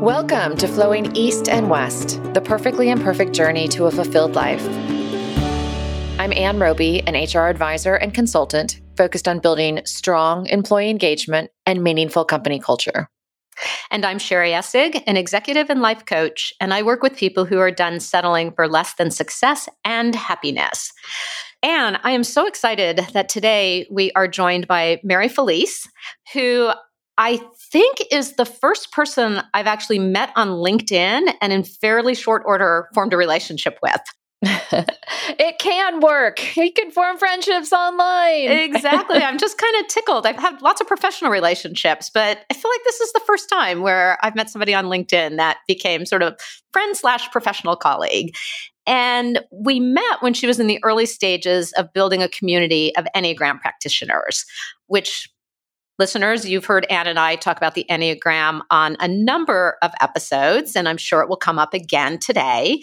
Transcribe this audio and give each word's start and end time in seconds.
Welcome 0.00 0.56
to 0.56 0.66
Flowing 0.66 1.14
East 1.14 1.46
and 1.46 1.68
West, 1.68 2.22
the 2.32 2.40
perfectly 2.40 2.88
imperfect 2.88 3.34
journey 3.34 3.68
to 3.68 3.84
a 3.84 3.90
fulfilled 3.90 4.34
life. 4.34 4.66
I'm 6.18 6.32
Ann 6.32 6.58
Roby, 6.58 7.02
an 7.06 7.22
HR 7.22 7.48
advisor 7.48 7.96
and 7.96 8.14
consultant 8.14 8.80
focused 8.96 9.28
on 9.28 9.40
building 9.40 9.82
strong 9.84 10.46
employee 10.46 10.88
engagement 10.88 11.50
and 11.66 11.82
meaningful 11.82 12.24
company 12.24 12.58
culture. 12.58 13.10
And 13.90 14.06
I'm 14.06 14.18
Sherry 14.18 14.52
Essig, 14.52 15.02
an 15.06 15.18
executive 15.18 15.68
and 15.68 15.82
life 15.82 16.06
coach, 16.06 16.54
and 16.62 16.72
I 16.72 16.80
work 16.80 17.02
with 17.02 17.14
people 17.14 17.44
who 17.44 17.58
are 17.58 17.70
done 17.70 18.00
settling 18.00 18.52
for 18.52 18.66
less 18.66 18.94
than 18.94 19.10
success 19.10 19.68
and 19.84 20.14
happiness. 20.14 20.94
And 21.62 21.98
I 22.02 22.12
am 22.12 22.24
so 22.24 22.46
excited 22.46 23.00
that 23.12 23.28
today 23.28 23.86
we 23.90 24.12
are 24.12 24.28
joined 24.28 24.66
by 24.66 24.98
Mary 25.04 25.28
Felice, 25.28 25.86
who 26.32 26.70
I 27.22 27.36
think 27.70 27.98
is 28.10 28.36
the 28.36 28.46
first 28.46 28.92
person 28.92 29.42
I've 29.52 29.66
actually 29.66 29.98
met 29.98 30.32
on 30.36 30.48
LinkedIn 30.48 31.34
and 31.42 31.52
in 31.52 31.64
fairly 31.64 32.14
short 32.14 32.42
order 32.46 32.88
formed 32.94 33.12
a 33.12 33.18
relationship 33.18 33.78
with. 33.82 34.00
it 34.42 35.58
can 35.58 36.00
work. 36.00 36.56
You 36.56 36.72
can 36.72 36.90
form 36.90 37.18
friendships 37.18 37.74
online. 37.74 38.50
exactly. 38.50 39.18
I'm 39.18 39.36
just 39.36 39.58
kind 39.58 39.84
of 39.84 39.88
tickled. 39.88 40.26
I've 40.26 40.38
had 40.38 40.62
lots 40.62 40.80
of 40.80 40.86
professional 40.86 41.30
relationships, 41.30 42.08
but 42.08 42.38
I 42.50 42.54
feel 42.54 42.70
like 42.70 42.84
this 42.84 43.00
is 43.00 43.12
the 43.12 43.20
first 43.26 43.50
time 43.50 43.82
where 43.82 44.16
I've 44.22 44.34
met 44.34 44.48
somebody 44.48 44.72
on 44.72 44.86
LinkedIn 44.86 45.36
that 45.36 45.58
became 45.68 46.06
sort 46.06 46.22
of 46.22 46.40
friend 46.72 46.96
slash 46.96 47.30
professional 47.30 47.76
colleague. 47.76 48.34
And 48.86 49.40
we 49.52 49.78
met 49.78 50.22
when 50.22 50.32
she 50.32 50.46
was 50.46 50.58
in 50.58 50.68
the 50.68 50.82
early 50.82 51.04
stages 51.04 51.72
of 51.72 51.92
building 51.92 52.22
a 52.22 52.30
community 52.30 52.96
of 52.96 53.06
Enneagram 53.14 53.60
practitioners, 53.60 54.46
which 54.86 55.28
listeners, 56.00 56.48
you've 56.48 56.64
heard 56.64 56.86
Ann 56.88 57.06
and 57.06 57.18
I 57.18 57.36
talk 57.36 57.58
about 57.58 57.74
the 57.74 57.84
Enneagram 57.90 58.62
on 58.70 58.96
a 59.00 59.06
number 59.06 59.76
of 59.82 59.92
episodes, 60.00 60.74
and 60.74 60.88
I'm 60.88 60.96
sure 60.96 61.20
it 61.20 61.28
will 61.28 61.36
come 61.36 61.58
up 61.58 61.74
again 61.74 62.18
today. 62.18 62.80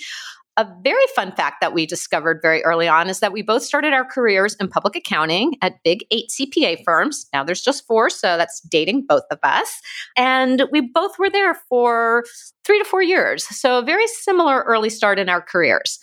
A 0.55 0.67
very 0.83 1.03
fun 1.15 1.31
fact 1.31 1.57
that 1.61 1.73
we 1.73 1.87
discovered 1.87 2.39
very 2.43 2.63
early 2.63 2.87
on 2.87 3.09
is 3.09 3.19
that 3.19 3.31
we 3.31 3.41
both 3.41 3.63
started 3.63 3.91
our 3.91 4.05
careers 4.05 4.55
in 4.59 4.67
public 4.67 4.95
accounting 4.95 5.55
at 5.63 5.83
big 5.83 6.05
eight 6.11 6.29
CPA 6.29 6.83
firms. 6.85 7.27
Now 7.33 7.43
there's 7.43 7.61
just 7.61 7.87
four, 7.87 8.11
so 8.11 8.37
that's 8.37 8.61
dating 8.61 9.05
both 9.07 9.23
of 9.31 9.39
us. 9.41 9.81
And 10.15 10.63
we 10.71 10.81
both 10.81 11.17
were 11.17 11.29
there 11.29 11.55
for 11.69 12.23
three 12.65 12.77
to 12.77 12.85
four 12.85 13.01
years. 13.01 13.45
So 13.45 13.79
a 13.79 13.83
very 13.83 14.07
similar 14.07 14.61
early 14.61 14.91
start 14.91 15.17
in 15.17 15.27
our 15.27 15.41
careers. 15.41 15.99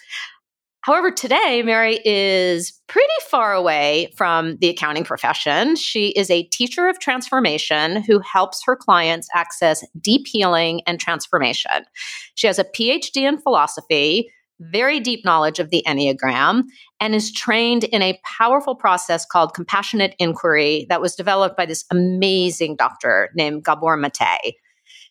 However, 0.85 1.11
today, 1.11 1.63
Mary 1.65 1.99
is 2.05 2.79
pretty 2.89 3.09
far 3.31 3.55
away 3.55 4.13
from 4.19 4.59
the 4.59 4.69
accounting 4.69 5.05
profession. 5.05 5.77
She 5.77 6.09
is 6.09 6.29
a 6.29 6.43
teacher 6.43 6.89
of 6.89 7.01
transformation 7.01 8.03
who 8.03 8.19
helps 8.19 8.63
her 8.67 8.77
clients 8.77 9.27
access 9.35 9.83
deep 9.99 10.27
healing 10.27 10.83
and 10.87 11.01
transformation. 11.01 11.87
She 12.35 12.47
has 12.49 12.59
a 12.59 12.65
PhD 12.65 13.27
in 13.27 13.39
philosophy, 13.39 14.31
very 14.61 15.01
deep 15.01 15.25
knowledge 15.25 15.59
of 15.59 15.71
the 15.71 15.83
Enneagram, 15.87 16.65
and 17.01 17.15
is 17.15 17.33
trained 17.33 17.85
in 17.85 18.03
a 18.03 18.21
powerful 18.23 18.75
process 18.75 19.25
called 19.25 19.55
compassionate 19.55 20.15
inquiry 20.19 20.85
that 20.91 21.01
was 21.01 21.15
developed 21.15 21.57
by 21.57 21.65
this 21.65 21.87
amazing 21.91 22.77
doctor 22.77 23.31
named 23.35 23.65
Gabor 23.65 23.97
Mate. 23.97 24.57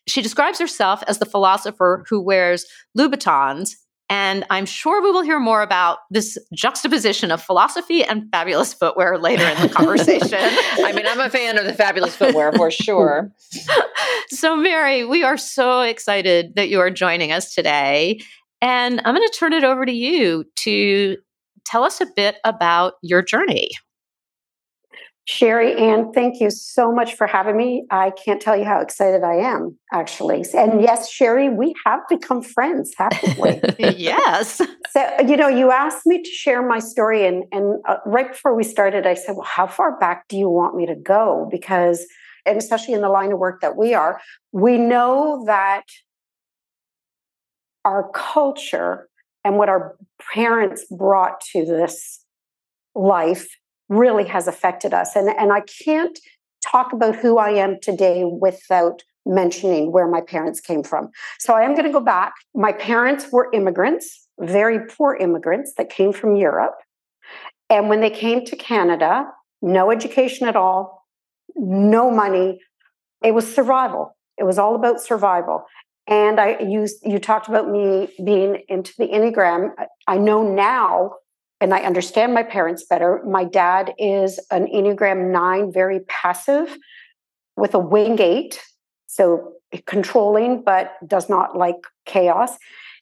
She 0.05 0.21
describes 0.21 0.59
herself 0.59 1.01
as 1.07 1.17
the 1.17 1.25
philosopher 1.25 2.05
who 2.09 2.21
wears 2.21 2.67
Louboutins 2.95 3.71
and 4.09 4.45
I'm 4.49 4.65
sure 4.65 5.01
we 5.01 5.11
will 5.11 5.21
hear 5.21 5.39
more 5.39 5.61
about 5.61 5.99
this 6.11 6.37
juxtaposition 6.53 7.31
of 7.31 7.41
philosophy 7.41 8.03
and 8.03 8.29
fabulous 8.31 8.73
footwear 8.73 9.17
later 9.17 9.45
in 9.45 9.61
the 9.61 9.69
conversation. 9.73 10.39
I 10.39 10.91
mean, 10.93 11.07
I'm 11.07 11.19
a 11.19 11.29
fan 11.29 11.57
of 11.57 11.65
the 11.65 11.73
fabulous 11.73 12.15
footwear 12.15 12.51
for 12.53 12.69
sure. 12.69 13.31
so, 14.29 14.55
Mary, 14.55 15.05
we 15.05 15.23
are 15.23 15.37
so 15.37 15.81
excited 15.81 16.55
that 16.55 16.69
you 16.69 16.79
are 16.79 16.89
joining 16.89 17.31
us 17.31 17.55
today. 17.55 18.19
And 18.61 19.01
I'm 19.03 19.15
going 19.15 19.27
to 19.27 19.37
turn 19.37 19.53
it 19.53 19.63
over 19.63 19.85
to 19.85 19.91
you 19.91 20.45
to 20.57 21.17
tell 21.65 21.83
us 21.83 22.01
a 22.01 22.05
bit 22.05 22.35
about 22.43 22.93
your 23.01 23.21
journey. 23.21 23.71
Sherry 25.25 25.77
Ann, 25.77 26.11
thank 26.11 26.41
you 26.41 26.49
so 26.49 26.91
much 26.91 27.15
for 27.15 27.27
having 27.27 27.55
me. 27.55 27.85
I 27.89 28.11
can't 28.11 28.41
tell 28.41 28.57
you 28.57 28.65
how 28.65 28.81
excited 28.81 29.23
I 29.23 29.35
am, 29.35 29.77
actually. 29.93 30.43
And 30.53 30.81
yes, 30.81 31.09
Sherry, 31.09 31.49
we 31.49 31.73
have 31.85 32.01
become 32.09 32.41
friends, 32.41 32.93
haven't 32.97 33.37
we? 33.37 33.61
yes. 33.95 34.61
So, 34.91 35.15
you 35.25 35.37
know, 35.37 35.47
you 35.47 35.71
asked 35.71 36.05
me 36.05 36.21
to 36.21 36.29
share 36.29 36.61
my 36.67 36.79
story, 36.79 37.25
and, 37.25 37.45
and 37.53 37.81
uh, 37.87 37.97
right 38.05 38.33
before 38.33 38.53
we 38.53 38.63
started, 38.63 39.07
I 39.07 39.13
said, 39.13 39.35
Well, 39.37 39.45
how 39.45 39.65
far 39.65 39.97
back 39.97 40.27
do 40.27 40.37
you 40.37 40.49
want 40.49 40.75
me 40.75 40.85
to 40.87 40.95
go? 40.95 41.47
Because, 41.49 42.05
and 42.45 42.57
especially 42.57 42.93
in 42.93 43.01
the 43.01 43.09
line 43.09 43.31
of 43.31 43.39
work 43.39 43.61
that 43.61 43.77
we 43.77 43.93
are, 43.93 44.19
we 44.51 44.77
know 44.77 45.45
that 45.47 45.83
our 47.85 48.09
culture 48.13 49.07
and 49.45 49.57
what 49.57 49.69
our 49.69 49.95
parents 50.33 50.85
brought 50.91 51.39
to 51.53 51.65
this 51.65 52.25
life 52.93 53.47
really 53.97 54.25
has 54.25 54.47
affected 54.47 54.93
us. 54.93 55.15
And, 55.15 55.29
and 55.29 55.51
I 55.51 55.61
can't 55.61 56.17
talk 56.63 56.93
about 56.93 57.15
who 57.15 57.37
I 57.37 57.49
am 57.51 57.79
today 57.81 58.23
without 58.25 59.03
mentioning 59.25 59.91
where 59.91 60.07
my 60.07 60.21
parents 60.21 60.59
came 60.59 60.83
from. 60.83 61.09
So 61.39 61.53
I 61.53 61.61
am 61.61 61.73
going 61.73 61.85
to 61.85 61.91
go 61.91 61.99
back. 61.99 62.33
My 62.53 62.71
parents 62.73 63.31
were 63.31 63.49
immigrants, 63.53 64.27
very 64.39 64.85
poor 64.87 65.15
immigrants 65.15 65.73
that 65.77 65.89
came 65.89 66.11
from 66.11 66.35
Europe. 66.35 66.75
And 67.69 67.89
when 67.89 68.01
they 68.01 68.09
came 68.09 68.45
to 68.45 68.55
Canada, 68.55 69.25
no 69.61 69.91
education 69.91 70.47
at 70.47 70.55
all, 70.55 71.05
no 71.55 72.11
money. 72.11 72.59
It 73.23 73.33
was 73.33 73.53
survival. 73.53 74.15
It 74.37 74.43
was 74.43 74.57
all 74.57 74.75
about 74.75 74.99
survival. 74.99 75.63
And 76.07 76.39
I 76.39 76.59
used 76.59 76.97
you 77.03 77.17
talked 77.17 77.47
about 77.47 77.69
me 77.69 78.09
being 78.23 78.63
into 78.67 78.93
the 78.97 79.07
Enneagram. 79.07 79.69
I 80.07 80.17
know 80.17 80.43
now 80.43 81.13
and 81.63 81.73
I 81.73 81.79
understand 81.83 82.33
my 82.33 82.43
parents 82.43 82.83
better. 82.83 83.21
My 83.25 83.45
dad 83.45 83.93
is 83.97 84.37
an 84.51 84.65
Enneagram 84.67 85.31
9, 85.31 85.71
very 85.71 86.01
passive 86.09 86.77
with 87.55 87.73
a 87.73 87.79
wing 87.79 88.19
8, 88.19 88.61
so 89.07 89.53
controlling, 89.85 90.61
but 90.61 90.91
does 91.07 91.29
not 91.29 91.57
like 91.57 91.77
chaos. 92.05 92.57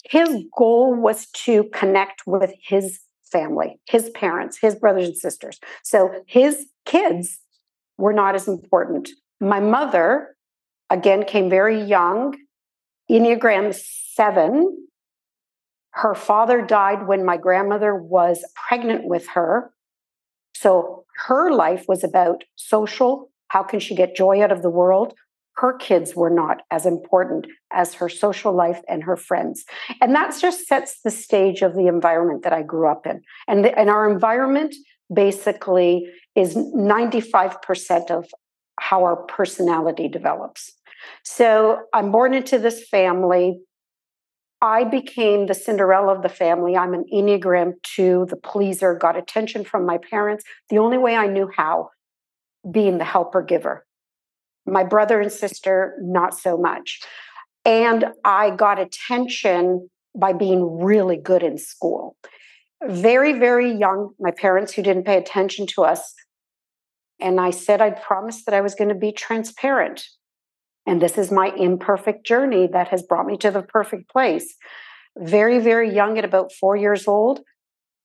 His 0.07 0.44
goal 0.55 0.94
was 0.94 1.25
to 1.45 1.63
connect 1.73 2.22
with 2.27 2.53
his 2.63 2.99
family, 3.31 3.79
his 3.89 4.11
parents, 4.11 4.59
his 4.61 4.75
brothers 4.75 5.05
and 5.07 5.17
sisters. 5.17 5.59
So 5.83 6.11
his 6.28 6.67
kids 6.85 7.39
were 7.97 8.13
not 8.13 8.35
as 8.35 8.47
important. 8.47 9.09
My 9.39 9.59
mother, 9.59 10.35
again, 10.91 11.25
came 11.25 11.49
very 11.49 11.81
young, 11.81 12.38
Enneagram 13.09 13.73
7, 13.73 14.88
her 15.91 16.16
father 16.16 16.62
died 16.62 17.07
when 17.07 17.25
my 17.25 17.38
grandmother 17.38 17.96
was 17.96 18.44
pregnant 18.68 19.06
with 19.06 19.28
her. 19.29 19.72
So 20.56 21.06
her 21.28 21.52
life 21.52 21.85
was 21.88 22.03
about 22.03 22.44
social 22.56 23.31
how 23.52 23.63
can 23.63 23.81
she 23.81 23.96
get 23.96 24.16
joy 24.16 24.41
out 24.41 24.53
of 24.53 24.62
the 24.62 24.69
world? 24.69 25.13
Her 25.57 25.74
kids 25.74 26.16
were 26.16 26.29
not 26.29 26.62
as 26.72 26.85
important 26.85 27.47
as 27.69 27.96
her 27.96 28.07
social 28.07 28.53
life 28.53 28.79
and 28.88 29.03
her 29.03 29.18
friends. 29.18 29.66
And 30.00 30.16
that 30.16 30.34
just 30.40 30.68
sets 30.68 31.02
the 31.03 31.12
stage 31.12 31.62
of 31.62 31.75
the 31.75 31.88
environment 31.88 32.44
that 32.44 32.53
I 32.53 32.62
grew 32.62 32.90
up 32.90 33.06
in. 33.06 33.22
And, 33.50 33.66
the, 33.66 33.78
and 33.78 33.90
our 33.90 34.09
environment 34.09 34.73
basically 35.13 36.08
is 36.34 36.56
95% 36.56 38.09
of 38.09 38.28
how 38.79 39.03
our 39.03 39.18
personality 39.18 40.08
develops. 40.08 40.72
So 41.25 41.81
I'm 41.94 42.09
born 42.09 42.34
into 42.34 42.58
this 42.58 42.88
family 42.88 43.59
I 44.61 44.83
became 44.83 45.47
the 45.47 45.55
Cinderella 45.55 46.13
of 46.16 46.22
the 46.22 46.29
family. 46.29 46.77
I'm 46.77 46.94
an 46.94 47.05
Enneagram 47.11 47.73
2, 47.95 48.27
the 48.29 48.35
pleaser, 48.35 48.94
got 48.94 49.17
attention 49.17 49.66
from 49.66 49.85
my 49.85 49.97
parents 49.97 50.44
the 50.69 50.77
only 50.77 50.99
way 50.99 51.16
I 51.16 51.27
knew 51.27 51.49
how, 51.55 51.89
being 52.69 52.99
the 52.99 53.03
helper 53.03 53.41
giver. 53.41 53.85
My 54.67 54.83
brother 54.83 55.19
and 55.19 55.31
sister, 55.31 55.97
not 55.99 56.38
so 56.38 56.57
much. 56.57 56.99
And 57.66 58.05
I 58.23 58.52
got 58.52 58.79
attention 58.79 59.90
by 60.16 60.34
being 60.34 60.79
really 60.79 61.17
good 61.17 61.41
in 61.41 61.58
school. 61.58 62.16
Very, 62.87 63.34
very 63.34 63.72
young, 63.72 64.13
my 64.19 64.31
parents 64.31 64.73
who 64.73 64.84
didn't 64.84 65.05
pay 65.05 65.17
attention 65.17 65.66
to 65.67 65.84
us. 65.84 66.13
And 67.19 67.40
I 67.40 67.49
said 67.49 67.81
I 67.81 67.91
promised 67.91 68.46
that 68.46 68.55
I 68.55 68.61
was 68.61 68.75
going 68.75 68.90
to 68.90 68.96
be 68.96 69.11
transparent. 69.11 70.03
And 70.85 71.01
this 71.01 71.17
is 71.17 71.31
my 71.31 71.51
imperfect 71.55 72.25
journey 72.25 72.67
that 72.67 72.87
has 72.89 73.03
brought 73.03 73.25
me 73.25 73.37
to 73.37 73.51
the 73.51 73.61
perfect 73.61 74.09
place. 74.09 74.55
Very, 75.17 75.59
very 75.59 75.93
young, 75.93 76.17
at 76.17 76.25
about 76.25 76.51
four 76.53 76.75
years 76.75 77.07
old, 77.07 77.41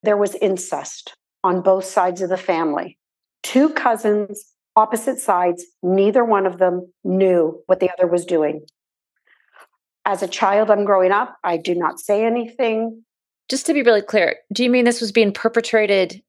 there 0.03 0.17
was 0.17 0.35
incest 0.37 1.17
on 1.43 1.63
both 1.63 1.85
sides 1.85 2.21
of 2.21 2.29
the 2.29 2.37
family. 2.37 2.99
Two 3.43 3.71
cousins, 3.71 4.45
opposite 4.75 5.19
sides, 5.19 5.65
neither 5.83 6.25
one 6.25 6.47
of 6.47 6.59
them 6.59 6.93
knew 7.05 7.63
what 7.67 7.81
the 7.81 7.91
other 7.93 8.07
was 8.07 8.25
doing. 8.25 8.61
As 10.05 10.23
a 10.23 10.29
child, 10.29 10.71
I'm 10.71 10.85
growing 10.85 11.13
up, 11.13 11.37
I 11.43 11.57
do 11.57 11.75
not 11.75 11.99
say 11.99 12.25
anything. 12.25 13.05
Just 13.49 13.67
to 13.67 13.75
be 13.75 13.83
really 13.83 14.03
clear, 14.03 14.37
do 14.53 14.65
you 14.65 14.71
mean 14.71 14.85
this 14.85 15.01
was 15.01 15.13
being 15.13 15.33
perpetrated 15.33 16.23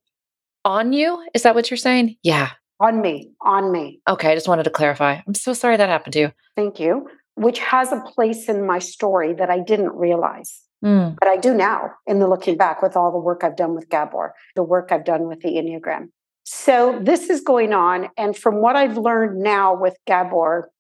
on 0.64 0.94
you? 0.94 1.26
Is 1.34 1.44
that 1.44 1.56
what 1.56 1.70
you're 1.70 1.78
saying? 1.78 2.16
Yeah 2.24 2.52
on 2.80 3.02
me, 3.02 3.32
on 3.42 3.72
me. 3.72 4.02
Okay, 4.08 4.32
I 4.32 4.36
just 4.36 4.48
wanted 4.48 4.64
to 4.64 4.70
clarify. 4.70 5.20
I'm 5.26 5.34
so 5.34 5.54
sorry 5.54 5.78
that 5.78 5.90
happened 5.90 6.14
to 6.14 6.20
you. 6.20 6.32
Thank 6.56 6.80
you. 6.80 7.10
which 7.36 7.60
has 7.60 7.92
a 7.92 8.02
place 8.02 8.50
in 8.50 8.66
my 8.66 8.80
story 8.80 9.32
that 9.32 9.48
I 9.48 9.60
didn't 9.60 9.94
realize. 9.94 10.60
Mm. 10.84 11.16
But 11.20 11.28
I 11.30 11.38
do 11.38 11.54
now 11.54 11.92
in 12.08 12.18
the 12.18 12.28
looking 12.28 12.58
back 12.58 12.82
with 12.82 12.98
all 12.98 13.12
the 13.12 13.20
work 13.20 13.44
I've 13.44 13.56
done 13.56 13.76
with 13.76 13.90
Gabor, 13.90 14.34
the 14.56 14.64
work 14.64 14.92
I've 14.92 15.06
done 15.06 15.28
with 15.28 15.42
the 15.42 15.50
Enneagram. 15.50 16.10
So 16.46 17.00
this 17.00 17.30
is 17.30 17.42
going 17.42 17.74
on. 17.74 18.10
And 18.18 18.36
from 18.36 18.62
what 18.62 18.76
I've 18.76 18.98
learned 18.98 19.40
now 19.40 19.76
with 19.76 19.96
Gabor, 20.08 20.72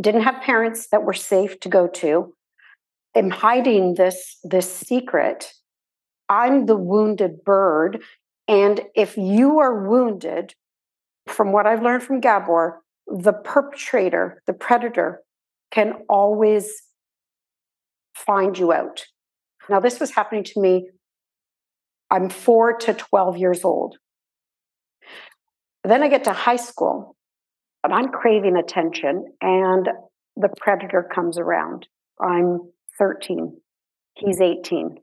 didn't 0.00 0.22
have 0.22 0.42
parents 0.42 0.88
that 0.92 1.02
were 1.02 1.12
safe 1.12 1.58
to 1.60 1.68
go 1.68 1.88
to. 1.88 2.34
am 3.16 3.30
hiding 3.30 3.94
this, 3.94 4.38
this 4.44 4.72
secret. 4.72 5.52
I'm 6.28 6.66
the 6.66 6.76
wounded 6.76 7.44
bird. 7.44 8.00
And 8.46 8.80
if 8.94 9.16
you 9.16 9.58
are 9.58 9.88
wounded, 9.88 10.54
from 11.30 11.52
what 11.52 11.66
I've 11.66 11.82
learned 11.82 12.02
from 12.02 12.20
Gabor, 12.20 12.82
the 13.06 13.32
perpetrator, 13.32 14.42
the 14.46 14.52
predator, 14.52 15.22
can 15.70 15.94
always 16.08 16.70
find 18.14 18.58
you 18.58 18.72
out. 18.72 19.04
Now, 19.68 19.80
this 19.80 20.00
was 20.00 20.10
happening 20.12 20.44
to 20.44 20.60
me. 20.60 20.90
I'm 22.10 22.28
four 22.28 22.76
to 22.78 22.92
12 22.92 23.36
years 23.36 23.64
old. 23.64 23.96
Then 25.84 26.02
I 26.02 26.08
get 26.08 26.24
to 26.24 26.32
high 26.32 26.56
school, 26.56 27.16
and 27.84 27.94
I'm 27.94 28.08
craving 28.08 28.56
attention, 28.56 29.32
and 29.40 29.88
the 30.36 30.50
predator 30.60 31.08
comes 31.14 31.38
around. 31.38 31.86
I'm 32.20 32.70
13, 32.98 33.56
he's 34.14 34.40
18. 34.40 34.96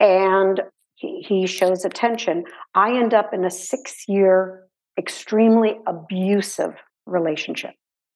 And 0.00 0.60
he, 1.02 1.46
shows 1.46 1.84
attention. 1.84 2.44
I 2.74 2.96
end 2.96 3.14
up 3.14 3.32
in 3.32 3.44
a 3.44 3.50
six 3.50 4.04
year, 4.08 4.64
extremely 4.98 5.78
abusive 5.86 6.74
relationship, 7.06 7.72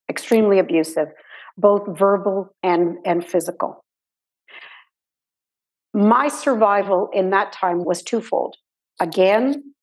extremely 0.09 0.59
abusive, 0.59 1.09
both 1.59 1.99
verbal 1.99 2.55
and, 2.63 2.99
and 3.05 3.27
physical. 3.27 3.85
My 5.95 6.29
survival 6.29 7.09
in 7.13 7.31
that 7.31 7.53
time 7.53 7.85
was 7.85 8.03
twofold. 8.03 8.57
Again, 9.01 9.75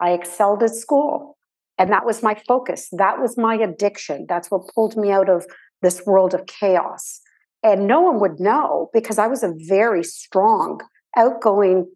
I 0.00 0.10
excelled 0.10 0.62
at 0.62 0.74
school, 0.74 1.36
and 1.78 1.90
that 1.90 2.04
was 2.04 2.22
my 2.22 2.40
focus. 2.46 2.88
That 2.92 3.18
was 3.18 3.38
my 3.38 3.54
addiction. 3.54 4.26
That's 4.28 4.50
what 4.50 4.68
pulled 4.74 4.96
me 4.96 5.10
out 5.10 5.28
of 5.30 5.46
this 5.82 6.04
world 6.04 6.34
of 6.34 6.46
chaos. 6.46 7.20
And 7.62 7.86
no 7.86 8.00
one 8.00 8.20
would 8.20 8.38
know 8.38 8.90
because 8.92 9.18
I 9.18 9.26
was 9.26 9.42
a 9.42 9.54
very 9.56 10.04
strong, 10.04 10.80
outgoing. 11.16 11.86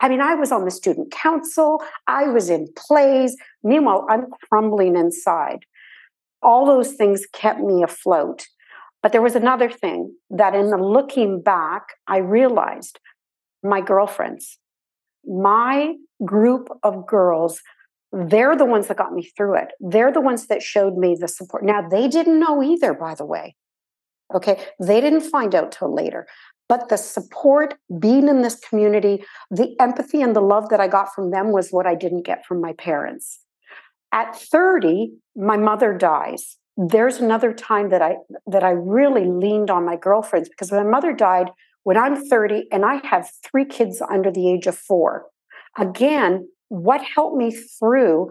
I 0.00 0.08
mean, 0.08 0.20
I 0.20 0.34
was 0.34 0.50
on 0.50 0.64
the 0.64 0.70
student 0.70 1.10
council, 1.10 1.82
I 2.06 2.24
was 2.28 2.48
in 2.50 2.68
plays. 2.76 3.36
Meanwhile, 3.62 4.06
I'm 4.08 4.26
crumbling 4.48 4.96
inside. 4.96 5.60
All 6.42 6.64
those 6.64 6.94
things 6.94 7.26
kept 7.32 7.60
me 7.60 7.82
afloat. 7.82 8.46
But 9.02 9.12
there 9.12 9.22
was 9.22 9.34
another 9.34 9.70
thing 9.70 10.14
that, 10.30 10.54
in 10.54 10.70
the 10.70 10.76
looking 10.76 11.42
back, 11.42 11.88
I 12.06 12.18
realized 12.18 12.98
my 13.62 13.80
girlfriends, 13.80 14.58
my 15.24 15.94
group 16.24 16.68
of 16.82 17.06
girls, 17.06 17.60
they're 18.12 18.56
the 18.56 18.64
ones 18.64 18.88
that 18.88 18.96
got 18.96 19.12
me 19.12 19.30
through 19.36 19.56
it. 19.56 19.68
They're 19.80 20.12
the 20.12 20.20
ones 20.20 20.46
that 20.46 20.62
showed 20.62 20.96
me 20.96 21.16
the 21.18 21.28
support. 21.28 21.64
Now, 21.64 21.86
they 21.88 22.08
didn't 22.08 22.40
know 22.40 22.62
either, 22.62 22.92
by 22.94 23.14
the 23.14 23.24
way. 23.24 23.54
Okay. 24.34 24.62
They 24.80 25.00
didn't 25.00 25.22
find 25.22 25.54
out 25.54 25.72
till 25.72 25.94
later. 25.94 26.26
But 26.68 26.88
the 26.88 26.96
support, 26.96 27.74
being 27.98 28.28
in 28.28 28.42
this 28.42 28.54
community, 28.54 29.24
the 29.50 29.74
empathy 29.80 30.22
and 30.22 30.36
the 30.36 30.40
love 30.40 30.68
that 30.68 30.80
I 30.80 30.86
got 30.86 31.12
from 31.12 31.32
them 31.32 31.50
was 31.50 31.70
what 31.70 31.84
I 31.84 31.96
didn't 31.96 32.22
get 32.22 32.46
from 32.46 32.60
my 32.60 32.74
parents. 32.74 33.40
At 34.12 34.36
30, 34.36 35.12
my 35.34 35.56
mother 35.56 35.92
dies. 35.92 36.56
There's 36.76 37.16
another 37.18 37.52
time 37.52 37.90
that 37.90 38.02
I 38.02 38.16
that 38.46 38.62
I 38.62 38.70
really 38.70 39.24
leaned 39.24 39.68
on 39.68 39.84
my 39.84 39.96
girlfriends 39.96 40.48
because 40.48 40.70
my 40.70 40.84
mother 40.84 41.12
died 41.12 41.50
when 41.82 41.96
I'm 41.96 42.16
30 42.16 42.68
and 42.70 42.84
I 42.84 43.04
have 43.04 43.28
three 43.44 43.64
kids 43.64 44.00
under 44.00 44.30
the 44.30 44.48
age 44.48 44.66
of 44.66 44.76
four. 44.78 45.26
Again, 45.76 46.48
what 46.68 47.02
helped 47.02 47.36
me 47.36 47.50
through 47.50 48.30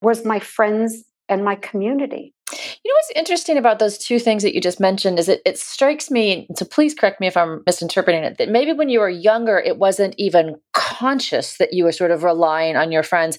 was 0.00 0.24
my 0.24 0.38
friends 0.38 1.04
and 1.28 1.44
my 1.44 1.56
community. 1.56 2.32
You 2.84 2.92
know 2.92 2.96
what's 2.96 3.12
interesting 3.14 3.58
about 3.58 3.78
those 3.78 3.96
two 3.96 4.18
things 4.18 4.42
that 4.42 4.54
you 4.54 4.60
just 4.60 4.80
mentioned 4.80 5.20
is 5.20 5.28
it, 5.28 5.40
it 5.46 5.56
strikes 5.56 6.10
me, 6.10 6.48
so 6.56 6.64
please 6.64 6.94
correct 6.94 7.20
me 7.20 7.28
if 7.28 7.36
I'm 7.36 7.62
misinterpreting 7.64 8.24
it, 8.24 8.38
that 8.38 8.48
maybe 8.48 8.72
when 8.72 8.88
you 8.88 8.98
were 8.98 9.08
younger, 9.08 9.56
it 9.58 9.78
wasn't 9.78 10.16
even 10.18 10.56
conscious 10.72 11.58
that 11.58 11.72
you 11.72 11.84
were 11.84 11.92
sort 11.92 12.10
of 12.10 12.24
relying 12.24 12.76
on 12.76 12.90
your 12.90 13.04
friends. 13.04 13.38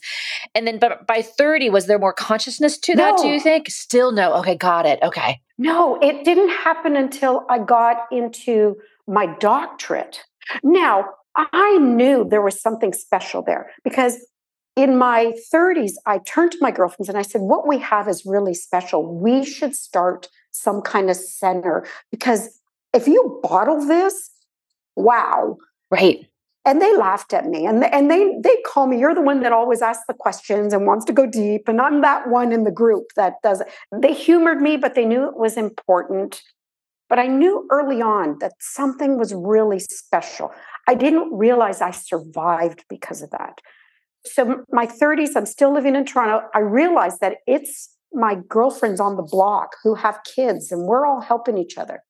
And 0.56 0.66
then 0.66 0.80
but 0.80 1.06
by 1.08 1.22
30, 1.22 1.70
was 1.72 1.88
there 1.88 2.00
more 2.00 2.14
consciousness 2.14 2.78
to 2.80 2.96
that, 2.96 3.16
no. 3.18 3.24
do 3.24 3.28
you 3.28 3.40
think? 3.42 3.70
Still 3.70 4.14
no. 4.14 4.34
Okay, 4.36 4.56
got 4.56 4.86
it. 4.86 5.00
Okay. 5.04 5.42
No, 5.58 6.00
it 6.02 6.24
didn't 6.24 6.50
happen 6.50 6.96
until 6.96 7.46
I 7.50 7.60
got 7.60 7.98
into 8.12 8.76
my 9.08 9.26
doctorate. 9.40 10.22
Now, 10.64 11.06
I 11.36 11.78
knew 11.80 12.26
there 12.30 12.42
was 12.42 12.62
something 12.62 12.94
special 12.94 13.42
there 13.42 13.72
because 13.84 14.26
in 14.76 14.98
my 14.98 15.34
30s, 15.54 15.94
I 16.06 16.20
turned 16.20 16.52
to 16.54 16.58
my 16.62 16.72
girlfriends 16.72 17.10
and 17.10 17.18
I 17.18 17.22
said, 17.22 17.42
What 17.42 17.68
we 17.68 17.78
have 17.80 18.08
is 18.08 18.26
really 18.26 18.54
special. 18.54 19.06
We 19.06 19.46
should 19.46 19.76
start 19.76 20.30
some 20.52 20.82
kind 20.82 21.10
of 21.10 21.16
center 21.16 21.86
because 22.12 22.60
if 22.94 23.08
you 23.08 23.40
bottle 23.44 23.86
this, 23.86 24.32
wow. 24.96 25.58
Right. 25.92 26.28
And 26.66 26.82
they 26.82 26.96
laughed 26.96 27.34
at 27.34 27.46
me 27.46 27.66
and, 27.66 27.84
and 27.84 28.10
they 28.10 28.38
they 28.42 28.56
call 28.66 28.88
me, 28.88 28.98
you're 28.98 29.14
the 29.14 29.22
one 29.22 29.42
that 29.42 29.52
always 29.52 29.82
asks 29.82 30.06
the 30.08 30.14
questions 30.14 30.74
and 30.74 30.86
wants 30.86 31.04
to 31.06 31.14
go 31.14 31.26
deep. 31.26 31.68
And 31.68 31.82
I'm 31.82 32.02
that 32.02 32.30
one 32.30 32.52
in 32.52 32.64
the 32.64 32.72
group 32.72 33.08
that 33.16 33.34
does 33.44 33.62
it. 33.62 33.68
They 33.92 34.14
humored 34.14 34.62
me, 34.62 34.78
but 34.78 34.96
they 34.96 35.06
knew 35.06 35.28
it 35.28 35.38
was 35.38 35.58
important. 35.58 36.42
But 37.10 37.20
I 37.20 37.28
knew 37.28 37.68
early 37.70 38.02
on 38.02 38.40
that 38.40 38.54
something 38.60 39.20
was 39.20 39.34
really 39.34 39.80
special. 39.80 40.52
I 40.88 40.96
didn't 40.96 41.34
realize 41.34 41.82
I 41.82 41.92
survived 41.92 42.86
because 42.90 43.22
of 43.22 43.30
that. 43.32 43.60
So, 44.26 44.64
my 44.72 44.86
30s, 44.86 45.32
I'm 45.36 45.46
still 45.46 45.74
living 45.74 45.96
in 45.96 46.06
Toronto. 46.06 46.48
I 46.54 46.60
realized 46.60 47.20
that 47.22 47.38
it's 47.46 47.90
my 48.14 48.38
girlfriends 48.48 49.00
on 49.00 49.18
the 49.18 49.24
block 49.24 49.76
who 49.84 49.96
have 49.96 50.20
kids, 50.24 50.72
and 50.72 50.86
we're 50.88 51.06
all 51.06 51.22
helping 51.22 51.58
each 51.58 51.78
other. 51.78 52.04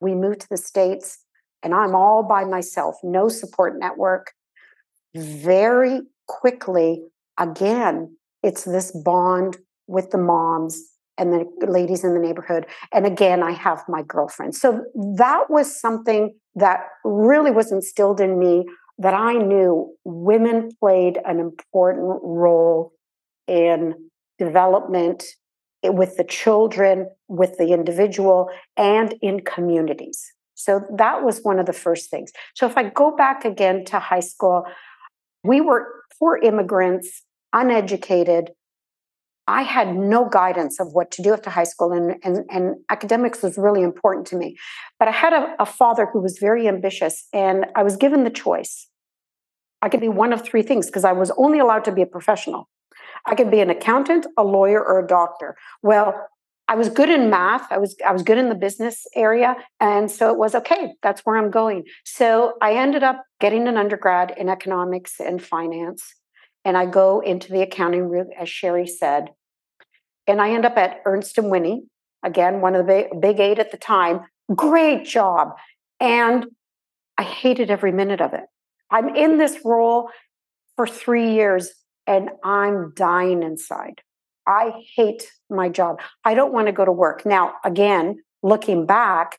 We 0.00 0.14
moved 0.14 0.40
to 0.42 0.48
the 0.48 0.56
States, 0.56 1.18
and 1.62 1.74
I'm 1.74 1.94
all 1.94 2.22
by 2.22 2.44
myself, 2.44 2.96
no 3.02 3.28
support 3.28 3.78
network. 3.78 4.32
Very 5.14 6.02
quickly, 6.28 7.02
again, 7.38 8.16
it's 8.42 8.64
this 8.64 8.92
bond 9.04 9.56
with 9.86 10.10
the 10.10 10.18
moms 10.18 10.80
and 11.16 11.32
the 11.32 11.66
ladies 11.66 12.04
in 12.04 12.14
the 12.14 12.20
neighborhood. 12.20 12.66
And 12.92 13.04
again, 13.04 13.42
I 13.42 13.50
have 13.50 13.82
my 13.88 14.02
girlfriend. 14.02 14.54
So 14.54 14.84
that 15.16 15.46
was 15.48 15.80
something 15.80 16.34
that 16.54 16.80
really 17.04 17.50
was 17.50 17.72
instilled 17.72 18.20
in 18.20 18.38
me 18.38 18.64
that 18.98 19.14
I 19.14 19.34
knew 19.34 19.94
women 20.04 20.70
played 20.80 21.18
an 21.24 21.38
important 21.38 22.20
role 22.22 22.92
in 23.46 23.94
development 24.38 25.24
with 25.84 26.16
the 26.16 26.24
children, 26.24 27.08
with 27.28 27.56
the 27.58 27.72
individual, 27.72 28.50
and 28.76 29.14
in 29.22 29.40
communities. 29.40 30.32
So 30.54 30.84
that 30.96 31.22
was 31.22 31.40
one 31.42 31.60
of 31.60 31.66
the 31.66 31.72
first 31.72 32.10
things. 32.10 32.32
So 32.54 32.66
if 32.66 32.76
I 32.76 32.90
go 32.90 33.14
back 33.14 33.44
again 33.44 33.84
to 33.86 34.00
high 34.00 34.20
school, 34.20 34.64
we 35.44 35.60
were 35.60 35.86
poor 36.18 36.36
immigrants, 36.36 37.22
uneducated. 37.52 38.50
I 39.48 39.62
had 39.62 39.96
no 39.96 40.28
guidance 40.28 40.78
of 40.78 40.92
what 40.92 41.10
to 41.12 41.22
do 41.22 41.32
after 41.32 41.48
high 41.48 41.64
school, 41.64 41.92
and, 41.92 42.16
and, 42.22 42.44
and 42.50 42.76
academics 42.90 43.42
was 43.42 43.56
really 43.56 43.82
important 43.82 44.26
to 44.28 44.36
me. 44.36 44.56
But 44.98 45.08
I 45.08 45.12
had 45.12 45.32
a, 45.32 45.54
a 45.58 45.64
father 45.64 46.06
who 46.12 46.20
was 46.20 46.36
very 46.38 46.68
ambitious, 46.68 47.26
and 47.32 47.64
I 47.74 47.82
was 47.82 47.96
given 47.96 48.24
the 48.24 48.30
choice. 48.30 48.88
I 49.80 49.88
could 49.88 50.02
be 50.02 50.08
one 50.08 50.34
of 50.34 50.44
three 50.44 50.62
things 50.62 50.86
because 50.86 51.04
I 51.04 51.12
was 51.12 51.30
only 51.38 51.58
allowed 51.58 51.84
to 51.86 51.92
be 51.92 52.02
a 52.02 52.06
professional. 52.06 52.68
I 53.24 53.34
could 53.34 53.50
be 53.50 53.60
an 53.60 53.70
accountant, 53.70 54.26
a 54.36 54.44
lawyer, 54.44 54.84
or 54.84 55.02
a 55.02 55.06
doctor. 55.06 55.56
Well, 55.82 56.28
I 56.68 56.74
was 56.74 56.90
good 56.90 57.08
in 57.08 57.30
math. 57.30 57.72
I 57.72 57.78
was 57.78 57.96
I 58.06 58.12
was 58.12 58.22
good 58.22 58.36
in 58.36 58.50
the 58.50 58.54
business 58.54 59.06
area, 59.16 59.56
and 59.80 60.10
so 60.10 60.30
it 60.30 60.36
was 60.36 60.54
okay. 60.56 60.92
That's 61.02 61.22
where 61.22 61.38
I'm 61.38 61.50
going. 61.50 61.84
So 62.04 62.58
I 62.60 62.74
ended 62.74 63.02
up 63.02 63.24
getting 63.40 63.66
an 63.66 63.78
undergrad 63.78 64.34
in 64.36 64.50
economics 64.50 65.20
and 65.20 65.42
finance, 65.42 66.04
and 66.66 66.76
I 66.76 66.84
go 66.84 67.20
into 67.20 67.50
the 67.50 67.62
accounting 67.62 68.10
route, 68.10 68.28
as 68.38 68.50
Sherry 68.50 68.86
said, 68.86 69.30
and 70.28 70.40
I 70.40 70.50
end 70.50 70.64
up 70.64 70.76
at 70.76 71.00
Ernst 71.04 71.38
and 71.38 71.50
Whinney, 71.50 71.82
again, 72.22 72.60
one 72.60 72.74
of 72.74 72.86
the 72.86 72.92
big, 72.92 73.20
big 73.20 73.40
eight 73.40 73.58
at 73.58 73.70
the 73.70 73.76
time. 73.76 74.20
Great 74.54 75.04
job. 75.04 75.52
And 76.00 76.46
I 77.16 77.22
hated 77.22 77.70
every 77.70 77.92
minute 77.92 78.20
of 78.20 78.32
it. 78.34 78.44
I'm 78.90 79.14
in 79.14 79.38
this 79.38 79.58
role 79.64 80.10
for 80.76 80.86
three 80.86 81.32
years 81.32 81.70
and 82.06 82.30
I'm 82.44 82.92
dying 82.94 83.42
inside. 83.42 84.00
I 84.46 84.72
hate 84.96 85.30
my 85.50 85.68
job. 85.68 86.00
I 86.24 86.34
don't 86.34 86.52
want 86.52 86.68
to 86.68 86.72
go 86.72 86.84
to 86.84 86.92
work. 86.92 87.26
Now, 87.26 87.54
again, 87.64 88.22
looking 88.42 88.86
back 88.86 89.38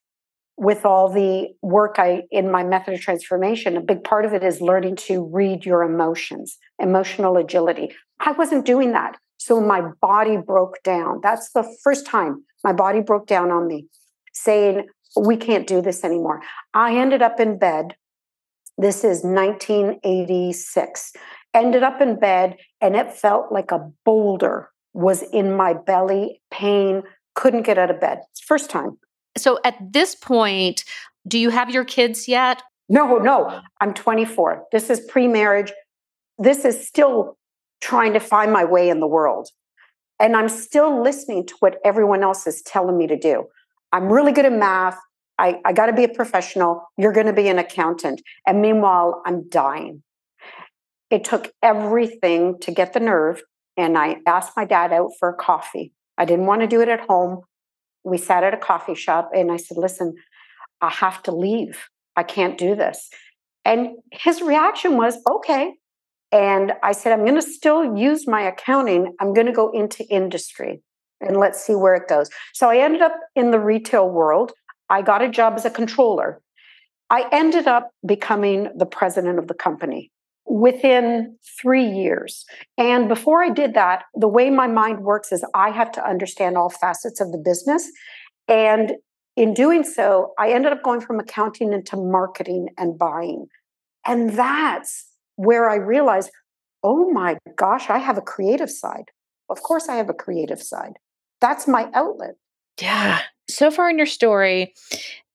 with 0.55 0.85
all 0.85 1.09
the 1.09 1.47
work 1.61 1.95
I 1.97 2.23
in 2.29 2.51
my 2.51 2.63
method 2.63 2.93
of 2.93 2.99
transformation, 2.99 3.77
a 3.77 3.81
big 3.81 4.03
part 4.03 4.25
of 4.25 4.33
it 4.33 4.43
is 4.43 4.61
learning 4.61 4.97
to 5.07 5.23
read 5.25 5.65
your 5.65 5.81
emotions, 5.81 6.57
emotional 6.77 7.37
agility. 7.37 7.95
I 8.19 8.33
wasn't 8.33 8.65
doing 8.65 8.91
that. 8.91 9.17
So 9.39 9.59
my 9.59 9.81
body 10.01 10.37
broke 10.37 10.83
down. 10.83 11.21
That's 11.23 11.51
the 11.51 11.63
first 11.83 12.05
time 12.05 12.43
my 12.63 12.73
body 12.73 13.01
broke 13.01 13.25
down 13.25 13.51
on 13.51 13.67
me, 13.67 13.87
saying, 14.33 14.87
We 15.15 15.37
can't 15.37 15.65
do 15.65 15.81
this 15.81 16.03
anymore. 16.03 16.41
I 16.73 16.95
ended 16.97 17.21
up 17.21 17.39
in 17.39 17.57
bed. 17.57 17.95
This 18.77 19.03
is 19.03 19.23
1986. 19.23 21.13
Ended 21.53 21.83
up 21.83 21.99
in 21.99 22.19
bed, 22.19 22.57
and 22.79 22.95
it 22.95 23.11
felt 23.11 23.51
like 23.51 23.71
a 23.71 23.89
boulder 24.05 24.69
was 24.93 25.23
in 25.23 25.55
my 25.55 25.73
belly, 25.73 26.41
pain, 26.51 27.03
couldn't 27.33 27.63
get 27.63 27.77
out 27.77 27.89
of 27.89 27.99
bed. 27.99 28.19
First 28.45 28.69
time. 28.69 28.97
So 29.37 29.59
at 29.63 29.75
this 29.91 30.15
point, 30.15 30.83
do 31.27 31.39
you 31.39 31.49
have 31.49 31.69
your 31.69 31.85
kids 31.85 32.27
yet? 32.27 32.61
No, 32.89 33.17
no. 33.17 33.61
I'm 33.81 33.93
24. 33.93 34.65
This 34.71 34.89
is 34.89 34.99
pre 34.99 35.27
marriage. 35.27 35.71
This 36.37 36.65
is 36.65 36.87
still 36.87 37.37
trying 37.81 38.13
to 38.13 38.19
find 38.19 38.51
my 38.51 38.65
way 38.65 38.89
in 38.89 38.99
the 38.99 39.07
world. 39.07 39.49
And 40.19 40.35
I'm 40.35 40.49
still 40.49 41.01
listening 41.01 41.45
to 41.47 41.55
what 41.59 41.77
everyone 41.85 42.23
else 42.23 42.45
is 42.45 42.61
telling 42.61 42.97
me 42.97 43.07
to 43.07 43.17
do. 43.17 43.45
I'm 43.91 44.11
really 44.11 44.31
good 44.31 44.45
at 44.45 44.53
math. 44.53 44.99
I, 45.37 45.61
I 45.63 45.71
got 45.71 45.85
to 45.85 45.93
be 45.93 46.03
a 46.03 46.09
professional. 46.09 46.83
You're 46.97 47.13
going 47.13 47.27
to 47.27 47.33
be 47.33 47.47
an 47.47 47.57
accountant. 47.57 48.21
And 48.45 48.61
meanwhile, 48.61 49.21
I'm 49.25 49.47
dying. 49.47 50.03
It 51.09 51.23
took 51.23 51.51
everything 51.63 52.59
to 52.59 52.71
get 52.71 52.93
the 52.93 52.99
nerve. 52.99 53.41
And 53.77 53.97
I 53.97 54.17
asked 54.27 54.51
my 54.57 54.65
dad 54.65 54.91
out 54.91 55.11
for 55.17 55.29
a 55.29 55.33
coffee. 55.33 55.93
I 56.17 56.25
didn't 56.25 56.45
want 56.45 56.61
to 56.61 56.67
do 56.67 56.81
it 56.81 56.89
at 56.89 57.07
home. 57.07 57.41
We 58.03 58.17
sat 58.17 58.43
at 58.43 58.53
a 58.53 58.57
coffee 58.57 58.95
shop 58.95 59.31
and 59.33 59.51
I 59.51 59.57
said, 59.57 59.77
Listen, 59.77 60.15
I 60.81 60.89
have 60.89 61.23
to 61.23 61.31
leave. 61.31 61.87
I 62.17 62.23
can't 62.23 62.57
do 62.57 62.75
this. 62.75 63.09
And 63.63 63.91
his 64.11 64.41
reaction 64.41 64.97
was, 64.97 65.17
Okay. 65.29 65.75
And 66.31 66.73
I 66.83 66.91
said, 66.91 67.11
I'm 67.11 67.25
going 67.25 67.35
to 67.35 67.41
still 67.41 67.97
use 67.97 68.27
my 68.27 68.41
accounting. 68.41 69.15
I'm 69.19 69.33
going 69.33 69.47
to 69.47 69.53
go 69.53 69.71
into 69.71 70.05
industry 70.07 70.81
and 71.21 71.37
let's 71.37 71.63
see 71.63 71.75
where 71.75 71.95
it 71.95 72.07
goes. 72.07 72.29
So 72.53 72.69
I 72.69 72.77
ended 72.77 73.01
up 73.01 73.15
in 73.35 73.51
the 73.51 73.59
retail 73.59 74.09
world. 74.09 74.51
I 74.89 75.01
got 75.01 75.21
a 75.21 75.29
job 75.29 75.53
as 75.55 75.65
a 75.65 75.69
controller. 75.69 76.41
I 77.09 77.27
ended 77.31 77.67
up 77.67 77.91
becoming 78.05 78.69
the 78.75 78.85
president 78.85 79.39
of 79.39 79.47
the 79.47 79.53
company 79.53 80.11
within 80.45 81.37
three 81.59 81.85
years. 81.85 82.45
And 82.77 83.07
before 83.07 83.43
I 83.43 83.49
did 83.49 83.73
that, 83.73 84.03
the 84.15 84.27
way 84.27 84.49
my 84.49 84.67
mind 84.67 85.01
works 85.01 85.31
is 85.31 85.43
I 85.53 85.69
have 85.69 85.91
to 85.93 86.07
understand 86.07 86.57
all 86.57 86.69
facets 86.69 87.19
of 87.19 87.31
the 87.31 87.37
business. 87.37 87.89
And 88.47 88.93
in 89.35 89.53
doing 89.53 89.83
so, 89.83 90.33
I 90.37 90.51
ended 90.51 90.71
up 90.71 90.83
going 90.83 91.01
from 91.01 91.19
accounting 91.19 91.71
into 91.73 91.97
marketing 91.97 92.69
and 92.77 92.97
buying. 92.97 93.47
And 94.05 94.31
that's 94.31 95.08
where 95.39 95.69
I 95.69 95.75
realized, 95.75 96.31
oh 96.83 97.09
my 97.11 97.37
gosh, 97.55 97.89
I 97.89 97.97
have 97.97 98.17
a 98.17 98.21
creative 98.21 98.69
side. 98.69 99.05
Of 99.49 99.63
course, 99.63 99.87
I 99.87 99.95
have 99.95 100.09
a 100.09 100.13
creative 100.13 100.61
side. 100.61 100.97
That's 101.39 101.65
my 101.65 101.89
outlet. 101.93 102.35
Yeah. 102.81 103.21
So 103.49 103.71
far 103.71 103.89
in 103.89 103.97
your 103.97 104.05
story, 104.05 104.73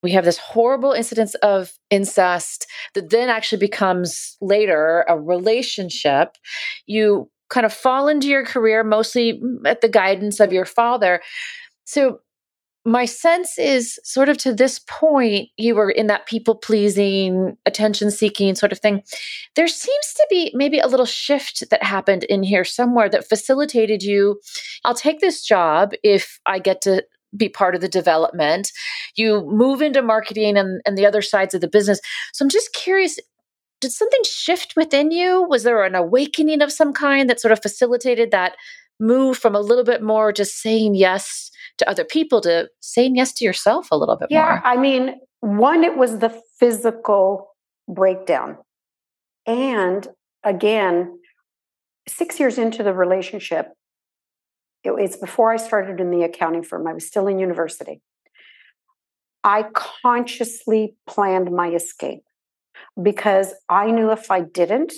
we 0.02 0.12
have 0.12 0.26
this 0.26 0.36
horrible 0.36 0.92
incidence 0.92 1.34
of 1.36 1.72
incest 1.88 2.66
that 2.92 3.08
then 3.08 3.30
actually 3.30 3.60
becomes 3.60 4.36
later 4.42 5.06
a 5.08 5.18
relationship. 5.18 6.36
You 6.84 7.30
kind 7.48 7.64
of 7.64 7.72
fall 7.72 8.06
into 8.06 8.28
your 8.28 8.44
career 8.44 8.84
mostly 8.84 9.40
mm, 9.42 9.66
at 9.66 9.80
the 9.80 9.88
guidance 9.88 10.38
of 10.38 10.52
your 10.52 10.66
father. 10.66 11.22
So, 11.84 12.20
my 12.84 13.06
sense 13.06 13.58
is 13.58 13.98
sort 14.04 14.28
of 14.28 14.36
to 14.38 14.52
this 14.52 14.78
point, 14.78 15.48
you 15.56 15.74
were 15.74 15.90
in 15.90 16.06
that 16.08 16.26
people 16.26 16.54
pleasing, 16.54 17.56
attention 17.64 18.10
seeking 18.10 18.54
sort 18.54 18.72
of 18.72 18.78
thing. 18.78 19.02
There 19.56 19.68
seems 19.68 20.12
to 20.14 20.26
be 20.28 20.52
maybe 20.54 20.78
a 20.78 20.86
little 20.86 21.06
shift 21.06 21.64
that 21.70 21.82
happened 21.82 22.24
in 22.24 22.42
here 22.42 22.64
somewhere 22.64 23.08
that 23.08 23.28
facilitated 23.28 24.02
you. 24.02 24.40
I'll 24.84 24.94
take 24.94 25.20
this 25.20 25.42
job 25.42 25.92
if 26.02 26.38
I 26.44 26.58
get 26.58 26.82
to 26.82 27.04
be 27.34 27.48
part 27.48 27.74
of 27.74 27.80
the 27.80 27.88
development. 27.88 28.70
You 29.16 29.44
move 29.46 29.80
into 29.80 30.02
marketing 30.02 30.56
and, 30.56 30.80
and 30.84 30.96
the 30.96 31.06
other 31.06 31.22
sides 31.22 31.54
of 31.54 31.62
the 31.62 31.68
business. 31.68 32.00
So 32.32 32.44
I'm 32.44 32.50
just 32.50 32.72
curious 32.72 33.18
did 33.80 33.92
something 33.92 34.20
shift 34.24 34.74
within 34.76 35.10
you? 35.10 35.42
Was 35.42 35.62
there 35.62 35.84
an 35.84 35.94
awakening 35.94 36.62
of 36.62 36.72
some 36.72 36.94
kind 36.94 37.28
that 37.28 37.38
sort 37.38 37.52
of 37.52 37.60
facilitated 37.60 38.30
that 38.30 38.56
move 38.98 39.36
from 39.36 39.54
a 39.54 39.60
little 39.60 39.84
bit 39.84 40.02
more 40.02 40.32
just 40.32 40.60
saying 40.62 40.94
yes 40.94 41.50
to 41.78 41.88
other 41.88 42.04
people 42.04 42.40
to 42.42 42.68
saying 42.80 43.16
yes 43.16 43.32
to 43.34 43.44
yourself 43.44 43.88
a 43.90 43.96
little 43.96 44.16
bit 44.16 44.28
yeah, 44.30 44.42
more? 44.42 44.52
Yeah, 44.54 44.60
I 44.64 44.76
mean, 44.76 45.20
one, 45.40 45.84
it 45.84 45.96
was 45.96 46.18
the 46.18 46.40
physical 46.58 47.54
breakdown. 47.88 48.58
And 49.46 50.06
again, 50.42 51.18
six 52.08 52.38
years 52.38 52.58
into 52.58 52.82
the 52.82 52.92
relationship, 52.92 53.68
it, 54.82 54.92
it's 54.92 55.16
before 55.16 55.52
I 55.52 55.56
started 55.56 56.00
in 56.00 56.10
the 56.10 56.22
accounting 56.22 56.62
firm. 56.62 56.86
I 56.86 56.92
was 56.92 57.06
still 57.06 57.26
in 57.26 57.38
university. 57.38 58.00
I 59.42 59.64
consciously 59.74 60.96
planned 61.06 61.50
my 61.50 61.68
escape 61.70 62.22
because 63.00 63.52
I 63.68 63.90
knew 63.90 64.10
if 64.10 64.30
I 64.30 64.40
didn't, 64.40 64.92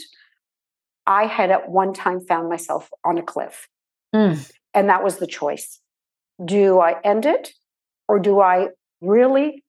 I 1.07 1.27
had 1.27 1.51
at 1.51 1.69
one 1.69 1.93
time 1.93 2.21
found 2.21 2.49
myself 2.49 2.91
on 3.05 3.19
a 3.19 3.23
cliff. 3.23 3.69
Mm. 4.15 4.51
And 4.75 4.89
that 4.89 5.03
was 5.03 5.17
the 5.17 5.27
choice. 5.27 5.81
Do 6.45 6.81
I 6.81 7.01
end 7.03 7.27
it 7.27 7.53
or 8.09 8.19
do 8.19 8.41
I 8.41 8.69
really 9.01 9.65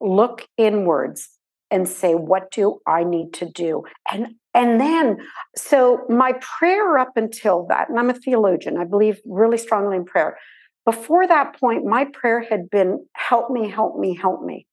look 0.00 0.46
inwards 0.56 1.28
and 1.70 1.88
say, 1.88 2.14
what 2.14 2.50
do 2.50 2.80
I 2.86 3.04
need 3.04 3.32
to 3.34 3.46
do? 3.46 3.84
And 4.10 4.34
and 4.52 4.80
then, 4.80 5.18
so 5.56 6.04
my 6.08 6.32
prayer 6.40 6.98
up 6.98 7.12
until 7.14 7.66
that, 7.68 7.88
and 7.88 7.98
I'm 7.98 8.10
a 8.10 8.14
theologian, 8.14 8.78
I 8.78 8.84
believe 8.84 9.20
really 9.24 9.58
strongly 9.58 9.96
in 9.96 10.04
prayer. 10.04 10.36
Before 10.84 11.24
that 11.28 11.54
point, 11.60 11.84
my 11.84 12.06
prayer 12.06 12.40
had 12.40 12.68
been, 12.68 13.06
help 13.12 13.50
me, 13.50 13.68
help 13.68 13.96
me, 13.96 14.16
help 14.16 14.42
me. 14.42 14.66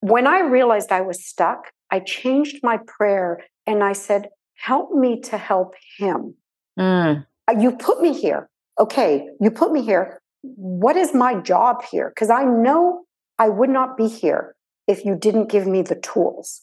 When 0.00 0.26
I 0.26 0.40
realized 0.40 0.92
I 0.92 1.02
was 1.02 1.26
stuck, 1.26 1.72
I 1.90 2.00
changed 2.00 2.60
my 2.62 2.78
prayer 2.86 3.40
and 3.66 3.84
I 3.84 3.92
said, 3.92 4.28
help 4.54 4.92
me 4.92 5.20
to 5.22 5.36
help 5.36 5.74
him. 5.98 6.36
Mm. 6.78 7.26
You 7.58 7.72
put 7.72 8.00
me 8.00 8.18
here. 8.18 8.48
Okay, 8.80 9.28
you 9.42 9.50
put 9.50 9.72
me 9.72 9.82
here. 9.82 10.21
What 10.42 10.96
is 10.96 11.14
my 11.14 11.40
job 11.40 11.82
here? 11.84 12.10
Because 12.10 12.30
I 12.30 12.44
know 12.44 13.04
I 13.38 13.48
would 13.48 13.70
not 13.70 13.96
be 13.96 14.08
here 14.08 14.54
if 14.86 15.04
you 15.04 15.16
didn't 15.16 15.50
give 15.50 15.66
me 15.66 15.82
the 15.82 15.94
tools. 15.94 16.62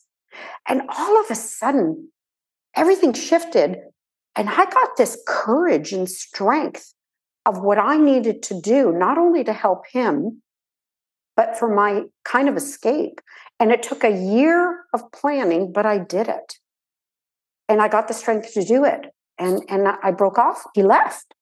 And 0.68 0.82
all 0.90 1.20
of 1.20 1.32
a 1.32 1.36
sudden, 1.36 2.10
everything 2.76 3.14
shifted. 3.14 3.78
And 4.36 4.50
I 4.50 4.66
got 4.66 4.98
this 4.98 5.22
courage 5.28 5.92
and 5.92 6.10
strength 6.10 6.94
of 7.46 7.62
what 7.62 7.80
I 7.80 7.98
needed 7.98 8.44
to 8.44 8.62
do, 8.62 8.92
not 8.92 9.18
only 9.18 9.44
to 9.44 9.54
help 9.54 9.86
him, 9.92 10.42
but 11.36 11.58
for 11.58 11.74
my 11.74 12.04
kind 12.26 12.50
of 12.50 12.58
escape. 12.58 13.22
And 13.60 13.72
it 13.72 13.82
took 13.82 14.04
a 14.04 14.12
year 14.12 14.84
of 14.94 15.12
planning, 15.12 15.72
but 15.72 15.86
I 15.86 15.98
did 15.98 16.28
it. 16.28 16.56
And 17.68 17.82
I 17.82 17.88
got 17.88 18.08
the 18.08 18.14
strength 18.14 18.54
to 18.54 18.64
do 18.64 18.84
it. 18.84 19.08
And, 19.38 19.64
and 19.70 19.88
I 20.04 20.12
broke 20.12 20.38
off. 20.38 20.64
He 20.74 20.84
left. 20.84 21.34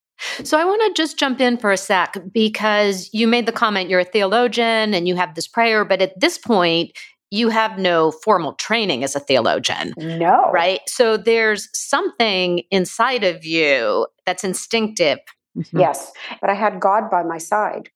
So 0.43 0.59
I 0.59 0.65
want 0.65 0.81
to 0.85 1.01
just 1.01 1.17
jump 1.17 1.39
in 1.39 1.57
for 1.57 1.71
a 1.71 1.77
sec 1.77 2.17
because 2.31 3.09
you 3.13 3.27
made 3.27 3.45
the 3.45 3.51
comment 3.51 3.89
you're 3.89 3.99
a 3.99 4.05
theologian 4.05 4.93
and 4.93 5.07
you 5.07 5.15
have 5.15 5.35
this 5.35 5.47
prayer, 5.47 5.85
but 5.85 6.01
at 6.01 6.19
this 6.19 6.37
point, 6.37 6.91
you 7.29 7.49
have 7.49 7.77
no 7.77 8.11
formal 8.11 8.53
training 8.53 9.03
as 9.03 9.15
a 9.15 9.19
theologian. 9.19 9.93
No. 9.97 10.49
Right? 10.51 10.79
So 10.87 11.17
there's 11.17 11.69
something 11.73 12.61
inside 12.71 13.23
of 13.23 13.45
you 13.45 14.07
that's 14.25 14.43
instinctive. 14.43 15.19
Mm-hmm. 15.57 15.79
Yes. 15.79 16.11
But 16.39 16.49
I 16.49 16.53
had 16.53 16.79
God 16.79 17.09
by 17.09 17.23
my 17.23 17.37
side. 17.37 17.89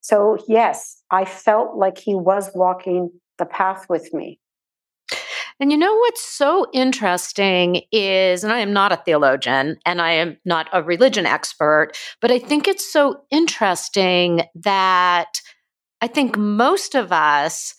So, 0.00 0.36
yes, 0.48 1.02
I 1.10 1.24
felt 1.24 1.76
like 1.76 1.96
He 1.96 2.14
was 2.14 2.50
walking 2.54 3.10
the 3.38 3.46
path 3.46 3.86
with 3.88 4.12
me. 4.12 4.38
And 5.60 5.70
you 5.70 5.78
know 5.78 5.94
what's 5.94 6.22
so 6.22 6.66
interesting 6.72 7.82
is, 7.92 8.42
and 8.42 8.52
I 8.52 8.58
am 8.58 8.72
not 8.72 8.92
a 8.92 8.96
theologian 8.96 9.76
and 9.86 10.02
I 10.02 10.12
am 10.12 10.36
not 10.44 10.68
a 10.72 10.82
religion 10.82 11.26
expert, 11.26 11.92
but 12.20 12.32
I 12.32 12.38
think 12.38 12.66
it's 12.66 12.90
so 12.90 13.22
interesting 13.30 14.42
that 14.56 15.40
I 16.00 16.08
think 16.08 16.36
most 16.36 16.94
of 16.94 17.12
us 17.12 17.74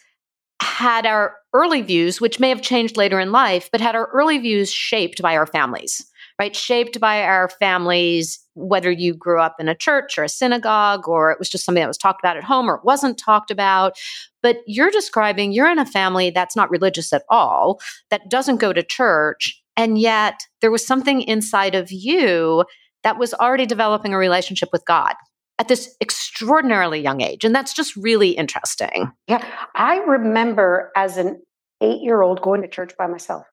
had 0.61 1.05
our 1.05 1.35
early 1.53 1.81
views, 1.81 2.21
which 2.21 2.39
may 2.39 2.49
have 2.49 2.61
changed 2.61 2.95
later 2.95 3.19
in 3.19 3.31
life, 3.31 3.69
but 3.71 3.81
had 3.81 3.95
our 3.95 4.07
early 4.13 4.37
views 4.37 4.71
shaped 4.71 5.21
by 5.21 5.35
our 5.35 5.45
families, 5.45 6.05
right? 6.39 6.55
Shaped 6.55 6.99
by 6.99 7.23
our 7.23 7.49
families, 7.49 8.39
whether 8.55 8.89
you 8.89 9.13
grew 9.13 9.39
up 9.39 9.57
in 9.59 9.67
a 9.67 9.75
church 9.75 10.17
or 10.17 10.23
a 10.23 10.29
synagogue, 10.29 11.07
or 11.07 11.31
it 11.31 11.39
was 11.39 11.49
just 11.49 11.65
something 11.65 11.81
that 11.81 11.87
was 11.87 11.97
talked 11.97 12.21
about 12.21 12.37
at 12.37 12.43
home 12.43 12.69
or 12.69 12.75
it 12.75 12.85
wasn't 12.85 13.17
talked 13.17 13.51
about. 13.51 13.93
But 14.41 14.57
you're 14.65 14.91
describing 14.91 15.51
you're 15.51 15.71
in 15.71 15.79
a 15.79 15.85
family 15.85 16.29
that's 16.29 16.55
not 16.55 16.69
religious 16.69 17.13
at 17.13 17.23
all, 17.29 17.79
that 18.09 18.29
doesn't 18.29 18.57
go 18.57 18.73
to 18.73 18.83
church. 18.83 19.61
And 19.77 19.99
yet 19.99 20.39
there 20.61 20.71
was 20.71 20.85
something 20.85 21.21
inside 21.21 21.75
of 21.75 21.91
you 21.91 22.65
that 23.03 23.19
was 23.19 23.33
already 23.35 23.65
developing 23.65 24.13
a 24.13 24.17
relationship 24.17 24.69
with 24.71 24.85
God 24.85 25.13
at 25.59 25.67
this 25.67 25.95
extraordinarily 26.01 27.01
young 27.01 27.21
age. 27.21 27.43
And 27.43 27.53
that's 27.53 27.73
just 27.73 27.95
really 27.95 28.31
interesting. 28.31 29.11
Yeah. 29.27 29.45
I 29.73 29.97
remember 29.97 30.91
as 30.95 31.17
an 31.17 31.41
eight 31.81 32.01
year 32.01 32.21
old 32.21 32.41
going 32.41 32.61
to 32.61 32.67
church 32.67 32.93
by 32.97 33.07
myself. 33.07 33.45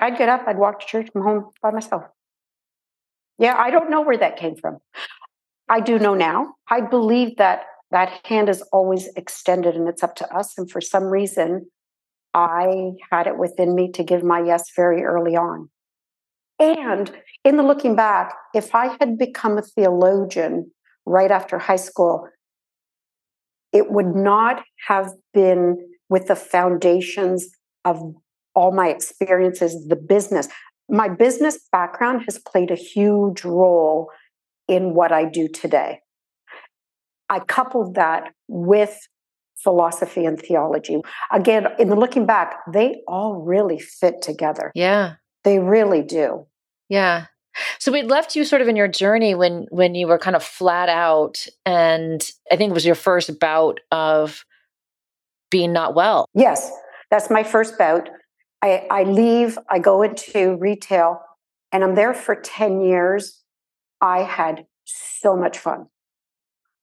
I'd 0.00 0.18
get 0.18 0.28
up, 0.28 0.42
I'd 0.46 0.58
walk 0.58 0.80
to 0.80 0.86
church, 0.86 1.12
come 1.12 1.22
home 1.22 1.50
by 1.62 1.70
myself. 1.70 2.04
Yeah, 3.42 3.56
I 3.58 3.72
don't 3.72 3.90
know 3.90 4.02
where 4.02 4.16
that 4.18 4.36
came 4.36 4.54
from. 4.54 4.78
I 5.68 5.80
do 5.80 5.98
know 5.98 6.14
now. 6.14 6.54
I 6.70 6.80
believe 6.80 7.38
that 7.38 7.64
that 7.90 8.20
hand 8.24 8.48
is 8.48 8.62
always 8.72 9.08
extended 9.16 9.74
and 9.74 9.88
it's 9.88 10.04
up 10.04 10.14
to 10.16 10.32
us. 10.32 10.56
And 10.56 10.70
for 10.70 10.80
some 10.80 11.06
reason, 11.06 11.66
I 12.32 12.92
had 13.10 13.26
it 13.26 13.36
within 13.36 13.74
me 13.74 13.90
to 13.92 14.04
give 14.04 14.22
my 14.22 14.40
yes 14.40 14.70
very 14.76 15.02
early 15.02 15.34
on. 15.34 15.70
And 16.60 17.10
in 17.44 17.56
the 17.56 17.64
looking 17.64 17.96
back, 17.96 18.32
if 18.54 18.76
I 18.76 18.96
had 19.00 19.18
become 19.18 19.58
a 19.58 19.62
theologian 19.62 20.70
right 21.04 21.32
after 21.32 21.58
high 21.58 21.74
school, 21.74 22.28
it 23.72 23.90
would 23.90 24.14
not 24.14 24.62
have 24.86 25.10
been 25.34 25.78
with 26.08 26.28
the 26.28 26.36
foundations 26.36 27.48
of 27.84 28.00
all 28.54 28.70
my 28.70 28.88
experiences, 28.88 29.88
the 29.88 29.96
business. 29.96 30.46
My 30.92 31.08
business 31.08 31.58
background 31.72 32.22
has 32.26 32.38
played 32.38 32.70
a 32.70 32.76
huge 32.76 33.44
role 33.44 34.10
in 34.68 34.92
what 34.94 35.10
I 35.10 35.24
do 35.24 35.48
today. 35.48 36.00
I 37.30 37.40
coupled 37.40 37.94
that 37.94 38.34
with 38.46 38.98
philosophy 39.56 40.26
and 40.26 40.38
theology. 40.38 41.00
Again, 41.30 41.68
in 41.78 41.88
the 41.88 41.96
looking 41.96 42.26
back, 42.26 42.58
they 42.70 43.00
all 43.08 43.36
really 43.36 43.78
fit 43.78 44.20
together. 44.20 44.70
Yeah. 44.74 45.14
They 45.44 45.58
really 45.60 46.02
do. 46.02 46.46
Yeah. 46.90 47.26
So 47.78 47.90
we'd 47.90 48.10
left 48.10 48.36
you 48.36 48.44
sort 48.44 48.60
of 48.60 48.68
in 48.68 48.76
your 48.76 48.88
journey 48.88 49.34
when 49.34 49.66
when 49.70 49.94
you 49.94 50.06
were 50.06 50.18
kind 50.18 50.36
of 50.36 50.42
flat 50.42 50.90
out 50.90 51.46
and 51.64 52.22
I 52.50 52.56
think 52.56 52.70
it 52.70 52.74
was 52.74 52.86
your 52.86 52.94
first 52.94 53.40
bout 53.40 53.80
of 53.90 54.44
being 55.50 55.72
not 55.72 55.94
well. 55.94 56.26
Yes. 56.34 56.70
That's 57.10 57.30
my 57.30 57.42
first 57.42 57.78
bout. 57.78 58.10
I, 58.62 58.86
I 58.90 59.02
leave, 59.02 59.58
I 59.68 59.78
go 59.78 60.02
into 60.02 60.56
retail, 60.56 61.20
and 61.72 61.82
I'm 61.82 61.94
there 61.94 62.14
for 62.14 62.34
10 62.34 62.80
years. 62.80 63.42
I 64.00 64.22
had 64.22 64.66
so 64.84 65.36
much 65.36 65.58
fun. 65.58 65.86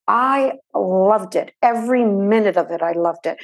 I 0.08 0.54
loved 0.74 1.36
it. 1.36 1.54
Every 1.62 2.04
minute 2.04 2.58
of 2.58 2.72
it, 2.72 2.82
I 2.82 2.94
loved 2.94 3.28
it. 3.28 3.38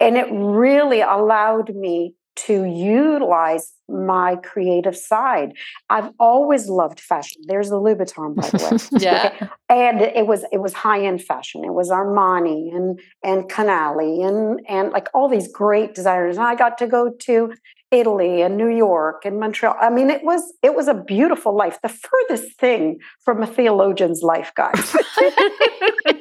And 0.00 0.16
it 0.16 0.26
really 0.30 1.02
allowed 1.02 1.74
me 1.74 2.14
to 2.36 2.64
utilize 2.64 3.72
my 3.88 4.36
creative 4.36 4.96
side. 4.96 5.52
I've 5.88 6.10
always 6.18 6.68
loved 6.68 7.00
fashion. 7.00 7.42
There's 7.46 7.70
the 7.70 7.76
Louboutin, 7.76 8.34
by 8.34 8.48
the 8.48 8.88
way. 8.90 9.00
yeah. 9.02 9.32
Okay. 9.34 9.48
And 9.68 10.00
it 10.00 10.26
was 10.26 10.44
it 10.52 10.58
was 10.58 10.74
high 10.74 11.04
end 11.04 11.22
fashion. 11.22 11.64
It 11.64 11.72
was 11.72 11.90
Armani 11.90 12.74
and 12.74 13.00
and 13.22 13.44
Canali 13.44 14.26
and 14.26 14.60
and 14.68 14.92
like 14.92 15.08
all 15.14 15.28
these 15.28 15.48
great 15.48 15.94
designers. 15.94 16.36
And 16.36 16.46
I 16.46 16.54
got 16.54 16.78
to 16.78 16.86
go 16.86 17.10
to 17.10 17.54
Italy 17.90 18.42
and 18.42 18.56
New 18.56 18.68
York 18.68 19.24
and 19.24 19.38
Montreal. 19.38 19.76
I 19.80 19.90
mean, 19.90 20.10
it 20.10 20.24
was 20.24 20.42
it 20.62 20.74
was 20.74 20.88
a 20.88 20.94
beautiful 20.94 21.56
life. 21.56 21.78
The 21.82 21.88
furthest 21.88 22.58
thing 22.58 22.98
from 23.24 23.42
a 23.42 23.46
theologian's 23.46 24.22
life, 24.22 24.52
guys. 24.56 24.96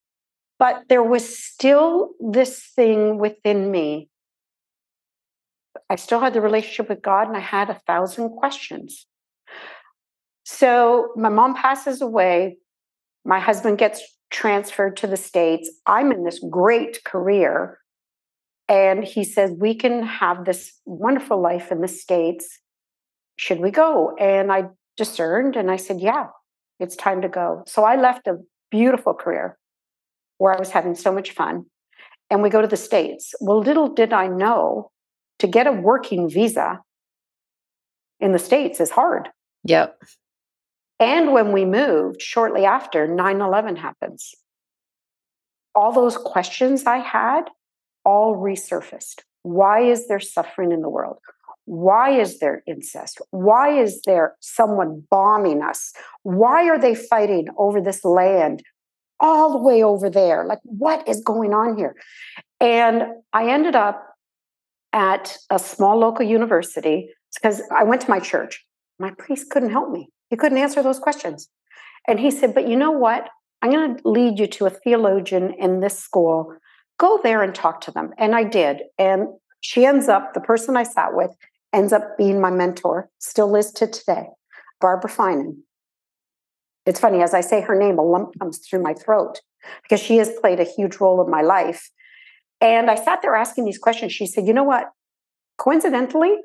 But 0.58 0.84
there 0.90 1.04
was 1.04 1.38
still 1.38 2.12
this 2.20 2.62
thing 2.76 3.18
within 3.18 3.72
me. 3.72 4.10
I 5.90 5.96
still 5.96 6.20
had 6.20 6.34
the 6.34 6.42
relationship 6.42 6.90
with 6.90 7.02
God 7.02 7.28
and 7.28 7.38
I 7.38 7.40
had 7.40 7.70
a 7.70 7.80
thousand 7.88 8.32
questions. 8.32 9.08
So 10.44 11.14
my 11.16 11.30
mom 11.30 11.56
passes 11.56 12.02
away. 12.02 12.58
My 13.24 13.40
husband 13.40 13.78
gets 13.78 14.02
transferred 14.30 14.98
to 14.98 15.08
the 15.08 15.18
States. 15.18 15.70
I'm 15.86 16.12
in 16.12 16.26
this 16.26 16.40
great 16.50 17.04
career. 17.06 17.79
And 18.70 19.04
he 19.04 19.24
says, 19.24 19.52
We 19.58 19.74
can 19.74 20.04
have 20.04 20.46
this 20.46 20.80
wonderful 20.86 21.42
life 21.42 21.72
in 21.72 21.82
the 21.82 21.88
States. 21.88 22.60
Should 23.38 23.60
we 23.60 23.72
go? 23.72 24.16
And 24.18 24.52
I 24.52 24.66
discerned 24.96 25.56
and 25.56 25.72
I 25.72 25.78
said, 25.78 26.00
Yeah, 26.00 26.28
it's 26.80 26.96
time 26.96 27.22
to 27.24 27.30
go. 27.30 27.64
So 27.66 27.84
I 27.84 27.96
left 27.96 28.28
a 28.28 28.38
beautiful 28.70 29.16
career 29.16 29.58
where 30.38 30.54
I 30.54 30.60
was 30.60 30.70
having 30.70 30.96
so 30.96 31.12
much 31.12 31.32
fun. 31.32 31.66
And 32.30 32.44
we 32.44 32.50
go 32.50 32.62
to 32.62 32.68
the 32.68 32.78
States. 32.78 33.34
Well, 33.42 33.60
little 33.60 33.88
did 33.88 34.14
I 34.14 34.28
know 34.28 34.92
to 35.40 35.48
get 35.48 35.66
a 35.66 35.72
working 35.72 36.30
visa 36.30 36.80
in 38.20 38.34
the 38.34 38.40
States 38.40 38.80
is 38.80 38.92
hard. 38.92 39.30
Yep. 39.64 40.00
And 41.00 41.32
when 41.32 41.54
we 41.54 41.66
moved 41.66 42.22
shortly 42.22 42.66
after, 42.66 43.08
9 43.08 43.42
11 43.42 43.78
happens. 43.78 44.36
All 45.74 45.92
those 45.92 46.18
questions 46.18 46.86
I 46.86 46.98
had 46.98 47.46
all 48.10 48.32
resurfaced. 48.50 49.20
Why 49.44 49.78
is 49.94 50.08
there 50.08 50.20
suffering 50.20 50.72
in 50.72 50.82
the 50.82 50.94
world? 50.98 51.18
Why 51.66 52.08
is 52.24 52.40
there 52.40 52.64
incest? 52.74 53.16
Why 53.30 53.68
is 53.86 54.02
there 54.08 54.28
someone 54.40 54.92
bombing 55.10 55.62
us? 55.62 55.94
Why 56.24 56.60
are 56.72 56.80
they 56.86 56.96
fighting 56.96 57.48
over 57.58 57.80
this 57.80 58.04
land 58.04 58.64
all 59.20 59.52
the 59.52 59.64
way 59.64 59.84
over 59.84 60.10
there. 60.10 60.46
Like, 60.46 60.60
what 60.64 61.08
is 61.08 61.22
going 61.22 61.54
on 61.54 61.78
here? 61.78 61.96
And 62.60 63.04
I 63.34 63.50
ended 63.50 63.76
up 63.76 64.06
at 64.94 65.38
a 65.50 65.60
small 65.60 65.98
local 65.98 66.26
university 66.26 67.10
because 67.36 67.62
I 67.72 67.84
went 67.84 68.02
to 68.02 68.10
my 68.10 68.20
church. 68.20 68.66
My 68.98 69.12
priest 69.18 69.50
couldn't 69.50 69.72
help 69.72 69.92
me, 69.92 70.10
he 70.30 70.36
couldn't 70.36 70.58
answer 70.58 70.82
those 70.84 71.00
questions. 71.00 71.50
And 72.08 72.20
he 72.20 72.32
said, 72.32 72.54
But 72.54 72.68
you 72.68 72.76
know 72.76 72.92
what? 72.92 73.30
I'm 73.62 73.72
going 73.72 73.98
to 73.98 74.08
lead 74.08 74.40
you 74.40 74.48
to 74.48 74.68
a 74.68 74.70
theologian 74.70 75.54
in 75.60 75.82
this 75.82 76.00
school. 76.00 76.54
Go 77.00 77.20
there 77.24 77.42
and 77.42 77.56
talk 77.56 77.82
to 77.82 77.92
them. 77.92 78.14
And 78.18 78.36
I 78.36 78.44
did. 78.44 78.82
And 79.00 79.30
she 79.62 79.86
ends 79.86 80.08
up, 80.08 80.34
the 80.34 80.42
person 80.42 80.78
I 80.78 80.84
sat 80.84 81.16
with, 81.16 81.32
ends 81.74 81.94
up 81.94 82.18
being 82.18 82.40
my 82.40 82.52
mentor, 82.52 83.10
still 83.18 83.56
is 83.56 83.72
to 83.74 83.88
today, 83.88 84.28
Barbara 84.80 85.10
Finan. 85.10 85.58
It's 86.86 87.00
funny, 87.00 87.22
as 87.22 87.34
I 87.34 87.42
say 87.42 87.62
her 87.62 87.76
name, 87.76 87.98
a 87.98 88.04
lump 88.04 88.38
comes 88.40 88.60
through 88.60 88.82
my 88.82 88.94
throat 88.94 89.42
because 89.84 90.00
she 90.00 90.18
has 90.18 90.32
played 90.42 90.60
a 90.60 90.64
huge 90.64 90.98
role 90.98 91.24
in 91.24 91.30
my 91.30 91.42
life. 91.42 91.90
And 92.62 92.90
I 92.90 92.96
sat 92.96 93.22
there 93.22 93.36
asking 93.36 93.66
these 93.66 93.78
questions. 93.78 94.12
She 94.12 94.26
said, 94.26 94.48
You 94.48 94.54
know 94.54 94.64
what? 94.64 94.92
Coincidentally, 95.58 96.36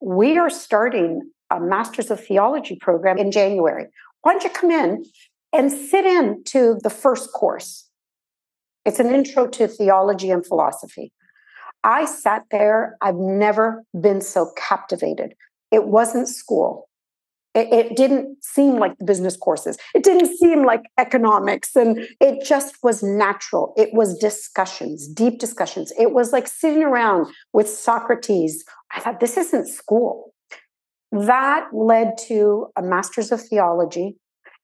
we 0.00 0.38
are 0.38 0.50
starting 0.50 1.30
a 1.50 1.60
Masters 1.60 2.10
of 2.10 2.24
Theology 2.24 2.76
program 2.80 3.18
in 3.18 3.30
January. 3.30 3.86
Why 4.22 4.32
don't 4.32 4.44
you 4.44 4.50
come 4.50 4.70
in 4.70 5.04
and 5.52 5.70
sit 5.70 6.04
in 6.04 6.42
to 6.44 6.78
the 6.82 6.90
first 6.90 7.32
course? 7.32 7.88
It's 8.84 8.98
an 8.98 9.14
intro 9.14 9.46
to 9.48 9.68
theology 9.68 10.30
and 10.30 10.44
philosophy. 10.44 11.12
I 11.84 12.04
sat 12.04 12.44
there, 12.50 12.96
I've 13.00 13.16
never 13.16 13.84
been 13.98 14.20
so 14.20 14.52
captivated. 14.56 15.34
It 15.70 15.86
wasn't 15.86 16.28
school. 16.28 16.88
It, 17.54 17.70
it, 17.72 17.96
didn't 17.96 18.42
seem 18.42 18.78
like 18.78 18.96
the 18.96 19.04
business 19.04 19.36
courses. 19.36 19.76
It 19.94 20.02
didn't 20.02 20.36
seem 20.38 20.64
like 20.64 20.84
economics. 20.98 21.76
And 21.76 22.08
it 22.18 22.42
just 22.44 22.76
was 22.82 23.02
natural. 23.02 23.74
It 23.76 23.92
was 23.92 24.16
discussions, 24.16 25.06
deep 25.06 25.38
discussions. 25.38 25.92
It 25.98 26.12
was 26.12 26.32
like 26.32 26.48
sitting 26.48 26.82
around 26.82 27.26
with 27.52 27.68
Socrates. 27.68 28.64
I 28.94 29.00
thought, 29.00 29.20
this 29.20 29.36
isn't 29.36 29.68
school. 29.68 30.32
That 31.10 31.68
led 31.74 32.16
to 32.28 32.68
a 32.74 32.82
master's 32.82 33.30
of 33.30 33.42
theology. 33.46 34.16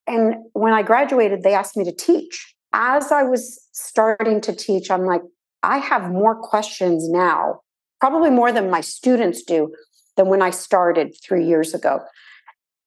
And 0.07 0.37
when 0.55 0.73
I 0.73 0.83
graduated, 0.83 1.43
they 1.43 1.53
asked 1.53 1.77
me 1.77 1.85
to 1.85 1.93
teach. 1.93 2.55
As 2.73 3.11
I 3.13 3.23
was 3.23 3.67
starting 3.73 4.41
to 4.43 4.53
teach, 4.55 4.91
I'm 4.91 5.05
like, 5.05 5.23
I 5.63 5.79
have 5.79 6.11
more 6.11 6.37
questions 6.37 7.09
now, 7.09 7.61
probably 8.01 8.31
more 8.31 8.53
than 8.53 8.71
my 8.71 8.81
students 8.81 9.43
do 9.43 9.73
than 10.17 10.27
when 10.27 10.43
I 10.43 10.51
started 10.51 11.15
three 11.25 11.47
years 11.47 11.75
ago. 11.75 12.01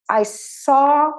I 0.09 0.23
saw 0.23 1.11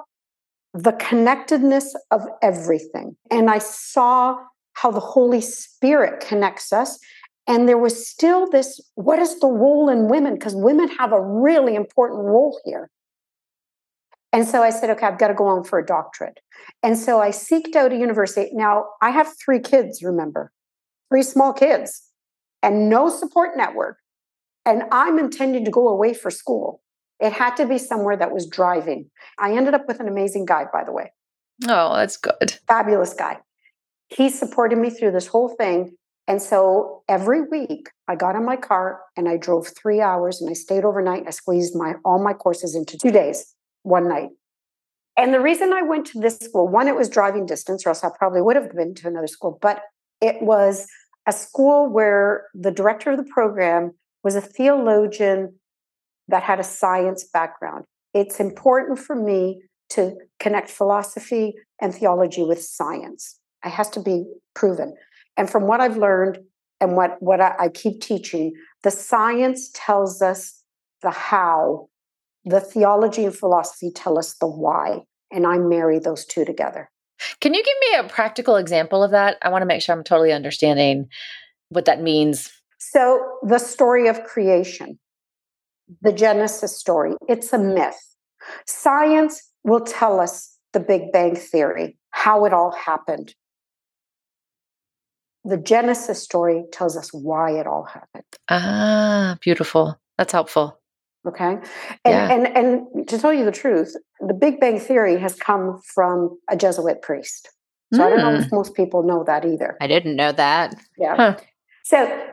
the 0.73 0.93
connectedness 0.93 1.95
of 2.11 2.25
everything. 2.41 3.15
And 3.29 3.49
I 3.49 3.59
saw 3.59 4.37
how 4.73 4.91
the 4.91 4.99
Holy 4.99 5.41
Spirit 5.41 6.19
connects 6.19 6.73
us. 6.73 6.97
And 7.45 7.67
there 7.67 7.77
was 7.77 8.07
still 8.07 8.49
this 8.49 8.79
what 8.95 9.19
is 9.19 9.39
the 9.39 9.47
role 9.47 9.89
in 9.89 10.07
women? 10.07 10.35
Because 10.35 10.55
women 10.55 10.87
have 10.97 11.11
a 11.11 11.21
really 11.21 11.75
important 11.75 12.21
role 12.21 12.59
here. 12.65 12.89
And 14.33 14.47
so 14.47 14.63
I 14.63 14.71
said, 14.71 14.89
okay, 14.89 15.05
I've 15.05 15.19
got 15.19 15.27
to 15.27 15.35
go 15.35 15.45
on 15.45 15.63
for 15.63 15.77
a 15.77 15.85
doctorate. 15.85 16.39
And 16.81 16.97
so 16.97 17.21
I 17.21 17.29
seeked 17.29 17.75
out 17.75 17.93
a 17.93 17.95
university. 17.95 18.49
Now, 18.51 18.87
I 19.01 19.11
have 19.11 19.31
three 19.43 19.59
kids, 19.59 20.01
remember, 20.01 20.51
three 21.09 21.21
small 21.21 21.53
kids, 21.53 22.09
and 22.63 22.89
no 22.89 23.09
support 23.09 23.55
network. 23.55 23.97
And 24.65 24.83
I'm 24.91 25.19
intending 25.19 25.65
to 25.65 25.71
go 25.71 25.87
away 25.87 26.15
for 26.15 26.31
school. 26.31 26.81
It 27.19 27.31
had 27.31 27.55
to 27.57 27.67
be 27.67 27.77
somewhere 27.77 28.17
that 28.17 28.33
was 28.33 28.47
driving. 28.47 29.11
I 29.37 29.55
ended 29.55 29.75
up 29.75 29.87
with 29.87 29.99
an 29.99 30.07
amazing 30.07 30.45
guy, 30.45 30.65
by 30.73 30.83
the 30.83 30.91
way. 30.91 31.11
Oh, 31.67 31.95
that's 31.95 32.17
good. 32.17 32.57
Fabulous 32.67 33.13
guy. 33.13 33.37
He 34.09 34.29
supported 34.29 34.77
me 34.77 34.89
through 34.89 35.11
this 35.11 35.27
whole 35.27 35.49
thing. 35.49 35.95
And 36.27 36.41
so 36.41 37.03
every 37.07 37.41
week 37.41 37.89
I 38.07 38.15
got 38.15 38.35
in 38.35 38.45
my 38.45 38.55
car 38.55 39.01
and 39.15 39.27
I 39.27 39.37
drove 39.37 39.67
three 39.67 40.01
hours 40.01 40.41
and 40.41 40.49
I 40.49 40.53
stayed 40.53 40.85
overnight. 40.85 41.23
I 41.27 41.31
squeezed 41.31 41.75
my 41.75 41.95
all 42.05 42.23
my 42.23 42.33
courses 42.33 42.75
into 42.75 42.97
two 42.97 43.11
days, 43.11 43.52
one 43.83 44.09
night. 44.09 44.29
And 45.15 45.33
the 45.33 45.39
reason 45.39 45.71
I 45.71 45.83
went 45.83 46.07
to 46.07 46.19
this 46.19 46.37
school, 46.37 46.67
one, 46.67 46.87
it 46.87 46.95
was 46.95 47.07
driving 47.07 47.45
distance, 47.45 47.85
or 47.85 47.89
else 47.89 48.03
I 48.03 48.09
probably 48.17 48.41
would 48.41 48.55
have 48.55 48.75
been 48.75 48.95
to 48.95 49.07
another 49.07 49.27
school, 49.27 49.59
but 49.61 49.83
it 50.21 50.41
was 50.41 50.87
a 51.27 51.31
school 51.31 51.87
where 51.87 52.45
the 52.53 52.71
director 52.71 53.11
of 53.11 53.17
the 53.17 53.31
program 53.31 53.91
was 54.23 54.35
a 54.35 54.41
theologian 54.41 55.59
that 56.27 56.43
had 56.43 56.59
a 56.59 56.63
science 56.63 57.23
background. 57.25 57.85
It's 58.13 58.39
important 58.39 58.97
for 58.97 59.15
me 59.15 59.61
to 59.89 60.15
connect 60.39 60.69
philosophy 60.69 61.53
and 61.79 61.93
theology 61.93 62.43
with 62.43 62.61
science. 62.61 63.39
It 63.63 63.69
has 63.69 63.89
to 63.91 63.99
be 63.99 64.25
proven. 64.55 64.95
And 65.37 65.49
from 65.49 65.67
what 65.67 65.81
I've 65.81 65.97
learned 65.97 66.39
and 66.81 66.95
what, 66.95 67.21
what 67.21 67.39
I, 67.39 67.53
I 67.59 67.67
keep 67.69 68.01
teaching, 68.01 68.53
the 68.83 68.91
science 68.91 69.69
tells 69.73 70.21
us 70.21 70.63
the 71.01 71.11
how, 71.11 71.89
the 72.45 72.59
theology 72.59 73.25
and 73.25 73.35
philosophy 73.35 73.91
tell 73.91 74.17
us 74.17 74.35
the 74.35 74.47
why. 74.47 75.01
And 75.31 75.47
I 75.47 75.57
marry 75.57 75.99
those 75.99 76.25
two 76.25 76.45
together. 76.45 76.89
Can 77.41 77.53
you 77.53 77.63
give 77.63 77.75
me 77.91 77.97
a 77.99 78.09
practical 78.09 78.55
example 78.55 79.03
of 79.03 79.11
that? 79.11 79.37
I 79.41 79.49
want 79.49 79.61
to 79.61 79.65
make 79.65 79.81
sure 79.81 79.95
I'm 79.95 80.03
totally 80.03 80.31
understanding 80.31 81.07
what 81.69 81.85
that 81.85 82.01
means. 82.01 82.51
So, 82.79 83.37
the 83.43 83.59
story 83.59 84.07
of 84.07 84.23
creation, 84.23 84.99
the 86.01 86.11
Genesis 86.11 86.77
story, 86.77 87.13
it's 87.29 87.53
a 87.53 87.57
myth. 87.57 88.15
Science 88.67 89.41
will 89.63 89.81
tell 89.81 90.19
us 90.19 90.57
the 90.73 90.79
Big 90.79 91.11
Bang 91.11 91.35
Theory, 91.35 91.97
how 92.11 92.45
it 92.45 92.53
all 92.53 92.71
happened. 92.71 93.33
The 95.45 95.57
Genesis 95.57 96.21
story 96.21 96.63
tells 96.71 96.97
us 96.97 97.13
why 97.13 97.51
it 97.51 97.67
all 97.67 97.83
happened. 97.83 98.23
Ah, 98.49 99.37
beautiful. 99.41 99.99
That's 100.17 100.33
helpful. 100.33 100.79
Okay. 101.25 101.53
And, 101.53 101.61
yeah. 102.05 102.31
and 102.31 102.47
and 102.47 103.07
to 103.07 103.17
tell 103.17 103.33
you 103.33 103.45
the 103.45 103.51
truth, 103.51 103.95
the 104.19 104.33
Big 104.33 104.59
Bang 104.59 104.79
Theory 104.79 105.17
has 105.19 105.35
come 105.35 105.79
from 105.93 106.37
a 106.49 106.57
Jesuit 106.57 107.01
priest. 107.01 107.49
So 107.93 107.99
mm. 107.99 108.05
I 108.05 108.09
don't 108.09 108.19
know 108.19 108.39
if 108.39 108.49
hmm. 108.49 108.55
most 108.55 108.73
people 108.73 109.03
know 109.03 109.23
that 109.23 109.45
either. 109.45 109.77
I 109.79 109.87
didn't 109.87 110.15
know 110.15 110.31
that. 110.31 110.75
Yeah. 110.97 111.15
Huh. 111.15 111.37
So 111.83 112.29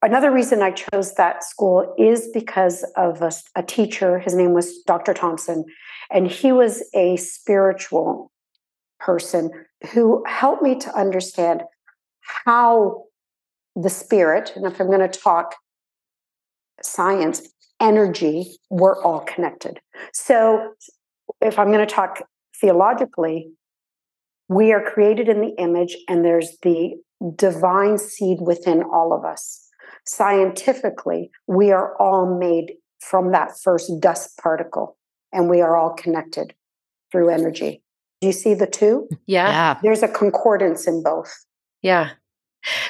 another 0.00 0.30
reason 0.30 0.62
I 0.62 0.70
chose 0.70 1.14
that 1.14 1.42
school 1.42 1.94
is 1.98 2.28
because 2.32 2.84
of 2.96 3.20
a, 3.20 3.32
a 3.56 3.62
teacher. 3.62 4.18
His 4.18 4.34
name 4.34 4.52
was 4.52 4.82
Dr. 4.84 5.12
Thompson, 5.12 5.64
and 6.10 6.28
he 6.28 6.52
was 6.52 6.84
a 6.94 7.16
spiritual 7.16 8.32
person 9.00 9.50
who 9.92 10.24
helped 10.26 10.62
me 10.62 10.78
to 10.78 10.96
understand 10.96 11.62
how 12.44 13.04
the 13.74 13.90
spirit, 13.90 14.52
and 14.54 14.66
if 14.66 14.80
I'm 14.80 14.86
going 14.86 15.00
to 15.00 15.08
talk 15.08 15.56
science, 16.82 17.42
energy, 17.82 18.56
we're 18.70 19.02
all 19.02 19.20
connected. 19.20 19.80
So, 20.14 20.72
if 21.40 21.58
I'm 21.58 21.68
going 21.68 21.86
to 21.86 21.94
talk 21.94 22.22
theologically, 22.60 23.50
we 24.48 24.72
are 24.72 24.82
created 24.82 25.28
in 25.28 25.40
the 25.40 25.54
image, 25.58 25.96
and 26.08 26.24
there's 26.24 26.56
the 26.62 26.94
divine 27.36 27.98
seed 27.98 28.38
within 28.40 28.82
all 28.82 29.12
of 29.12 29.24
us. 29.24 29.68
Scientifically, 30.06 31.30
we 31.46 31.70
are 31.70 31.96
all 32.00 32.38
made 32.38 32.72
from 33.00 33.32
that 33.32 33.52
first 33.62 33.90
dust 34.00 34.38
particle, 34.38 34.96
and 35.32 35.50
we 35.50 35.60
are 35.60 35.76
all 35.76 35.92
connected 35.94 36.54
through 37.10 37.28
energy. 37.28 37.82
Do 38.20 38.28
you 38.28 38.32
see 38.32 38.54
the 38.54 38.66
two? 38.66 39.08
Yeah. 39.26 39.48
yeah. 39.48 39.80
There's 39.82 40.02
a 40.02 40.08
concordance 40.08 40.86
in 40.86 41.02
both. 41.02 41.32
Yeah. 41.82 42.10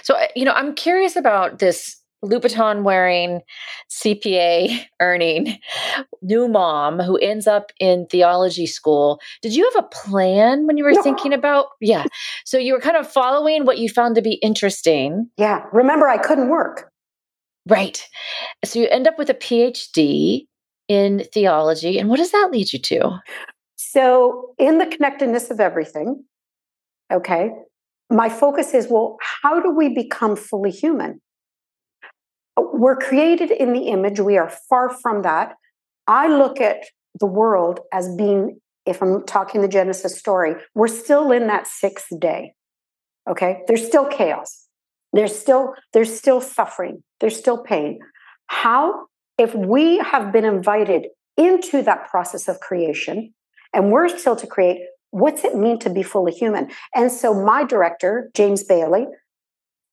So, 0.02 0.16
you 0.36 0.44
know, 0.44 0.52
I'm 0.52 0.74
curious 0.74 1.16
about 1.16 1.58
this 1.58 2.01
Louboutin 2.24 2.82
wearing, 2.82 3.40
CPA 3.90 4.84
earning 5.00 5.58
new 6.22 6.48
mom 6.48 7.00
who 7.00 7.16
ends 7.18 7.46
up 7.46 7.72
in 7.80 8.06
theology 8.06 8.66
school. 8.66 9.20
Did 9.40 9.54
you 9.54 9.70
have 9.72 9.84
a 9.84 9.88
plan 9.88 10.66
when 10.66 10.76
you 10.76 10.84
were 10.84 11.02
thinking 11.02 11.32
about? 11.32 11.66
Yeah. 11.80 12.04
So 12.44 12.58
you 12.58 12.74
were 12.74 12.80
kind 12.80 12.96
of 12.96 13.10
following 13.10 13.64
what 13.64 13.78
you 13.78 13.88
found 13.88 14.14
to 14.14 14.22
be 14.22 14.34
interesting. 14.34 15.28
Yeah. 15.36 15.64
Remember, 15.72 16.08
I 16.08 16.18
couldn't 16.18 16.48
work. 16.48 16.90
Right. 17.68 18.06
So 18.64 18.80
you 18.80 18.88
end 18.88 19.06
up 19.06 19.18
with 19.18 19.30
a 19.30 19.34
PhD 19.34 20.46
in 20.88 21.24
theology. 21.32 21.98
And 21.98 22.08
what 22.08 22.18
does 22.18 22.32
that 22.32 22.50
lead 22.52 22.72
you 22.72 22.78
to? 22.78 23.20
So, 23.76 24.54
in 24.58 24.78
the 24.78 24.86
connectedness 24.86 25.50
of 25.50 25.58
everything, 25.60 26.24
okay, 27.12 27.50
my 28.10 28.28
focus 28.28 28.74
is 28.74 28.86
well, 28.88 29.16
how 29.42 29.60
do 29.60 29.70
we 29.70 29.88
become 29.88 30.36
fully 30.36 30.70
human? 30.70 31.20
We're 32.56 32.96
created 32.96 33.50
in 33.50 33.72
the 33.72 33.88
image. 33.88 34.20
We 34.20 34.36
are 34.36 34.50
far 34.68 34.90
from 34.90 35.22
that. 35.22 35.54
I 36.06 36.28
look 36.28 36.60
at 36.60 36.84
the 37.18 37.26
world 37.26 37.80
as 37.92 38.14
being, 38.16 38.60
if 38.86 39.02
I'm 39.02 39.24
talking 39.24 39.60
the 39.60 39.68
Genesis 39.68 40.18
story, 40.18 40.54
we're 40.74 40.88
still 40.88 41.30
in 41.30 41.46
that 41.46 41.66
sixth 41.66 42.08
day. 42.18 42.54
Okay. 43.28 43.62
There's 43.68 43.86
still 43.86 44.06
chaos. 44.06 44.66
There's 45.12 45.38
still, 45.38 45.74
there's 45.92 46.16
still 46.16 46.40
suffering. 46.40 47.02
There's 47.20 47.38
still 47.38 47.62
pain. 47.62 48.00
How, 48.46 49.06
if 49.38 49.54
we 49.54 49.98
have 49.98 50.32
been 50.32 50.44
invited 50.44 51.06
into 51.36 51.82
that 51.82 52.08
process 52.08 52.48
of 52.48 52.60
creation 52.60 53.32
and 53.72 53.92
we're 53.92 54.08
still 54.08 54.36
to 54.36 54.46
create, 54.46 54.80
what's 55.10 55.44
it 55.44 55.54
mean 55.54 55.78
to 55.78 55.90
be 55.90 56.02
fully 56.02 56.32
human? 56.32 56.70
And 56.94 57.12
so 57.12 57.32
my 57.32 57.64
director, 57.64 58.30
James 58.34 58.64
Bailey, 58.64 59.06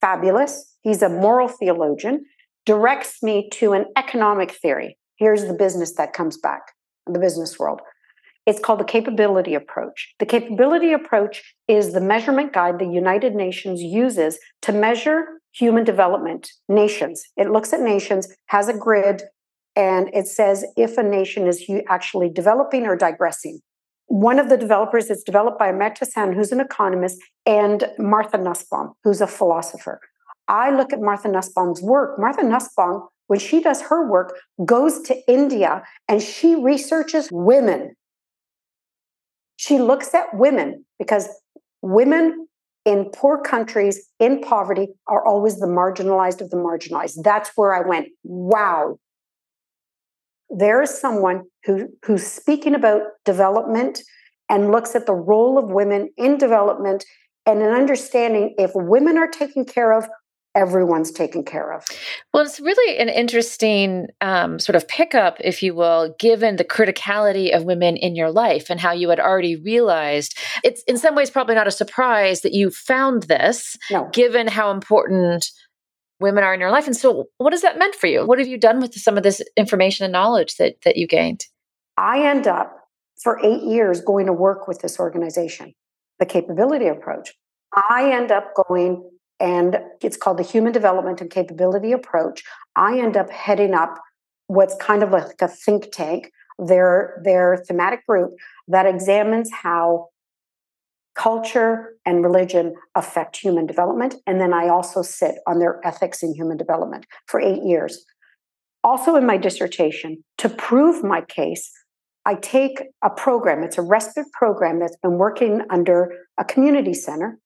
fabulous. 0.02 0.76
He's 0.82 1.02
a 1.02 1.10
moral 1.10 1.50
theologian 1.50 2.26
directs 2.70 3.24
me 3.24 3.50
to 3.50 3.74
an 3.74 3.86
economic 3.98 4.52
theory. 4.52 4.96
Here's 5.16 5.46
the 5.46 5.56
business 5.56 5.96
that 5.96 6.14
comes 6.14 6.38
back, 6.38 6.62
the 7.08 7.18
business 7.18 7.58
world. 7.58 7.82
It's 8.46 8.60
called 8.60 8.80
the 8.80 8.84
capability 8.84 9.56
approach. 9.56 10.14
The 10.20 10.28
capability 10.28 10.94
approach 10.94 11.56
is 11.68 11.94
the 11.94 12.00
measurement 12.00 12.54
guide 12.54 12.78
the 12.78 12.86
United 12.86 13.34
Nations 13.34 13.82
uses 13.82 14.38
to 14.62 14.72
measure 14.72 15.42
human 15.52 15.84
development 15.84 16.52
nations. 16.68 17.24
It 17.38 17.50
looks 17.50 17.74
at 17.74 17.82
nations, 17.82 18.32
has 18.50 18.68
a 18.68 18.78
grid, 18.78 19.24
and 19.76 20.08
it 20.14 20.28
says 20.28 20.64
if 20.78 20.96
a 21.00 21.02
nation 21.02 21.48
is 21.48 21.68
actually 21.88 22.30
developing 22.30 22.86
or 22.86 22.96
digressing. 22.96 23.62
One 24.06 24.38
of 24.38 24.50
the 24.50 24.58
developers 24.58 25.10
is 25.10 25.24
developed 25.24 25.58
by 25.58 25.72
Amartya 25.72 26.06
Sen, 26.06 26.34
who's 26.34 26.52
an 26.52 26.60
economist, 26.60 27.18
and 27.48 27.86
Martha 27.98 28.38
Nussbaum, 28.38 28.94
who's 29.04 29.22
a 29.22 29.28
philosopher. 29.28 30.00
I 30.50 30.72
look 30.72 30.92
at 30.92 31.00
Martha 31.00 31.30
Nussbaum's 31.30 31.82
work. 31.82 32.20
Martha 32.20 32.44
Nussbaum, 32.44 33.08
when 33.28 33.40
she 33.40 33.62
does 33.62 33.82
her 33.84 34.10
work, 34.10 34.38
goes 34.66 35.00
to 35.04 35.16
India 35.32 35.84
and 36.08 36.22
she 36.22 36.56
researches 36.56 37.30
women. 37.32 37.96
She 39.58 39.78
looks 39.80 40.14
at 40.14 40.34
women 40.34 40.86
because 40.98 41.30
women 41.82 42.48
in 42.86 43.06
poor 43.14 43.40
countries 43.42 44.08
in 44.20 44.42
poverty 44.42 44.88
are 45.08 45.26
always 45.26 45.60
the 45.60 45.68
marginalized 45.68 46.42
of 46.42 46.50
the 46.50 46.58
marginalized. 46.58 47.24
That's 47.24 47.52
where 47.56 47.74
I 47.74 47.88
went, 47.88 48.08
wow. 48.24 48.98
There 50.50 50.82
is 50.82 50.90
someone 50.90 51.44
who, 51.66 51.90
who's 52.04 52.26
speaking 52.26 52.74
about 52.74 53.02
development 53.26 54.02
and 54.50 54.72
looks 54.72 54.96
at 54.96 55.06
the 55.06 55.14
role 55.14 55.60
of 55.60 55.70
women 55.70 56.10
in 56.18 56.38
development 56.38 57.06
and 57.46 57.62
an 57.62 57.74
understanding 57.74 58.56
if 58.58 58.72
women 58.74 59.18
are 59.18 59.28
taken 59.28 59.66
care 59.66 59.94
of, 59.94 60.08
everyone's 60.56 61.12
taken 61.12 61.44
care 61.44 61.74
of. 61.74 61.86
Well, 62.34 62.44
it's 62.44 62.60
really 62.60 62.98
an 62.98 63.10
interesting 63.10 64.08
um, 64.22 64.60
sort 64.60 64.76
of 64.76 64.88
pickup, 64.88 65.38
if 65.40 65.62
you 65.62 65.76
will, 65.76 66.16
given 66.20 66.56
the 66.56 66.66
criticality 66.66 67.56
of 67.56 67.64
women 67.64 67.96
in 67.96 68.16
your 68.16 68.32
life 68.32 68.70
and 68.70 68.80
how 68.80 68.92
you 68.92 69.10
had 69.10 69.20
already 69.20 69.56
realized 69.56 70.38
it's 70.64 70.84
in 70.84 70.98
some 70.98 71.16
ways 71.16 71.30
probably 71.30 71.56
not 71.56 71.68
a 71.68 71.72
surprise 71.72 72.42
that 72.42 72.54
you 72.54 72.72
found 72.72 73.24
this, 73.24 73.78
no. 73.92 74.10
given 74.12 74.48
how 74.48 74.72
important 74.72 75.52
women 76.20 76.44
are 76.44 76.54
in 76.54 76.60
your 76.60 76.72
life. 76.72 76.88
And 76.88 76.96
so, 76.96 77.30
what 77.38 77.54
has 77.54 77.62
that 77.62 77.80
meant 77.80 77.96
for 77.96 78.08
you? 78.08 78.26
What 78.26 78.40
have 78.40 78.48
you 78.48 78.58
done 78.58 78.80
with 78.80 78.94
some 78.96 79.18
of 79.18 79.24
this 79.24 79.42
information 79.56 80.04
and 80.04 80.12
knowledge 80.12 80.56
that 80.58 80.82
that 80.84 80.98
you 80.98 81.08
gained? 81.08 81.46
I 81.98 82.24
end 82.26 82.48
up 82.48 82.76
for 83.22 83.40
eight 83.44 83.64
years 83.64 84.02
going 84.02 84.26
to 84.26 84.34
work 84.34 84.68
with 84.68 84.82
this 84.82 85.00
organization, 85.00 85.74
the 86.20 86.26
capability 86.26 86.88
approach. 86.88 87.34
I 87.90 88.12
end 88.12 88.32
up 88.32 88.54
going 88.68 89.10
and 89.40 89.80
it's 90.02 90.18
called 90.18 90.38
the 90.38 90.44
Human 90.44 90.72
Development 90.72 91.22
and 91.22 91.30
Capability 91.30 91.92
Approach. 91.92 92.44
I 92.76 93.00
end 93.00 93.16
up 93.16 93.30
heading 93.30 93.74
up 93.74 93.98
what's 94.48 94.76
kind 94.76 95.04
of 95.04 95.12
like 95.12 95.42
a 95.42 95.48
think 95.48 95.92
tank, 95.92 96.32
their, 96.58 97.22
their 97.24 97.64
thematic 97.68 98.06
group 98.06 98.32
that 98.68 98.86
examines 98.86 99.50
how 99.52 100.10
culture 101.16 101.96
and 102.06 102.24
religion 102.24 102.74
affect 102.96 103.38
human 103.38 103.66
development. 103.66 104.16
And 104.26 104.40
then 104.40 104.54
I 104.54 104.70
also 104.70 105.02
sit 105.02 105.36
on 105.48 105.60
their 105.60 105.86
ethics 105.86 106.24
in 106.24 106.34
human 106.34 106.58
development 106.58 107.06
for 107.28 107.40
eight 107.40 107.64
years. 107.64 108.06
Also, 108.84 109.16
in 109.16 109.26
my 109.26 109.38
dissertation, 109.38 110.24
to 110.38 110.48
prove 110.48 111.04
my 111.04 111.22
case, 111.22 111.70
I 112.26 112.36
take 112.36 112.84
a 113.02 113.10
program, 113.10 113.64
it's 113.64 113.78
a 113.78 113.82
respite 113.82 114.32
program 114.32 114.80
that's 114.80 114.96
been 114.98 115.18
working 115.18 115.62
under 115.70 116.14
a 116.38 116.46
community 116.46 116.94
center, 116.94 117.38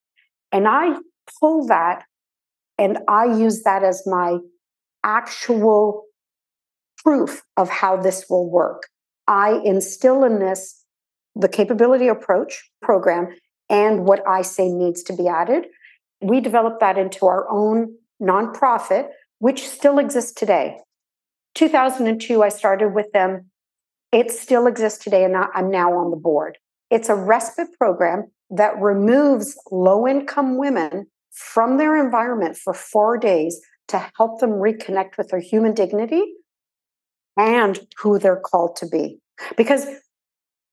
and 0.51 0.67
I 0.67 0.95
pull 1.39 1.67
that 1.67 2.03
and 2.77 2.99
I 3.07 3.25
use 3.25 3.63
that 3.63 3.83
as 3.83 4.03
my 4.05 4.37
actual 5.03 6.05
proof 6.97 7.43
of 7.57 7.69
how 7.69 7.97
this 7.97 8.25
will 8.29 8.49
work. 8.49 8.87
I 9.27 9.61
instill 9.63 10.23
in 10.23 10.39
this 10.39 10.83
the 11.35 11.47
capability 11.47 12.07
approach 12.07 12.69
program 12.81 13.35
and 13.69 14.05
what 14.05 14.21
I 14.27 14.41
say 14.41 14.69
needs 14.69 15.03
to 15.03 15.13
be 15.13 15.27
added. 15.27 15.65
We 16.21 16.41
develop 16.41 16.79
that 16.79 16.97
into 16.97 17.25
our 17.25 17.49
own 17.49 17.95
nonprofit, 18.21 19.09
which 19.39 19.67
still 19.67 19.97
exists 19.97 20.31
today. 20.31 20.77
2002, 21.55 22.43
I 22.43 22.49
started 22.49 22.93
with 22.93 23.11
them. 23.13 23.49
It 24.11 24.31
still 24.31 24.67
exists 24.67 25.03
today, 25.03 25.23
and 25.23 25.35
I'm 25.35 25.71
now 25.71 25.93
on 25.93 26.11
the 26.11 26.17
board. 26.17 26.57
It's 26.91 27.09
a 27.09 27.15
respite 27.15 27.73
program 27.77 28.31
that 28.51 28.79
removes 28.79 29.57
low 29.71 30.07
income 30.07 30.57
women 30.57 31.07
from 31.33 31.77
their 31.77 31.95
environment 32.03 32.55
for 32.55 32.73
four 32.73 33.17
days 33.17 33.59
to 33.89 34.09
help 34.17 34.39
them 34.39 34.51
reconnect 34.51 35.17
with 35.17 35.29
their 35.29 35.39
human 35.39 35.73
dignity 35.73 36.23
and 37.37 37.79
who 37.97 38.19
they're 38.19 38.39
called 38.39 38.75
to 38.77 38.87
be. 38.87 39.19
Because 39.57 39.85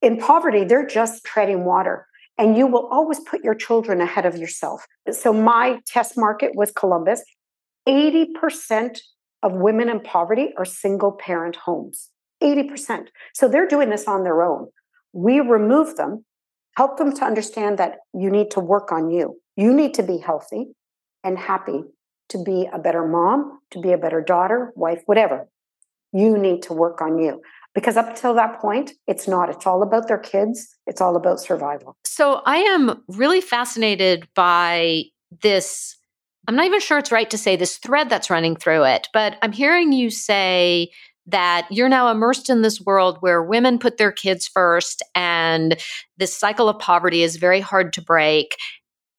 in 0.02 0.18
poverty, 0.18 0.64
they're 0.64 0.86
just 0.86 1.24
treading 1.24 1.64
water 1.64 2.06
and 2.38 2.56
you 2.56 2.66
will 2.66 2.86
always 2.86 3.20
put 3.20 3.44
your 3.44 3.54
children 3.54 4.00
ahead 4.00 4.24
of 4.24 4.36
yourself. 4.36 4.86
So 5.10 5.32
my 5.32 5.80
test 5.86 6.16
market 6.16 6.52
was 6.54 6.70
Columbus. 6.72 7.22
80% 7.86 8.98
of 9.42 9.52
women 9.52 9.90
in 9.90 10.00
poverty 10.00 10.52
are 10.56 10.64
single 10.64 11.12
parent 11.12 11.56
homes. 11.56 12.08
80%. 12.42 13.08
So 13.34 13.48
they're 13.48 13.68
doing 13.68 13.90
this 13.90 14.06
on 14.06 14.24
their 14.24 14.42
own. 14.42 14.68
We 15.12 15.40
remove 15.40 15.96
them, 15.96 16.24
help 16.76 16.96
them 16.96 17.14
to 17.16 17.24
understand 17.24 17.78
that 17.78 17.98
you 18.14 18.30
need 18.30 18.50
to 18.52 18.60
work 18.60 18.90
on 18.92 19.10
you. 19.10 19.38
You 19.60 19.74
need 19.74 19.92
to 19.94 20.02
be 20.02 20.16
healthy 20.16 20.68
and 21.22 21.38
happy 21.38 21.82
to 22.30 22.42
be 22.42 22.66
a 22.72 22.78
better 22.78 23.06
mom, 23.06 23.58
to 23.72 23.78
be 23.78 23.92
a 23.92 23.98
better 23.98 24.22
daughter, 24.22 24.72
wife, 24.74 25.02
whatever. 25.04 25.48
You 26.14 26.38
need 26.38 26.62
to 26.62 26.72
work 26.72 27.02
on 27.02 27.18
you. 27.18 27.42
Because 27.74 27.98
up 27.98 28.16
till 28.16 28.32
that 28.36 28.58
point 28.58 28.92
it's 29.06 29.28
not. 29.28 29.50
It's 29.50 29.66
all 29.66 29.82
about 29.82 30.08
their 30.08 30.18
kids. 30.18 30.74
It's 30.86 31.02
all 31.02 31.14
about 31.14 31.40
survival. 31.40 31.94
So 32.06 32.40
i 32.46 32.56
am 32.56 33.02
really 33.08 33.42
fascinated 33.42 34.26
by 34.34 35.04
this 35.42 35.96
i'm 36.48 36.56
not 36.56 36.64
even 36.64 36.80
sure 36.80 36.98
it's 36.98 37.12
right 37.12 37.30
to 37.30 37.38
say 37.38 37.54
this 37.54 37.76
thread 37.76 38.08
that's 38.08 38.30
running 38.30 38.56
through 38.56 38.84
it 38.84 39.06
but 39.12 39.36
i'm 39.42 39.52
hearing 39.52 39.92
you 39.92 40.10
say 40.10 40.90
that 41.26 41.68
you're 41.70 41.88
now 41.88 42.10
immersed 42.10 42.50
in 42.50 42.62
this 42.62 42.80
world 42.80 43.18
where 43.20 43.42
women 43.42 43.78
put 43.78 43.96
their 43.96 44.10
kids 44.10 44.48
first 44.48 45.02
and 45.14 45.76
this 46.16 46.36
cycle 46.36 46.68
of 46.68 46.78
poverty 46.78 47.22
is 47.22 47.36
very 47.36 47.60
hard 47.60 47.92
to 47.92 48.02
break 48.02 48.56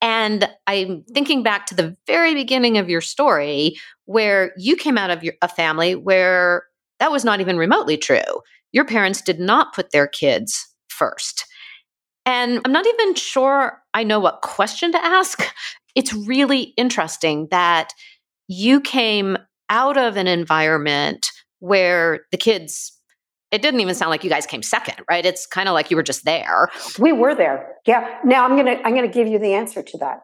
and 0.01 0.49
I'm 0.65 1.03
thinking 1.13 1.43
back 1.43 1.67
to 1.67 1.75
the 1.75 1.95
very 2.07 2.33
beginning 2.33 2.77
of 2.77 2.89
your 2.89 3.01
story 3.01 3.77
where 4.05 4.53
you 4.57 4.75
came 4.75 4.97
out 4.97 5.11
of 5.11 5.23
your, 5.23 5.35
a 5.41 5.47
family 5.47 5.95
where 5.95 6.63
that 6.99 7.11
was 7.11 7.23
not 7.23 7.39
even 7.39 7.57
remotely 7.57 7.97
true. 7.97 8.41
Your 8.71 8.85
parents 8.85 9.21
did 9.21 9.39
not 9.39 9.73
put 9.73 9.91
their 9.91 10.07
kids 10.07 10.67
first. 10.89 11.45
And 12.25 12.61
I'm 12.65 12.71
not 12.71 12.85
even 12.85 13.15
sure 13.15 13.81
I 13.93 14.03
know 14.03 14.19
what 14.19 14.41
question 14.41 14.91
to 14.91 15.03
ask. 15.03 15.43
It's 15.93 16.13
really 16.13 16.73
interesting 16.77 17.49
that 17.51 17.89
you 18.47 18.79
came 18.79 19.37
out 19.69 19.97
of 19.97 20.15
an 20.15 20.25
environment 20.25 21.27
where 21.59 22.21
the 22.31 22.37
kids 22.37 22.97
it 23.51 23.61
didn't 23.61 23.79
even 23.79 23.93
sound 23.93 24.09
like 24.09 24.23
you 24.23 24.29
guys 24.29 24.45
came 24.45 24.63
second 24.63 24.95
right 25.09 25.25
it's 25.25 25.45
kind 25.45 25.67
of 25.67 25.73
like 25.73 25.91
you 25.91 25.97
were 25.97 26.03
just 26.03 26.25
there 26.25 26.69
we 26.99 27.11
were 27.11 27.35
there 27.35 27.75
yeah 27.85 28.19
now 28.23 28.45
i'm 28.45 28.55
gonna 28.55 28.79
i'm 28.83 28.95
gonna 28.95 29.07
give 29.07 29.27
you 29.27 29.39
the 29.39 29.53
answer 29.53 29.81
to 29.83 29.97
that 29.97 30.19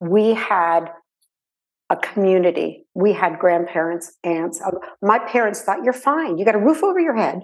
we 0.00 0.34
had 0.34 0.90
a 1.92 1.96
community. 1.96 2.86
We 2.94 3.12
had 3.12 3.38
grandparents, 3.38 4.16
aunts. 4.24 4.60
Uh, 4.60 4.70
my 5.02 5.18
parents 5.18 5.62
thought, 5.62 5.84
you're 5.84 5.92
fine. 5.92 6.38
You 6.38 6.44
got 6.44 6.54
a 6.54 6.58
roof 6.58 6.82
over 6.82 6.98
your 6.98 7.14
head. 7.14 7.42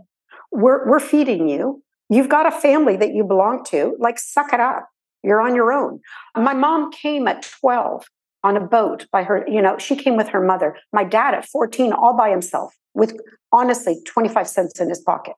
We're, 0.50 0.88
we're 0.88 1.00
feeding 1.00 1.48
you. 1.48 1.82
You've 2.08 2.30
got 2.30 2.46
a 2.46 2.50
family 2.50 2.96
that 2.96 3.12
you 3.14 3.24
belong 3.24 3.62
to. 3.68 3.94
Like, 3.98 4.18
suck 4.18 4.54
it 4.54 4.60
up. 4.60 4.88
You're 5.22 5.42
on 5.42 5.54
your 5.54 5.72
own. 5.72 6.00
My 6.34 6.54
mom 6.54 6.90
came 6.90 7.28
at 7.28 7.42
12 7.60 8.06
on 8.44 8.56
a 8.56 8.60
boat 8.60 9.06
by 9.10 9.24
her, 9.24 9.44
you 9.48 9.60
know, 9.60 9.78
she 9.78 9.96
came 9.96 10.16
with 10.16 10.28
her 10.28 10.44
mother. 10.44 10.76
My 10.92 11.04
dad 11.04 11.34
at 11.34 11.46
14, 11.46 11.92
all 11.92 12.16
by 12.16 12.30
himself, 12.30 12.74
with 12.94 13.18
honestly 13.52 14.00
25 14.06 14.48
cents 14.48 14.80
in 14.80 14.88
his 14.88 15.00
pocket. 15.00 15.34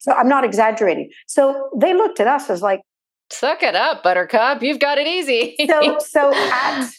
So 0.00 0.12
I'm 0.12 0.28
not 0.28 0.44
exaggerating. 0.44 1.10
So 1.26 1.70
they 1.76 1.94
looked 1.94 2.20
at 2.20 2.26
us 2.26 2.50
as 2.50 2.60
like, 2.60 2.80
suck 3.30 3.62
it 3.62 3.74
up, 3.74 4.02
buttercup. 4.02 4.62
You've 4.62 4.80
got 4.80 4.98
it 4.98 5.06
easy. 5.06 5.56
so, 5.68 5.98
so 6.06 6.34
at 6.34 6.90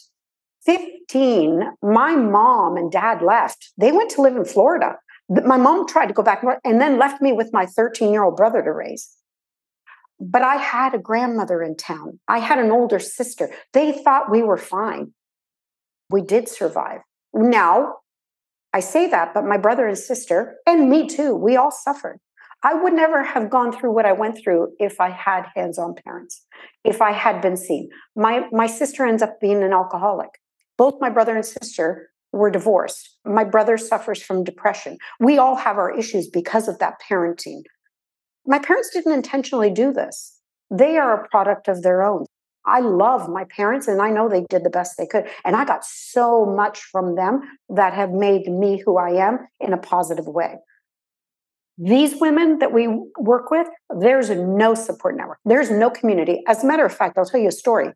15, 0.66 1.64
my 1.82 2.16
mom 2.16 2.78
and 2.78 2.92
dad 2.92 3.22
left. 3.22 3.72
They 3.78 3.92
went 3.92 4.10
to 4.12 4.22
live 4.22 4.36
in 4.36 4.46
Florida. 4.46 4.96
My 5.30 5.58
mom 5.58 5.88
tried 5.88 6.08
to 6.08 6.14
go 6.14 6.24
back 6.24 6.44
and 6.64 6.82
then 6.82 6.98
left 6.98 7.22
me 7.22 7.34
with 7.34 7.50
my 7.54 7.66
13 7.66 8.12
year 8.12 8.24
old 8.24 8.36
brother 8.36 8.62
to 8.62 8.72
raise. 8.72 9.10
But 10.20 10.42
I 10.42 10.56
had 10.56 10.94
a 10.94 11.00
grandmother 11.00 11.62
in 11.62 11.76
town. 11.76 12.20
I 12.28 12.40
had 12.40 12.60
an 12.60 12.72
older 12.72 13.00
sister. 13.00 13.50
They 13.74 13.92
thought 13.92 14.32
we 14.32 14.42
were 14.42 14.58
fine. 14.58 15.14
We 16.14 16.22
did 16.22 16.48
survive. 16.48 17.00
Now, 17.34 17.96
I 18.72 18.82
say 18.82 19.10
that, 19.10 19.34
but 19.34 19.46
my 19.46 19.58
brother 19.58 19.88
and 19.88 19.98
sister, 19.98 20.58
and 20.68 20.88
me 20.88 21.08
too, 21.08 21.34
we 21.34 21.58
all 21.58 21.72
suffered. 21.72 22.20
I 22.62 22.76
would 22.76 22.94
never 22.94 23.24
have 23.24 23.50
gone 23.50 23.72
through 23.72 23.96
what 23.96 24.06
I 24.06 24.12
went 24.12 24.38
through 24.38 24.74
if 24.78 25.02
I 25.02 25.10
had 25.10 25.48
hands 25.56 25.80
on 25.80 25.96
parents, 26.06 26.46
if 26.84 27.02
I 27.02 27.14
had 27.14 27.42
been 27.42 27.58
seen. 27.58 27.90
My, 28.16 28.46
my 28.52 28.68
sister 28.68 29.08
ends 29.08 29.24
up 29.24 29.42
being 29.42 29.64
an 29.64 29.74
alcoholic. 29.74 30.30
Both 30.78 31.02
my 31.02 31.10
brother 31.10 31.36
and 31.36 31.44
sister 31.44 32.12
were 32.32 32.52
divorced. 32.52 33.18
My 33.26 33.44
brother 33.44 33.76
suffers 33.80 34.22
from 34.22 34.44
depression. 34.44 35.00
We 35.20 35.40
all 35.40 35.56
have 35.56 35.78
our 35.80 35.98
issues 35.98 36.30
because 36.30 36.68
of 36.68 36.78
that 36.78 37.02
parenting. 37.10 37.64
My 38.46 38.60
parents 38.60 38.92
didn't 38.94 39.14
intentionally 39.14 39.72
do 39.72 39.92
this, 39.92 40.40
they 40.70 40.98
are 40.98 41.24
a 41.24 41.28
product 41.28 41.68
of 41.68 41.82
their 41.82 42.04
own. 42.04 42.26
I 42.66 42.80
love 42.80 43.30
my 43.30 43.44
parents 43.46 43.88
and 43.88 44.02
I 44.02 44.10
know 44.10 44.30
they 44.30 44.46
did 44.50 44.64
the 44.64 44.70
best 44.70 44.98
they 44.98 45.06
could. 45.06 45.28
And 45.44 45.56
I 45.56 45.66
got 45.66 45.86
so 45.86 46.46
much 46.46 46.80
from 46.92 47.16
them 47.16 47.42
that 47.70 47.94
have 47.94 48.12
made 48.12 48.48
me 48.48 48.82
who 48.86 48.98
I 48.98 49.12
am 49.28 49.40
in 49.60 49.74
a 49.74 49.78
positive 49.78 50.28
way. 50.28 50.56
These 51.78 52.16
women 52.22 52.60
that 52.60 52.72
we 52.72 52.88
work 53.20 53.50
with, 53.50 53.68
there's 54.00 54.30
no 54.30 54.76
support 54.76 55.18
network. 55.18 55.40
There's 55.44 55.72
no 55.72 55.90
community. 55.90 56.44
As 56.48 56.64
a 56.64 56.68
matter 56.68 56.86
of 56.86 56.94
fact, 56.94 57.18
I'll 57.18 57.26
tell 57.26 57.42
you 57.42 57.48
a 57.48 57.52
story 57.52 57.94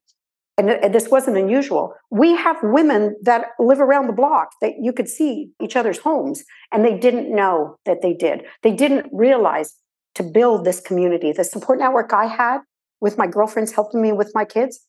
and 0.58 0.94
this 0.94 1.10
wasn't 1.10 1.38
unusual. 1.38 1.94
We 2.10 2.36
have 2.36 2.58
women 2.64 3.16
that 3.22 3.50
live 3.60 3.80
around 3.80 4.08
the 4.08 4.14
block 4.14 4.50
that 4.62 4.74
you 4.82 4.92
could 4.92 5.08
see 5.08 5.52
each 5.62 5.76
other's 5.76 6.00
homes, 6.00 6.44
and 6.72 6.84
they 6.84 6.98
didn't 6.98 7.34
know 7.34 7.78
that 7.86 8.02
they 8.02 8.14
did. 8.14 8.44
They 8.64 8.74
didn't 8.74 9.08
realize 9.12 9.76
to 10.16 10.24
build 10.24 10.66
this 10.66 10.80
community. 10.80 11.32
The 11.32 11.44
support 11.44 11.78
network 11.78 12.12
I 12.12 12.26
had 12.26 12.62
with 13.02 13.18
my 13.18 13.28
girlfriends 13.28 13.72
helping 13.72 14.02
me 14.02 14.12
with 14.12 14.32
my 14.34 14.46
kids, 14.46 14.86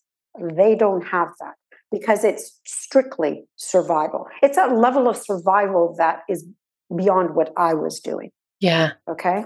they 0.56 0.74
don't 0.74 1.06
have 1.06 1.28
that 1.40 1.54
because 1.90 2.24
it's 2.24 2.60
strictly 2.64 3.44
survival. 3.56 4.26
It's 4.42 4.58
a 4.58 4.66
level 4.66 5.08
of 5.08 5.16
survival 5.16 5.94
that 5.98 6.20
is 6.28 6.46
beyond 6.94 7.34
what 7.34 7.52
I 7.56 7.74
was 7.74 8.00
doing. 8.00 8.30
Yeah. 8.60 8.92
Okay. 9.08 9.44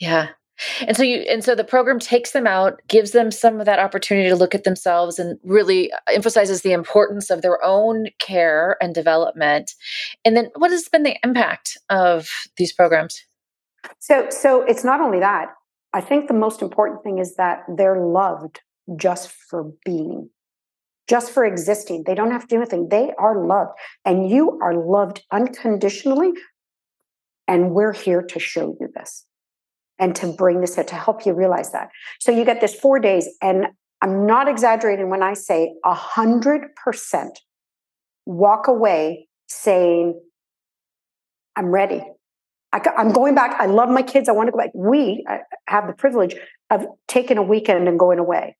Yeah. 0.00 0.28
And 0.86 0.96
so 0.96 1.02
you 1.02 1.18
and 1.28 1.42
so 1.42 1.54
the 1.54 1.64
program 1.64 1.98
takes 1.98 2.30
them 2.30 2.46
out, 2.46 2.80
gives 2.86 3.10
them 3.10 3.32
some 3.32 3.58
of 3.58 3.66
that 3.66 3.80
opportunity 3.80 4.28
to 4.28 4.36
look 4.36 4.54
at 4.54 4.62
themselves 4.62 5.18
and 5.18 5.38
really 5.42 5.92
uh, 5.92 5.96
emphasizes 6.08 6.62
the 6.62 6.72
importance 6.72 7.28
of 7.28 7.42
their 7.42 7.62
own 7.64 8.06
care 8.20 8.76
and 8.80 8.94
development. 8.94 9.72
And 10.24 10.36
then 10.36 10.50
what 10.54 10.70
has 10.70 10.88
been 10.88 11.02
the 11.02 11.16
impact 11.24 11.76
of 11.90 12.28
these 12.56 12.72
programs? 12.72 13.20
So 13.98 14.28
so 14.30 14.62
it's 14.62 14.84
not 14.84 15.00
only 15.00 15.18
that. 15.18 15.48
I 15.94 16.00
think 16.00 16.28
the 16.28 16.34
most 16.34 16.60
important 16.60 17.02
thing 17.02 17.18
is 17.18 17.36
that 17.36 17.60
they're 17.68 18.04
loved 18.04 18.60
just 18.96 19.30
for 19.30 19.72
being 19.84 20.28
just 21.08 21.32
for 21.32 21.44
existing. 21.44 22.04
They 22.06 22.14
don't 22.14 22.30
have 22.30 22.42
to 22.42 22.46
do 22.46 22.56
anything. 22.56 22.88
They 22.88 23.12
are 23.18 23.46
loved, 23.46 23.72
and 24.04 24.28
you 24.28 24.58
are 24.62 24.74
loved 24.74 25.22
unconditionally. 25.30 26.32
And 27.46 27.72
we're 27.72 27.92
here 27.92 28.22
to 28.22 28.38
show 28.38 28.74
you 28.80 28.88
this 28.94 29.26
and 29.98 30.16
to 30.16 30.32
bring 30.32 30.62
this 30.62 30.76
to 30.76 30.94
help 30.94 31.26
you 31.26 31.34
realize 31.34 31.72
that. 31.72 31.90
So 32.20 32.32
you 32.32 32.44
get 32.44 32.60
this 32.60 32.74
four 32.74 32.98
days, 32.98 33.28
and 33.42 33.66
I'm 34.00 34.26
not 34.26 34.48
exaggerating 34.48 35.10
when 35.10 35.22
I 35.22 35.34
say 35.34 35.74
a 35.84 35.94
hundred 35.94 36.74
percent 36.82 37.38
walk 38.24 38.66
away 38.66 39.28
saying, 39.46 40.18
"I'm 41.54 41.66
ready. 41.66 42.02
I, 42.72 42.80
am 42.96 43.12
going 43.12 43.34
back. 43.34 43.60
I 43.60 43.66
love 43.66 43.90
my 43.90 44.02
kids. 44.02 44.28
I 44.28 44.32
want 44.32 44.48
to 44.48 44.52
go 44.52 44.58
back." 44.58 44.70
We 44.74 45.22
have 45.66 45.86
the 45.86 45.92
privilege 45.92 46.34
of 46.70 46.86
taking 47.08 47.38
a 47.38 47.42
weekend 47.42 47.88
and 47.88 47.98
going 47.98 48.18
away. 48.18 48.56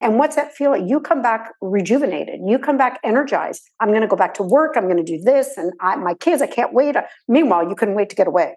And 0.00 0.18
what's 0.18 0.36
that 0.36 0.54
feeling? 0.54 0.88
You 0.88 0.98
come 0.98 1.20
back 1.20 1.52
rejuvenated. 1.60 2.40
You 2.46 2.58
come 2.58 2.78
back 2.78 3.00
energized. 3.04 3.68
I'm 3.80 3.88
going 3.88 4.00
to 4.00 4.06
go 4.06 4.16
back 4.16 4.34
to 4.34 4.42
work. 4.42 4.74
I'm 4.76 4.84
going 4.84 4.96
to 4.96 5.02
do 5.02 5.20
this, 5.20 5.58
and 5.58 5.72
I, 5.80 5.96
my 5.96 6.14
kids. 6.14 6.40
I 6.40 6.46
can't 6.46 6.72
wait. 6.72 6.96
Meanwhile, 7.28 7.68
you 7.68 7.74
couldn't 7.74 7.94
wait 7.94 8.08
to 8.08 8.16
get 8.16 8.26
away. 8.26 8.56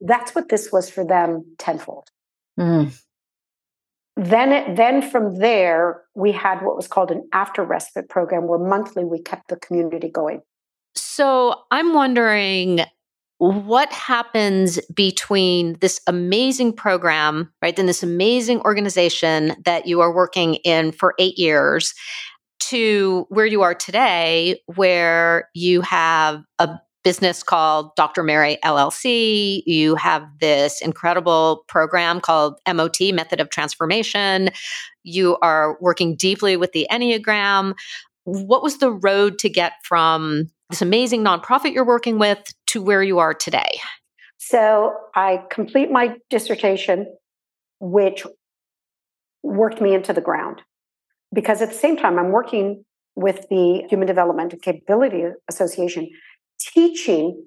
That's 0.00 0.34
what 0.34 0.48
this 0.48 0.70
was 0.70 0.88
for 0.88 1.04
them 1.04 1.56
tenfold. 1.58 2.08
Mm. 2.58 2.96
Then, 4.16 4.52
it, 4.52 4.76
then 4.76 5.02
from 5.02 5.38
there, 5.38 6.02
we 6.14 6.30
had 6.30 6.62
what 6.62 6.76
was 6.76 6.86
called 6.86 7.10
an 7.10 7.28
after 7.32 7.64
respite 7.64 8.08
program 8.08 8.46
where 8.46 8.60
monthly 8.60 9.04
we 9.04 9.20
kept 9.20 9.48
the 9.48 9.56
community 9.56 10.08
going. 10.08 10.42
So 10.94 11.62
I'm 11.72 11.92
wondering 11.92 12.84
what 13.52 13.92
happens 13.92 14.80
between 14.94 15.76
this 15.80 16.00
amazing 16.06 16.72
program, 16.72 17.52
right? 17.60 17.76
Then 17.76 17.84
this 17.84 18.02
amazing 18.02 18.60
organization 18.60 19.54
that 19.64 19.86
you 19.86 20.00
are 20.00 20.14
working 20.14 20.54
in 20.56 20.92
for 20.92 21.14
eight 21.18 21.36
years 21.38 21.92
to 22.60 23.26
where 23.28 23.44
you 23.44 23.60
are 23.60 23.74
today, 23.74 24.62
where 24.74 25.50
you 25.52 25.82
have 25.82 26.42
a 26.58 26.78
business 27.02 27.42
called 27.42 27.94
Dr. 27.96 28.22
Mary 28.22 28.56
LLC. 28.64 29.62
You 29.66 29.94
have 29.96 30.26
this 30.40 30.80
incredible 30.80 31.64
program 31.68 32.20
called 32.20 32.58
MOT, 32.66 33.12
Method 33.12 33.40
of 33.40 33.50
Transformation. 33.50 34.48
You 35.02 35.36
are 35.42 35.76
working 35.82 36.16
deeply 36.16 36.56
with 36.56 36.72
the 36.72 36.86
Enneagram. 36.90 37.74
What 38.24 38.62
was 38.62 38.78
the 38.78 38.90
road 38.90 39.38
to 39.40 39.50
get 39.50 39.74
from 39.82 40.48
this 40.74 40.82
amazing 40.82 41.22
nonprofit 41.22 41.72
you're 41.72 41.86
working 41.86 42.18
with 42.18 42.42
to 42.66 42.82
where 42.82 43.00
you 43.00 43.20
are 43.20 43.32
today? 43.32 43.78
So 44.38 44.92
I 45.14 45.44
complete 45.48 45.88
my 45.88 46.16
dissertation, 46.30 47.06
which 47.78 48.26
worked 49.44 49.80
me 49.80 49.94
into 49.94 50.12
the 50.12 50.20
ground. 50.20 50.62
Because 51.32 51.62
at 51.62 51.68
the 51.68 51.76
same 51.76 51.96
time, 51.96 52.18
I'm 52.18 52.32
working 52.32 52.84
with 53.14 53.46
the 53.50 53.84
Human 53.88 54.08
Development 54.08 54.52
and 54.52 54.60
Capability 54.60 55.22
Association, 55.48 56.10
teaching, 56.58 57.46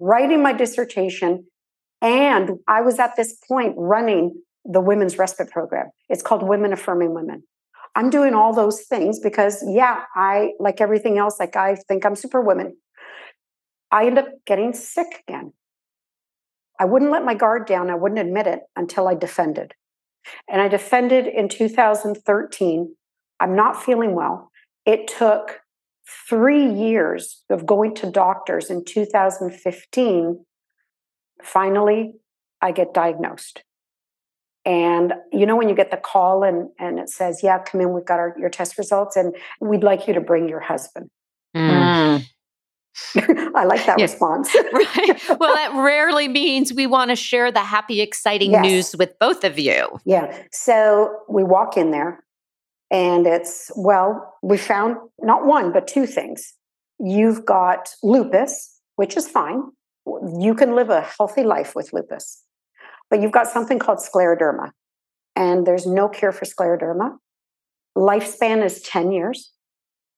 writing 0.00 0.42
my 0.42 0.52
dissertation, 0.52 1.46
and 2.02 2.58
I 2.66 2.80
was 2.80 2.98
at 2.98 3.14
this 3.16 3.38
point 3.46 3.74
running 3.76 4.34
the 4.64 4.80
women's 4.80 5.16
respite 5.16 5.50
program. 5.50 5.90
It's 6.08 6.24
called 6.24 6.42
Women 6.42 6.72
Affirming 6.72 7.14
Women. 7.14 7.44
I'm 7.98 8.10
doing 8.10 8.32
all 8.32 8.54
those 8.54 8.82
things 8.82 9.18
because, 9.18 9.64
yeah, 9.66 10.04
I, 10.14 10.52
like 10.60 10.80
everything 10.80 11.18
else, 11.18 11.40
like 11.40 11.56
I 11.56 11.74
think 11.74 12.06
I'm 12.06 12.14
superwoman. 12.14 12.76
I 13.90 14.06
end 14.06 14.20
up 14.20 14.28
getting 14.46 14.72
sick 14.72 15.24
again. 15.26 15.52
I 16.78 16.84
wouldn't 16.84 17.10
let 17.10 17.24
my 17.24 17.34
guard 17.34 17.66
down. 17.66 17.90
I 17.90 17.96
wouldn't 17.96 18.20
admit 18.20 18.46
it 18.46 18.60
until 18.76 19.08
I 19.08 19.16
defended. 19.16 19.74
And 20.48 20.62
I 20.62 20.68
defended 20.68 21.26
in 21.26 21.48
2013. 21.48 22.94
I'm 23.40 23.56
not 23.56 23.82
feeling 23.82 24.14
well. 24.14 24.52
It 24.86 25.08
took 25.08 25.58
three 26.28 26.72
years 26.72 27.42
of 27.50 27.66
going 27.66 27.96
to 27.96 28.12
doctors 28.12 28.70
in 28.70 28.84
2015. 28.84 30.44
Finally, 31.42 32.12
I 32.62 32.70
get 32.70 32.94
diagnosed. 32.94 33.64
And 34.64 35.14
you 35.32 35.46
know, 35.46 35.56
when 35.56 35.68
you 35.68 35.74
get 35.74 35.90
the 35.90 35.96
call 35.96 36.42
and, 36.42 36.68
and 36.78 36.98
it 36.98 37.08
says, 37.08 37.42
Yeah, 37.42 37.58
come 37.58 37.80
in, 37.80 37.92
we've 37.92 38.04
got 38.04 38.18
our, 38.18 38.34
your 38.38 38.50
test 38.50 38.78
results, 38.78 39.16
and 39.16 39.34
we'd 39.60 39.82
like 39.82 40.06
you 40.06 40.14
to 40.14 40.20
bring 40.20 40.48
your 40.48 40.60
husband. 40.60 41.10
Mm. 41.56 42.24
I 43.54 43.64
like 43.64 43.86
that 43.86 44.00
response. 44.00 44.54
right. 44.72 45.20
Well, 45.38 45.54
that 45.54 45.72
rarely 45.74 46.26
means 46.28 46.72
we 46.72 46.86
want 46.86 47.10
to 47.10 47.16
share 47.16 47.52
the 47.52 47.62
happy, 47.62 48.00
exciting 48.00 48.50
yes. 48.50 48.62
news 48.62 48.96
with 48.96 49.18
both 49.18 49.44
of 49.44 49.58
you. 49.58 50.00
Yeah. 50.04 50.42
So 50.52 51.20
we 51.28 51.44
walk 51.44 51.76
in 51.76 51.90
there, 51.90 52.24
and 52.90 53.26
it's, 53.26 53.70
well, 53.76 54.34
we 54.42 54.58
found 54.58 54.96
not 55.20 55.44
one, 55.44 55.72
but 55.72 55.86
two 55.86 56.06
things. 56.06 56.54
You've 56.98 57.44
got 57.44 57.90
lupus, 58.02 58.80
which 58.96 59.16
is 59.16 59.28
fine. 59.28 59.62
You 60.06 60.54
can 60.54 60.74
live 60.74 60.90
a 60.90 61.02
healthy 61.02 61.44
life 61.44 61.74
with 61.76 61.92
lupus, 61.92 62.42
but 63.10 63.20
you've 63.20 63.32
got 63.32 63.46
something 63.46 63.78
called 63.78 63.98
scleroderma, 63.98 64.70
and 65.36 65.66
there's 65.66 65.86
no 65.86 66.08
cure 66.08 66.32
for 66.32 66.44
scleroderma. 66.44 67.16
Lifespan 67.96 68.64
is 68.64 68.80
10 68.82 69.12
years 69.12 69.52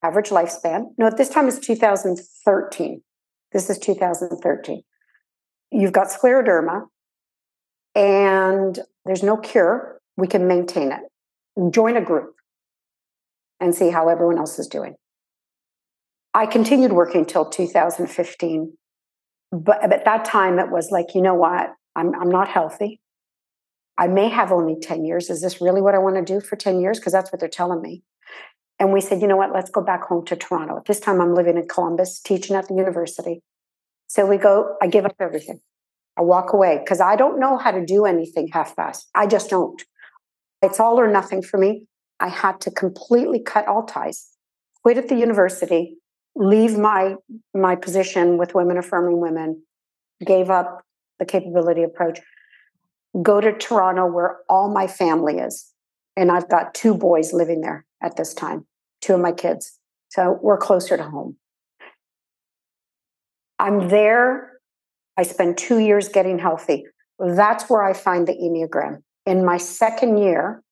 average 0.03 0.31
lifespan. 0.31 0.87
No, 0.99 1.07
at 1.07 1.17
this 1.17 1.29
time 1.29 1.49
it's 1.49 1.59
2013. 1.59 3.03
This 3.53 3.71
is 3.71 3.79
2013. 3.79 4.83
You've 5.73 5.93
got 5.93 6.09
scleroderma, 6.09 6.87
and 7.95 8.79
there's 9.05 9.23
no 9.23 9.37
cure. 9.37 10.01
We 10.17 10.27
can 10.27 10.47
maintain 10.47 10.93
it. 10.93 11.01
Join 11.73 11.97
a 11.97 12.01
group 12.01 12.35
and 13.61 13.75
see 13.75 13.91
how 13.91 14.09
everyone 14.09 14.39
else 14.39 14.59
is 14.59 14.67
doing. 14.67 14.95
I 16.33 16.47
continued 16.47 16.93
working 16.93 17.25
till 17.25 17.45
2015. 17.45 18.73
But 19.53 19.83
at 19.83 20.05
that 20.05 20.25
time, 20.25 20.61
it 20.61 20.71
was 20.71 20.91
like, 20.93 21.15
you 21.15 21.23
know 21.23 21.35
what? 21.35 21.71
I'm, 22.01 22.15
I'm 22.15 22.31
not 22.31 22.49
healthy. 22.49 23.01
I 23.99 24.07
may 24.07 24.29
have 24.29 24.51
only 24.51 24.77
10 24.81 25.05
years. 25.05 25.29
Is 25.29 25.43
this 25.43 25.61
really 25.61 25.83
what 25.83 25.95
I 25.95 25.99
want 25.99 26.17
to 26.17 26.25
do 26.25 26.41
for 26.41 26.57
10 26.57 26.81
years? 26.81 26.99
Because 26.99 27.13
that's 27.13 27.31
what 27.31 27.41
they're 27.41 27.49
telling 27.49 27.83
me. 27.83 28.03
And 28.79 28.93
we 28.95 29.03
said, 29.03 29.21
you 29.21 29.29
know 29.29 29.37
what, 29.37 29.53
let's 29.53 29.71
go 29.71 29.83
back 29.83 30.05
home 30.05 30.25
to 30.27 30.37
Toronto. 30.37 30.79
At 30.79 30.87
this 30.87 31.01
time, 31.01 31.21
I'm 31.21 31.35
living 31.35 31.59
in 31.59 31.69
Columbus, 31.69 32.19
teaching 32.19 32.57
at 32.57 32.67
the 32.69 32.75
university. 32.75 33.43
So 34.07 34.25
we 34.25 34.39
go, 34.39 34.77
I 34.81 34.87
give 34.87 35.05
up 35.05 35.17
everything. 35.21 35.61
I 36.17 36.23
walk 36.23 36.55
away 36.55 36.79
because 36.79 37.01
I 37.01 37.15
don't 37.15 37.39
know 37.39 37.59
how 37.59 37.71
to 37.71 37.85
do 37.85 38.07
anything 38.07 38.49
half 38.49 38.75
fast. 38.75 39.09
I 39.15 39.27
just 39.27 39.51
don't. 39.51 39.81
It's 40.63 40.81
all 40.81 40.99
or 40.99 41.07
nothing 41.07 41.43
for 41.43 41.59
me. 41.59 41.85
I 42.19 42.29
had 42.29 42.61
to 42.63 42.71
completely 42.71 43.41
cut 43.41 43.69
all 43.69 43.85
ties, 43.85 44.29
quit 44.83 44.99
at 44.99 45.09
the 45.09 45.17
university, 45.17 45.97
leave 46.35 46.77
my 46.77 47.17
my 47.55 47.77
position 47.77 48.39
with 48.39 48.55
women 48.55 48.77
affirming 48.77 49.21
women, 49.21 49.63
gave 50.25 50.51
up 50.51 50.83
the 51.21 51.25
capability 51.25 51.85
approach, 51.85 52.19
go 53.23 53.41
to 53.41 53.53
Toronto 53.53 54.07
where 54.07 54.39
all 54.49 54.73
my 54.73 54.89
family 54.89 55.39
is. 55.39 55.73
And 56.17 56.33
I've 56.33 56.49
got 56.49 56.75
two 56.75 56.95
boys 56.95 57.33
living 57.33 57.61
there 57.61 57.87
at 58.03 58.17
this 58.17 58.35
time 58.35 58.67
two 59.01 59.15
of 59.15 59.21
my 59.21 59.33
kids. 59.33 59.79
So 60.11 60.39
we're 60.43 60.59
closer 60.59 60.97
to 60.97 61.03
home. 61.03 61.37
I'm 63.59 63.89
there. 63.89 64.61
I 65.17 65.23
spend 65.23 65.59
two 65.59 65.79
years 65.79 66.09
getting 66.09 66.39
healthy. 66.39 66.85
That's 67.19 67.69
where 67.69 67.83
I 67.83 67.93
find 67.93 68.27
the 68.27 68.33
Enneagram. 68.33 69.03
In 69.27 69.45
my 69.45 69.59
second 69.59 70.19
year, 70.19 70.63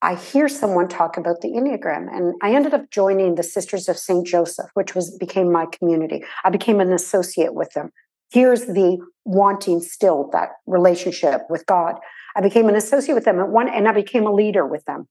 I 0.00 0.14
hear 0.14 0.48
someone 0.48 0.88
talk 0.88 1.16
about 1.16 1.40
the 1.40 1.48
Enneagram, 1.48 2.14
and 2.14 2.34
I 2.42 2.54
ended 2.54 2.74
up 2.74 2.90
joining 2.90 3.36
the 3.36 3.42
Sisters 3.42 3.88
of 3.88 3.96
St. 3.96 4.26
Joseph, 4.26 4.70
which 4.74 4.94
was 4.94 5.16
became 5.16 5.50
my 5.50 5.66
community. 5.66 6.22
I 6.44 6.50
became 6.50 6.80
an 6.80 6.92
associate 6.92 7.54
with 7.54 7.70
them. 7.70 7.90
Here's 8.34 8.66
the 8.66 8.98
wanting 9.24 9.80
still 9.80 10.28
that 10.32 10.50
relationship 10.66 11.42
with 11.48 11.64
God. 11.66 11.94
I 12.36 12.42
became 12.42 12.68
an 12.68 12.74
associate 12.74 13.14
with 13.14 13.24
them 13.24 13.38
at 13.38 13.48
one, 13.48 13.68
and 13.68 13.88
I 13.88 13.92
became 13.92 14.26
a 14.26 14.32
leader 14.32 14.66
with 14.66 14.84
them 14.84 15.06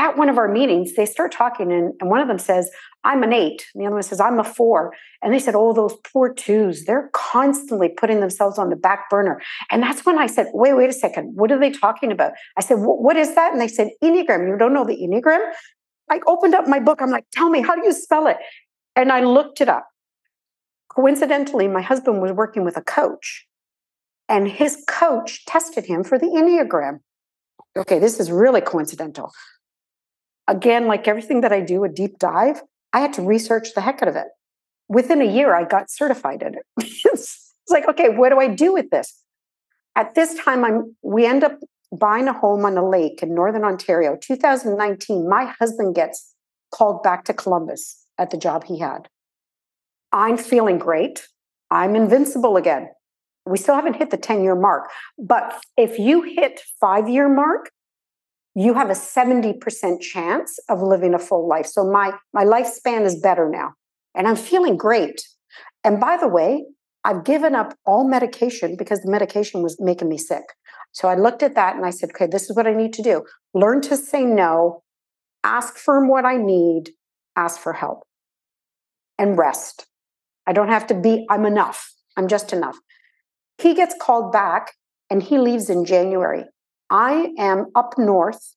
at 0.00 0.16
one 0.16 0.30
of 0.30 0.38
our 0.38 0.48
meetings, 0.48 0.94
they 0.94 1.04
start 1.04 1.30
talking, 1.30 1.70
and, 1.70 1.92
and 2.00 2.08
one 2.08 2.20
of 2.20 2.26
them 2.26 2.38
says, 2.38 2.70
I'm 3.04 3.22
an 3.22 3.34
eight. 3.34 3.66
And 3.74 3.82
the 3.82 3.86
other 3.86 3.96
one 3.96 4.02
says, 4.02 4.18
I'm 4.18 4.40
a 4.40 4.44
four. 4.44 4.94
And 5.22 5.32
they 5.32 5.38
said, 5.38 5.54
Oh, 5.54 5.74
those 5.74 5.94
poor 6.10 6.32
twos, 6.32 6.86
they're 6.86 7.10
constantly 7.12 7.90
putting 7.90 8.20
themselves 8.20 8.58
on 8.58 8.70
the 8.70 8.76
back 8.76 9.10
burner. 9.10 9.42
And 9.70 9.82
that's 9.82 10.06
when 10.06 10.18
I 10.18 10.26
said, 10.26 10.46
Wait, 10.54 10.74
wait 10.74 10.88
a 10.88 10.94
second. 10.94 11.34
What 11.34 11.52
are 11.52 11.58
they 11.58 11.70
talking 11.70 12.10
about? 12.10 12.32
I 12.56 12.62
said, 12.62 12.76
What 12.76 13.16
is 13.16 13.34
that? 13.34 13.52
And 13.52 13.60
they 13.60 13.68
said, 13.68 13.90
Enneagram. 14.02 14.48
You 14.48 14.56
don't 14.58 14.72
know 14.72 14.84
the 14.84 14.96
Enneagram? 14.96 15.52
I 16.10 16.20
opened 16.26 16.54
up 16.54 16.66
my 16.66 16.80
book. 16.80 17.02
I'm 17.02 17.10
like, 17.10 17.26
Tell 17.32 17.50
me, 17.50 17.60
how 17.60 17.74
do 17.74 17.84
you 17.84 17.92
spell 17.92 18.26
it? 18.26 18.38
And 18.96 19.12
I 19.12 19.22
looked 19.22 19.60
it 19.60 19.68
up. 19.68 19.86
Coincidentally, 20.94 21.68
my 21.68 21.82
husband 21.82 22.20
was 22.20 22.32
working 22.32 22.64
with 22.64 22.76
a 22.76 22.82
coach, 22.82 23.46
and 24.28 24.48
his 24.48 24.84
coach 24.88 25.44
tested 25.46 25.86
him 25.86 26.04
for 26.04 26.18
the 26.18 26.26
Enneagram. 26.26 27.00
Okay, 27.76 27.98
this 27.98 28.18
is 28.18 28.30
really 28.30 28.60
coincidental 28.60 29.32
again, 30.50 30.86
like 30.86 31.08
everything 31.08 31.40
that 31.40 31.52
I 31.52 31.60
do, 31.60 31.84
a 31.84 31.88
deep 31.88 32.18
dive, 32.18 32.62
I 32.92 33.00
had 33.00 33.12
to 33.14 33.22
research 33.22 33.72
the 33.74 33.80
heck 33.80 34.02
out 34.02 34.08
of 34.08 34.16
it. 34.16 34.26
Within 34.88 35.22
a 35.22 35.24
year, 35.24 35.54
I 35.54 35.64
got 35.64 35.90
certified 35.90 36.42
in 36.42 36.54
it. 36.54 36.66
it's 37.04 37.54
like, 37.68 37.88
okay, 37.88 38.08
what 38.10 38.30
do 38.30 38.40
I 38.40 38.48
do 38.48 38.72
with 38.72 38.90
this? 38.90 39.22
At 39.96 40.14
this 40.14 40.34
time, 40.34 40.64
I'm 40.64 40.96
we 41.02 41.24
end 41.24 41.44
up 41.44 41.58
buying 41.96 42.28
a 42.28 42.32
home 42.32 42.64
on 42.64 42.76
a 42.76 42.88
lake 42.88 43.22
in 43.22 43.34
northern 43.34 43.64
Ontario. 43.64 44.16
2019, 44.20 45.28
my 45.28 45.46
husband 45.58 45.94
gets 45.94 46.34
called 46.72 47.02
back 47.02 47.24
to 47.24 47.34
Columbus 47.34 48.04
at 48.18 48.30
the 48.30 48.36
job 48.36 48.64
he 48.64 48.78
had. 48.78 49.08
I'm 50.12 50.36
feeling 50.36 50.78
great. 50.78 51.26
I'm 51.70 51.94
invincible 51.94 52.56
again. 52.56 52.88
We 53.46 53.58
still 53.58 53.74
haven't 53.74 53.96
hit 53.96 54.10
the 54.10 54.16
10 54.16 54.42
year 54.42 54.54
mark. 54.54 54.90
But 55.18 55.62
if 55.76 55.98
you 55.98 56.22
hit 56.22 56.60
five 56.80 57.08
year 57.08 57.28
mark, 57.28 57.70
you 58.54 58.74
have 58.74 58.90
a 58.90 58.94
70% 58.94 60.00
chance 60.00 60.58
of 60.68 60.82
living 60.82 61.14
a 61.14 61.18
full 61.18 61.48
life. 61.48 61.66
So 61.66 61.84
my 61.84 62.12
my 62.32 62.44
lifespan 62.44 63.04
is 63.04 63.20
better 63.20 63.48
now 63.48 63.74
and 64.14 64.26
I'm 64.26 64.36
feeling 64.36 64.76
great. 64.76 65.22
And 65.84 66.00
by 66.00 66.16
the 66.16 66.28
way, 66.28 66.64
I've 67.04 67.24
given 67.24 67.54
up 67.54 67.74
all 67.86 68.06
medication 68.06 68.76
because 68.76 69.00
the 69.00 69.10
medication 69.10 69.62
was 69.62 69.80
making 69.80 70.08
me 70.08 70.18
sick. 70.18 70.44
So 70.92 71.08
I 71.08 71.14
looked 71.14 71.42
at 71.42 71.54
that 71.54 71.76
and 71.76 71.86
I 71.86 71.90
said, 71.90 72.10
okay, 72.10 72.26
this 72.26 72.50
is 72.50 72.56
what 72.56 72.66
I 72.66 72.74
need 72.74 72.92
to 72.94 73.02
do. 73.02 73.24
Learn 73.54 73.80
to 73.82 73.96
say 73.96 74.24
no, 74.24 74.82
ask 75.44 75.76
for 75.76 76.06
what 76.06 76.24
I 76.24 76.36
need, 76.36 76.90
ask 77.36 77.58
for 77.60 77.72
help, 77.72 78.02
and 79.18 79.38
rest. 79.38 79.86
I 80.50 80.52
don't 80.52 80.66
have 80.66 80.88
to 80.88 80.94
be, 80.94 81.24
I'm 81.30 81.46
enough. 81.46 81.94
I'm 82.16 82.26
just 82.26 82.52
enough. 82.52 82.76
He 83.58 83.72
gets 83.72 83.94
called 84.00 84.32
back 84.32 84.72
and 85.08 85.22
he 85.22 85.38
leaves 85.38 85.70
in 85.70 85.84
January. 85.84 86.42
I 86.90 87.32
am 87.38 87.66
up 87.76 87.94
north 87.96 88.56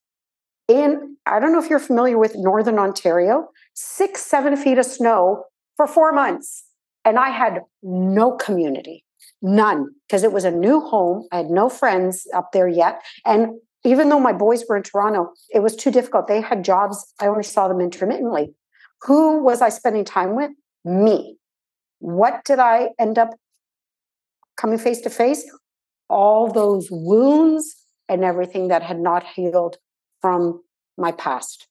in, 0.68 1.18
I 1.28 1.40
don't 1.40 1.54
know 1.54 1.62
if 1.62 1.70
you're 1.70 1.78
familiar 1.78 2.18
with 2.18 2.34
Northern 2.36 2.80
Ontario, 2.80 3.50
six, 3.76 4.26
seven 4.26 4.58
feet 4.58 4.80
of 4.80 4.88
snow 4.88 5.44
for 5.78 5.86
four 5.86 6.12
months. 6.12 6.64
And 7.06 7.20
I 7.20 7.30
had 7.30 7.62
no 7.84 8.38
community, 8.38 9.06
none, 9.44 9.90
because 10.08 10.24
it 10.24 10.34
was 10.34 10.46
a 10.46 10.52
new 10.52 10.80
home. 10.80 11.28
I 11.32 11.38
had 11.38 11.52
no 11.52 11.70
friends 11.70 12.26
up 12.34 12.54
there 12.54 12.68
yet. 12.68 13.04
And 13.24 13.60
even 13.86 14.10
though 14.10 14.20
my 14.20 14.34
boys 14.34 14.64
were 14.68 14.78
in 14.78 14.82
Toronto, 14.82 15.34
it 15.54 15.60
was 15.60 15.76
too 15.76 15.92
difficult. 15.92 16.26
They 16.26 16.42
had 16.42 16.66
jobs, 16.66 17.14
I 17.20 17.28
only 17.28 17.44
saw 17.44 17.68
them 17.68 17.82
intermittently. 17.82 18.56
Who 19.04 19.44
was 19.44 19.62
I 19.62 19.70
spending 19.70 20.06
time 20.06 20.36
with? 20.36 20.50
Me. 20.84 21.38
What 22.04 22.44
did 22.44 22.60
I 22.60 22.90
end 23.00 23.18
up 23.18 23.30
coming 24.58 24.78
face 24.78 25.00
to 25.02 25.10
face? 25.10 25.50
All 26.10 26.52
those 26.52 26.90
wounds 26.92 27.76
and 28.10 28.26
everything 28.26 28.68
that 28.68 28.84
had 28.84 29.00
not 29.00 29.24
healed 29.24 29.78
from 30.22 30.62
my 30.98 31.14
past. 31.14 31.68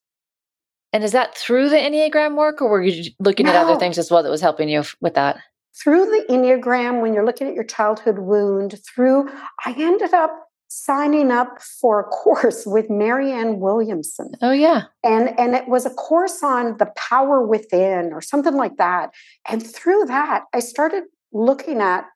And 0.95 1.05
is 1.05 1.13
that 1.13 1.37
through 1.37 1.69
the 1.69 1.77
Enneagram 1.77 2.35
work, 2.35 2.63
or 2.63 2.71
were 2.71 2.83
you 2.83 3.11
looking 3.19 3.45
no. 3.45 3.53
at 3.53 3.59
other 3.59 3.79
things 3.79 3.99
as 3.99 4.11
well 4.11 4.23
that 4.23 4.31
was 4.31 4.41
helping 4.41 4.71
you 4.71 4.85
with 5.03 5.15
that? 5.15 5.37
Through 5.75 6.07
the 6.07 6.25
Enneagram, 6.31 7.03
when 7.03 7.13
you're 7.13 7.27
looking 7.27 7.47
at 7.47 7.55
your 7.55 7.65
childhood 7.65 8.19
wound, 8.19 8.79
through, 8.87 9.29
I 9.67 9.75
ended 9.77 10.15
up 10.15 10.49
signing 10.75 11.31
up 11.31 11.61
for 11.61 12.01
a 12.01 12.05
course 12.05 12.65
with 12.67 12.89
Marianne 12.89 13.61
Williamson. 13.61 14.33
Oh 14.41 14.53
yeah. 14.53 14.85
And 15.05 15.39
and 15.39 15.55
it 15.55 15.69
was 15.69 15.85
a 15.85 15.91
course 15.91 16.43
on 16.43 16.79
the 16.79 16.91
power 16.97 17.47
within 17.47 18.13
or 18.13 18.21
something 18.21 18.55
like 18.55 18.79
that. 18.79 19.11
And 19.49 19.65
through 19.65 20.07
that, 20.07 20.45
I 20.55 20.61
started 20.61 21.05
looking 21.33 21.81
at 21.81 22.07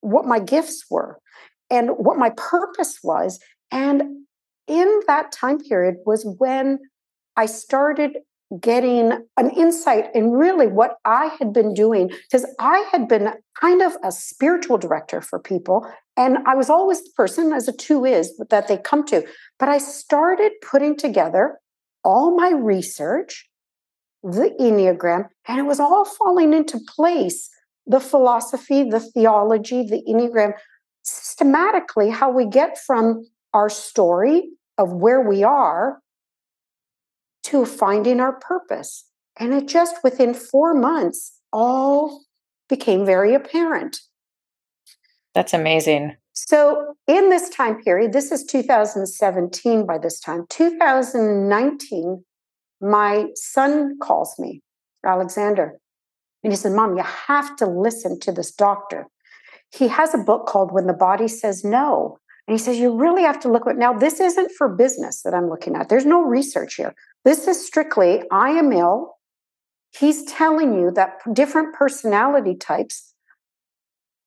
what 0.00 0.24
my 0.24 0.38
gifts 0.38 0.84
were 0.90 1.20
and 1.70 1.90
what 1.90 2.16
my 2.16 2.30
purpose 2.30 3.00
was. 3.02 3.38
And 3.70 4.24
in 4.66 5.00
that 5.06 5.30
time 5.30 5.58
period 5.58 5.96
was 6.06 6.24
when 6.38 6.78
I 7.36 7.46
started 7.46 8.18
getting 8.58 9.12
an 9.36 9.50
insight 9.50 10.06
in 10.14 10.32
really 10.32 10.66
what 10.66 10.96
I 11.04 11.26
had 11.38 11.52
been 11.52 11.72
doing 11.72 12.08
because 12.08 12.46
I 12.58 12.84
had 12.90 13.06
been 13.06 13.30
kind 13.60 13.80
of 13.80 13.96
a 14.02 14.10
spiritual 14.10 14.76
director 14.76 15.20
for 15.20 15.38
people. 15.38 15.86
And 16.16 16.38
I 16.46 16.56
was 16.56 16.68
always 16.68 17.02
the 17.02 17.10
person, 17.16 17.52
as 17.52 17.68
a 17.68 17.72
two 17.72 18.04
is, 18.04 18.36
that 18.50 18.66
they 18.66 18.76
come 18.76 19.06
to. 19.06 19.24
But 19.58 19.68
I 19.68 19.78
started 19.78 20.52
putting 20.62 20.96
together 20.96 21.60
all 22.02 22.36
my 22.36 22.50
research, 22.50 23.48
the 24.22 24.54
Enneagram, 24.60 25.28
and 25.46 25.58
it 25.58 25.64
was 25.64 25.78
all 25.78 26.04
falling 26.04 26.52
into 26.52 26.80
place 26.96 27.48
the 27.86 28.00
philosophy, 28.00 28.84
the 28.84 29.00
theology, 29.00 29.82
the 29.82 30.02
Enneagram, 30.08 30.52
systematically 31.02 32.10
how 32.10 32.30
we 32.30 32.46
get 32.46 32.78
from 32.78 33.26
our 33.54 33.68
story 33.68 34.50
of 34.76 34.92
where 34.92 35.20
we 35.20 35.42
are 35.42 36.00
to 37.50 37.64
finding 37.64 38.20
our 38.20 38.38
purpose. 38.38 39.06
And 39.38 39.52
it 39.52 39.66
just 39.66 39.96
within 40.04 40.34
four 40.34 40.74
months 40.74 41.32
all 41.52 42.22
became 42.68 43.04
very 43.04 43.34
apparent. 43.34 44.00
That's 45.34 45.52
amazing. 45.52 46.16
So, 46.32 46.94
in 47.06 47.28
this 47.28 47.48
time 47.50 47.82
period, 47.82 48.12
this 48.12 48.30
is 48.30 48.44
2017 48.44 49.84
by 49.84 49.98
this 49.98 50.20
time, 50.20 50.46
2019, 50.48 52.24
my 52.80 53.26
son 53.34 53.98
calls 54.00 54.38
me, 54.38 54.62
Alexander, 55.04 55.78
and 56.42 56.52
he 56.52 56.56
said, 56.56 56.72
Mom, 56.72 56.96
you 56.96 57.02
have 57.02 57.56
to 57.56 57.66
listen 57.66 58.18
to 58.20 58.32
this 58.32 58.52
doctor. 58.52 59.08
He 59.72 59.88
has 59.88 60.14
a 60.14 60.18
book 60.18 60.46
called 60.46 60.72
When 60.72 60.86
the 60.86 60.94
Body 60.94 61.28
Says 61.28 61.64
No. 61.64 62.18
And 62.46 62.58
he 62.58 62.62
says, 62.62 62.78
You 62.78 62.96
really 62.96 63.22
have 63.22 63.40
to 63.40 63.50
look 63.50 63.66
at 63.66 63.76
now. 63.76 63.92
This 63.92 64.20
isn't 64.20 64.52
for 64.52 64.68
business 64.68 65.22
that 65.22 65.34
I'm 65.34 65.48
looking 65.48 65.76
at. 65.76 65.88
There's 65.88 66.06
no 66.06 66.22
research 66.22 66.74
here. 66.74 66.94
This 67.24 67.46
is 67.46 67.64
strictly, 67.64 68.22
I 68.30 68.50
am 68.50 68.72
ill. 68.72 69.16
He's 69.96 70.24
telling 70.24 70.74
you 70.74 70.90
that 70.92 71.18
different 71.32 71.74
personality 71.74 72.54
types 72.54 73.12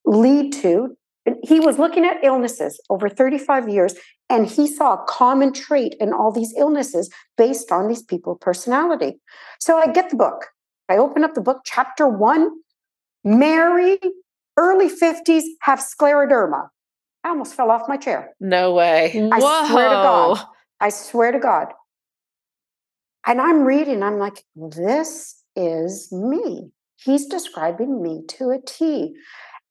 lead 0.06 0.52
to, 0.54 0.98
he 1.42 1.60
was 1.60 1.80
looking 1.80 2.06
at 2.06 2.24
illnesses 2.24 2.82
over 2.90 3.08
35 3.08 3.70
years, 3.70 3.96
and 4.30 4.46
he 4.46 4.68
saw 4.68 4.94
a 4.94 5.06
common 5.08 5.54
trait 5.54 5.96
in 6.00 6.12
all 6.12 6.32
these 6.32 6.54
illnesses 6.58 7.10
based 7.38 7.72
on 7.72 7.88
these 7.88 8.04
people 8.04 8.36
personality. 8.36 9.20
So 9.60 9.78
I 9.78 9.88
get 9.88 10.10
the 10.10 10.18
book. 10.18 10.48
I 10.90 10.98
open 10.98 11.24
up 11.24 11.34
the 11.34 11.42
book, 11.42 11.62
chapter 11.66 12.08
one 12.08 12.52
Mary, 13.24 14.00
early 14.58 14.90
50s, 14.90 15.44
have 15.62 15.80
scleroderma. 15.80 16.68
I 17.24 17.30
almost 17.30 17.56
fell 17.56 17.72
off 17.72 17.88
my 17.88 17.98
chair. 17.98 18.32
No 18.40 18.74
way. 18.74 19.30
I 19.32 19.40
Whoa. 19.40 19.68
swear 19.68 19.90
to 19.90 19.96
God. 19.96 20.46
I 20.80 20.90
swear 20.90 21.32
to 21.32 21.40
God. 21.40 21.68
And 23.26 23.40
I'm 23.40 23.64
reading, 23.64 24.04
I'm 24.04 24.20
like, 24.20 24.44
this 24.56 25.42
is 25.56 26.12
me. 26.12 26.72
He's 26.98 27.26
describing 27.26 28.02
me 28.02 28.24
to 28.30 28.50
a 28.50 28.60
T. 28.60 29.16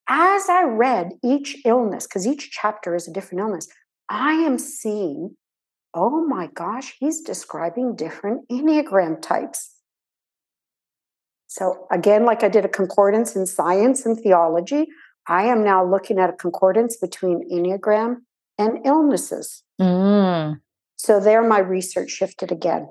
As 0.09 0.49
I 0.49 0.63
read 0.63 1.11
each 1.23 1.57
illness, 1.65 2.07
because 2.07 2.27
each 2.27 2.51
chapter 2.51 2.95
is 2.95 3.07
a 3.07 3.13
different 3.13 3.41
illness, 3.41 3.67
I 4.09 4.33
am 4.33 4.57
seeing, 4.57 5.35
oh 5.93 6.25
my 6.25 6.47
gosh, 6.47 6.95
he's 6.99 7.21
describing 7.21 7.95
different 7.95 8.47
Enneagram 8.49 9.21
types. 9.21 9.75
So, 11.47 11.85
again, 11.91 12.25
like 12.25 12.43
I 12.43 12.49
did 12.49 12.65
a 12.65 12.69
concordance 12.69 13.35
in 13.35 13.45
science 13.45 14.05
and 14.05 14.19
theology, 14.19 14.87
I 15.27 15.43
am 15.43 15.63
now 15.63 15.85
looking 15.85 16.19
at 16.19 16.29
a 16.29 16.33
concordance 16.33 16.97
between 16.97 17.49
Enneagram 17.51 18.17
and 18.57 18.79
illnesses. 18.85 19.63
Mm. 19.79 20.59
So, 20.95 21.19
there 21.19 21.43
my 21.47 21.59
research 21.59 22.11
shifted 22.11 22.51
again. 22.51 22.89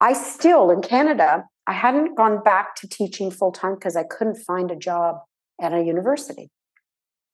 I 0.00 0.12
still, 0.12 0.70
in 0.70 0.82
Canada, 0.82 1.44
I 1.66 1.72
hadn't 1.72 2.16
gone 2.16 2.42
back 2.42 2.76
to 2.76 2.88
teaching 2.88 3.30
full 3.30 3.52
time 3.52 3.74
because 3.74 3.96
I 3.96 4.04
couldn't 4.04 4.36
find 4.36 4.70
a 4.70 4.76
job 4.76 5.16
at 5.60 5.72
a 5.72 5.82
university. 5.82 6.50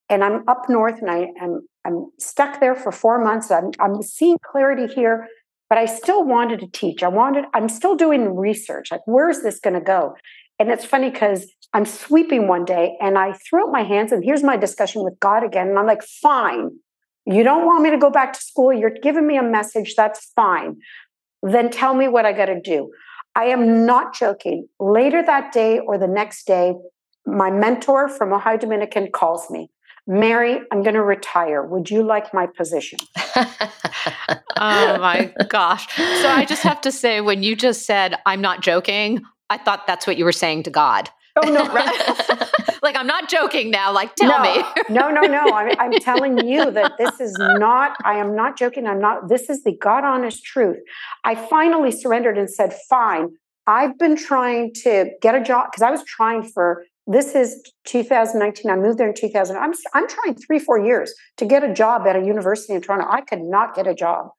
And 0.08 0.24
I'm 0.24 0.48
up 0.48 0.68
north 0.68 1.00
and 1.00 1.10
I 1.10 1.28
am 1.40 1.62
I'm 1.84 2.10
stuck 2.18 2.60
there 2.60 2.74
for 2.74 2.92
four 2.92 3.22
months. 3.22 3.50
I'm, 3.50 3.70
I'm 3.80 4.02
seeing 4.02 4.36
clarity 4.44 4.92
here, 4.92 5.28
but 5.68 5.78
I 5.78 5.86
still 5.86 6.24
wanted 6.24 6.60
to 6.60 6.66
teach. 6.66 7.02
I 7.02 7.08
wanted, 7.08 7.44
I'm 7.54 7.68
still 7.68 7.96
doing 7.96 8.36
research. 8.36 8.90
Like, 8.90 9.02
where's 9.06 9.42
this 9.42 9.60
going 9.60 9.74
to 9.74 9.80
go? 9.80 10.14
And 10.60 10.70
it's 10.70 10.84
funny 10.84 11.10
because 11.10 11.50
I'm 11.72 11.84
sweeping 11.84 12.46
one 12.46 12.64
day 12.64 12.96
and 13.00 13.18
I 13.18 13.32
threw 13.32 13.66
up 13.66 13.72
my 13.72 13.82
hands 13.82 14.12
and 14.12 14.22
here's 14.22 14.44
my 14.44 14.56
discussion 14.56 15.02
with 15.02 15.18
God 15.18 15.42
again. 15.42 15.68
And 15.70 15.78
I'm 15.78 15.86
like, 15.86 16.04
fine. 16.04 16.70
You 17.26 17.42
don't 17.42 17.66
want 17.66 17.82
me 17.82 17.90
to 17.90 17.98
go 17.98 18.10
back 18.10 18.32
to 18.34 18.40
school. 18.40 18.72
You're 18.72 18.94
giving 19.02 19.26
me 19.26 19.36
a 19.36 19.42
message. 19.42 19.96
That's 19.96 20.30
fine 20.36 20.76
then 21.42 21.70
tell 21.70 21.94
me 21.94 22.08
what 22.08 22.26
I 22.26 22.32
got 22.32 22.46
to 22.46 22.60
do. 22.60 22.90
I 23.34 23.44
am 23.46 23.86
not 23.86 24.14
joking. 24.14 24.68
Later 24.78 25.22
that 25.22 25.52
day 25.52 25.78
or 25.78 25.98
the 25.98 26.08
next 26.08 26.46
day, 26.46 26.74
my 27.26 27.50
mentor 27.50 28.08
from 28.08 28.32
Ohio 28.32 28.56
Dominican 28.56 29.10
calls 29.12 29.50
me. 29.50 29.70
Mary, 30.06 30.60
I'm 30.72 30.82
going 30.82 30.94
to 30.94 31.02
retire. 31.02 31.62
Would 31.62 31.90
you 31.90 32.02
like 32.02 32.34
my 32.34 32.46
position? 32.46 32.98
oh 33.36 34.98
my 34.98 35.32
gosh. 35.48 35.86
So 35.94 36.28
I 36.28 36.44
just 36.48 36.62
have 36.62 36.80
to 36.80 36.90
say, 36.90 37.20
when 37.20 37.42
you 37.42 37.54
just 37.54 37.86
said, 37.86 38.16
I'm 38.26 38.40
not 38.40 38.62
joking, 38.62 39.22
I 39.50 39.58
thought 39.58 39.86
that's 39.86 40.06
what 40.06 40.16
you 40.16 40.24
were 40.24 40.32
saying 40.32 40.62
to 40.62 40.70
God. 40.70 41.10
Oh, 41.36 41.48
no. 41.48 41.66
right? 41.74 42.48
like, 42.82 42.96
I'm 42.96 43.06
not 43.06 43.28
joking 43.28 43.70
now. 43.70 43.92
Like, 43.92 44.14
tell 44.14 44.42
no, 44.42 44.42
me. 44.42 44.64
no, 44.88 45.10
no, 45.10 45.22
no. 45.22 45.52
I'm, 45.52 45.74
I'm 45.78 46.00
telling 46.00 46.46
you 46.46 46.70
that 46.70 46.92
this 46.98 47.20
is 47.20 47.36
not, 47.38 47.96
I 48.04 48.14
am 48.14 48.34
not 48.34 48.56
joking. 48.56 48.86
I'm 48.86 49.00
not, 49.00 49.28
this 49.28 49.50
is 49.50 49.62
the 49.64 49.76
God 49.76 50.04
honest 50.04 50.44
truth. 50.44 50.78
I 51.24 51.34
finally 51.34 51.90
surrendered 51.90 52.38
and 52.38 52.48
said, 52.48 52.72
fine. 52.88 53.28
I've 53.66 53.98
been 53.98 54.16
trying 54.16 54.72
to 54.82 55.10
get 55.20 55.34
a 55.34 55.42
job 55.42 55.66
because 55.70 55.82
I 55.82 55.90
was 55.90 56.02
trying 56.04 56.42
for 56.42 56.84
this 57.06 57.34
is 57.34 57.62
2019. 57.86 58.70
I 58.70 58.76
moved 58.76 58.98
there 58.98 59.08
in 59.08 59.14
2000. 59.14 59.56
I'm 59.56 59.72
I'm 59.94 60.08
trying 60.08 60.34
three 60.34 60.58
four 60.58 60.78
years 60.78 61.12
to 61.36 61.44
get 61.44 61.62
a 61.62 61.72
job 61.72 62.06
at 62.06 62.16
a 62.16 62.20
university 62.20 62.72
in 62.72 62.80
Toronto. 62.80 63.06
I 63.08 63.20
could 63.20 63.40
not 63.40 63.74
get 63.74 63.86
a 63.86 63.94
job, 63.94 64.30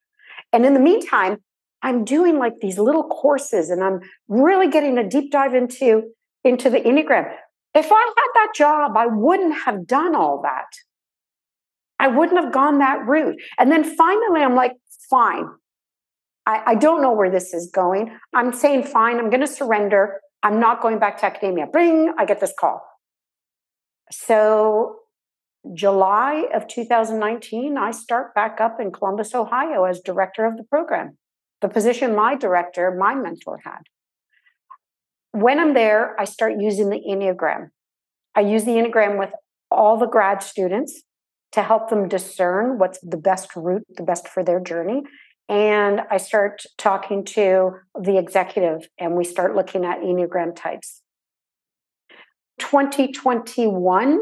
and 0.51 0.65
in 0.65 0.73
the 0.73 0.79
meantime, 0.79 1.37
I'm 1.83 2.03
doing 2.03 2.37
like 2.37 2.59
these 2.61 2.77
little 2.77 3.03
courses, 3.03 3.69
and 3.69 3.83
I'm 3.83 4.01
really 4.27 4.69
getting 4.69 4.97
a 4.97 5.07
deep 5.07 5.31
dive 5.31 5.53
into 5.53 6.03
into 6.43 6.69
the 6.69 6.79
Enneagram. 6.79 7.33
If 7.73 7.91
I 7.91 7.99
had 7.99 8.31
that 8.35 8.51
job, 8.55 8.97
I 8.97 9.07
wouldn't 9.07 9.55
have 9.65 9.87
done 9.87 10.15
all 10.15 10.41
that. 10.43 10.67
I 11.99 12.07
wouldn't 12.07 12.43
have 12.43 12.51
gone 12.51 12.79
that 12.79 13.05
route. 13.05 13.39
And 13.57 13.71
then 13.71 13.83
finally, 13.83 14.41
I'm 14.41 14.55
like, 14.55 14.73
fine. 15.09 15.45
I, 16.47 16.63
I 16.67 16.75
don't 16.75 17.01
know 17.01 17.13
where 17.13 17.29
this 17.29 17.53
is 17.53 17.69
going. 17.71 18.17
I'm 18.33 18.51
saying, 18.53 18.83
fine, 18.83 19.19
I'm 19.19 19.29
going 19.29 19.41
to 19.41 19.47
surrender. 19.47 20.19
I'm 20.41 20.59
not 20.59 20.81
going 20.81 20.97
back 20.97 21.19
to 21.19 21.27
academia. 21.27 21.67
Bring, 21.67 22.11
I 22.17 22.25
get 22.25 22.39
this 22.39 22.53
call. 22.59 22.81
So, 24.11 24.95
July 25.73 26.47
of 26.53 26.67
2019, 26.67 27.77
I 27.77 27.91
start 27.91 28.33
back 28.33 28.59
up 28.59 28.79
in 28.79 28.91
Columbus, 28.91 29.35
Ohio 29.35 29.83
as 29.83 29.99
director 29.99 30.45
of 30.45 30.57
the 30.57 30.63
program, 30.63 31.17
the 31.61 31.69
position 31.69 32.15
my 32.15 32.35
director, 32.35 32.95
my 32.97 33.15
mentor 33.15 33.59
had 33.63 33.81
when 35.31 35.59
I'm 35.59 35.73
there, 35.73 36.19
I 36.19 36.25
start 36.25 36.53
using 36.59 36.89
the 36.89 36.99
Enneagram. 36.99 37.69
I 38.35 38.41
use 38.41 38.65
the 38.65 38.71
Enneagram 38.71 39.17
with 39.17 39.31
all 39.69 39.97
the 39.97 40.07
grad 40.07 40.43
students 40.43 41.03
to 41.53 41.63
help 41.63 41.89
them 41.89 42.07
discern 42.07 42.77
what's 42.77 42.99
the 43.01 43.17
best 43.17 43.55
route, 43.55 43.85
the 43.95 44.03
best 44.03 44.27
for 44.27 44.43
their 44.43 44.59
journey. 44.59 45.03
And 45.49 46.01
I 46.09 46.17
start 46.17 46.63
talking 46.77 47.25
to 47.25 47.71
the 47.99 48.17
executive, 48.17 48.87
and 48.97 49.15
we 49.15 49.25
start 49.25 49.55
looking 49.55 49.83
at 49.83 49.99
Enneagram 49.99 50.55
types. 50.55 51.01
2021, 52.59 54.21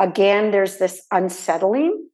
again, 0.00 0.50
there's 0.50 0.78
this 0.78 1.02
unsettling, 1.12 2.08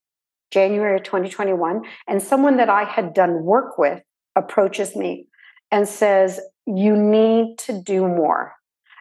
January 0.55 1.01
2021, 1.01 1.83
and 2.09 2.23
someone 2.23 2.57
that 2.59 2.71
I 2.71 2.85
had 2.85 3.13
done 3.13 3.43
work 3.43 3.77
with 3.77 4.01
approaches 4.37 4.95
me 4.95 5.27
and 5.73 5.89
says, 5.89 6.41
you 6.67 6.97
need 6.97 7.59
to 7.67 7.73
do 7.83 8.01
more. 8.07 8.55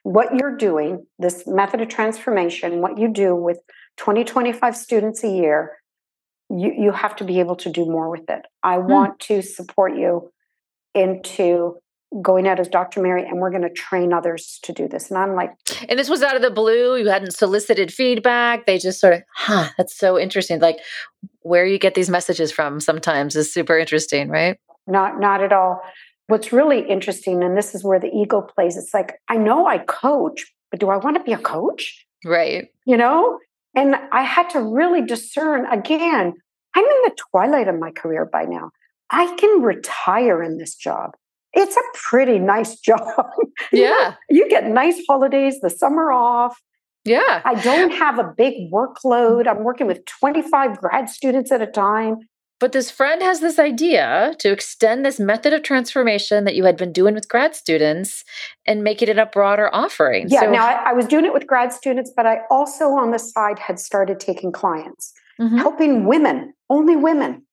what 0.03 0.35
you're 0.35 0.57
doing, 0.57 1.05
this 1.17 1.47
method 1.47 1.79
of 1.79 1.87
transformation, 1.87 2.81
what 2.81 2.97
you 2.97 3.07
do 3.07 3.33
with 3.33 3.59
20, 3.97 4.25
25 4.25 4.75
students 4.75 5.23
a 5.23 5.29
year, 5.29 5.77
you, 6.49 6.73
you 6.77 6.91
have 6.91 7.15
to 7.15 7.23
be 7.23 7.39
able 7.39 7.55
to 7.55 7.69
do 7.69 7.85
more 7.85 8.09
with 8.09 8.29
it. 8.29 8.45
I 8.61 8.75
mm. 8.77 8.87
want 8.87 9.19
to 9.29 9.41
support 9.41 9.95
you 9.95 10.31
into 10.93 11.77
going 12.22 12.47
out 12.47 12.59
as 12.59 12.68
Dr. 12.68 13.01
Mary 13.01 13.26
and 13.26 13.39
we're 13.39 13.49
going 13.49 13.64
to 13.64 13.70
train 13.70 14.14
others 14.14 14.59
to 14.64 14.72
do 14.72 14.88
this. 14.88 15.09
And 15.09 15.18
I'm 15.18 15.36
like, 15.36 15.51
and 15.89 15.97
this 15.97 16.09
was 16.09 16.22
out 16.22 16.36
of 16.36 16.41
the 16.41 16.51
blue. 16.51 16.97
You 16.97 17.09
hadn't 17.09 17.32
solicited 17.32 17.93
feedback. 17.93 18.66
They 18.66 18.78
just 18.78 18.99
sort 18.99 19.14
of, 19.14 19.24
huh, 19.36 19.70
that's 19.78 19.95
so 19.95 20.20
interesting. 20.20 20.59
Like 20.59 20.78
where 21.41 21.66
you 21.66 21.80
get 21.80 21.95
these 21.95 22.09
messages 22.09 22.51
from 22.51 22.80
sometimes 22.80 23.36
is 23.36 23.53
super 23.53 23.78
interesting, 23.78 24.30
right? 24.30 24.57
Not, 24.88 25.20
not 25.20 25.43
at 25.43 25.51
all. 25.51 25.82
What's 26.28 26.53
really 26.53 26.88
interesting, 26.88 27.43
and 27.43 27.57
this 27.57 27.76
is 27.76 27.84
where 27.84 27.99
the 27.99 28.07
ego 28.07 28.41
plays, 28.41 28.78
it's 28.78 28.93
like, 28.93 29.20
I 29.28 29.36
know 29.36 29.68
I 29.68 29.80
coach, 29.80 30.53
but 30.72 30.80
do 30.80 30.89
I 30.89 30.97
want 30.97 31.18
to 31.18 31.24
be 31.24 31.34
a 31.34 31.38
coach? 31.38 32.05
Right. 32.26 32.70
You 32.86 32.97
know? 32.97 33.39
And 33.76 33.95
I 34.11 34.24
had 34.24 34.49
to 34.51 34.61
really 34.61 35.01
discern 35.01 35.66
again, 35.66 36.34
I'm 36.76 36.84
in 36.84 37.01
the 37.03 37.16
twilight 37.32 37.68
of 37.68 37.80
my 37.80 37.91
career 37.91 38.26
by 38.26 38.45
now. 38.45 38.72
I 39.09 39.36
can 39.36 39.61
retire 39.61 40.41
in 40.41 40.57
this 40.57 40.76
job. 40.76 41.11
It's 41.53 41.75
a 41.77 41.81
pretty 41.93 42.39
nice 42.39 42.79
job. 42.79 43.25
Yeah. 43.71 44.15
you 44.29 44.49
get 44.49 44.67
nice 44.67 45.01
holidays, 45.07 45.59
the 45.61 45.69
summer 45.69 46.11
off. 46.11 46.59
Yeah. 47.05 47.41
I 47.43 47.55
don't 47.55 47.91
have 47.91 48.17
a 48.17 48.33
big 48.37 48.71
workload. 48.71 49.47
I'm 49.47 49.63
working 49.63 49.87
with 49.87 50.05
25 50.05 50.77
grad 50.77 51.09
students 51.09 51.51
at 51.51 51.61
a 51.61 51.67
time. 51.67 52.17
But 52.59 52.71
this 52.71 52.89
friend 52.89 53.21
has 53.21 53.41
this 53.41 53.59
idea 53.59 54.35
to 54.39 54.51
extend 54.51 55.05
this 55.05 55.19
method 55.19 55.51
of 55.51 55.63
transformation 55.63 56.45
that 56.45 56.55
you 56.55 56.63
had 56.63 56.77
been 56.77 56.93
doing 56.93 57.13
with 57.13 57.27
grad 57.27 57.55
students 57.55 58.23
and 58.65 58.85
make 58.85 59.01
it 59.01 59.09
a 59.09 59.25
broader 59.25 59.69
offering. 59.75 60.27
Yeah, 60.29 60.41
so, 60.41 60.51
now 60.51 60.65
I, 60.65 60.91
I, 60.91 60.93
was 60.93 61.05
doing 61.05 61.25
it 61.25 61.33
with 61.33 61.45
grad 61.45 61.73
students, 61.73 62.13
but 62.15 62.25
I 62.25 62.39
also 62.49 62.91
on 62.91 63.11
the 63.11 63.19
side 63.19 63.59
had 63.59 63.79
started 63.79 64.21
taking 64.21 64.53
clients, 64.53 65.11
mm-hmm. 65.41 65.57
helping 65.57 66.05
women, 66.05 66.53
only 66.69 66.95
women, 66.95 67.43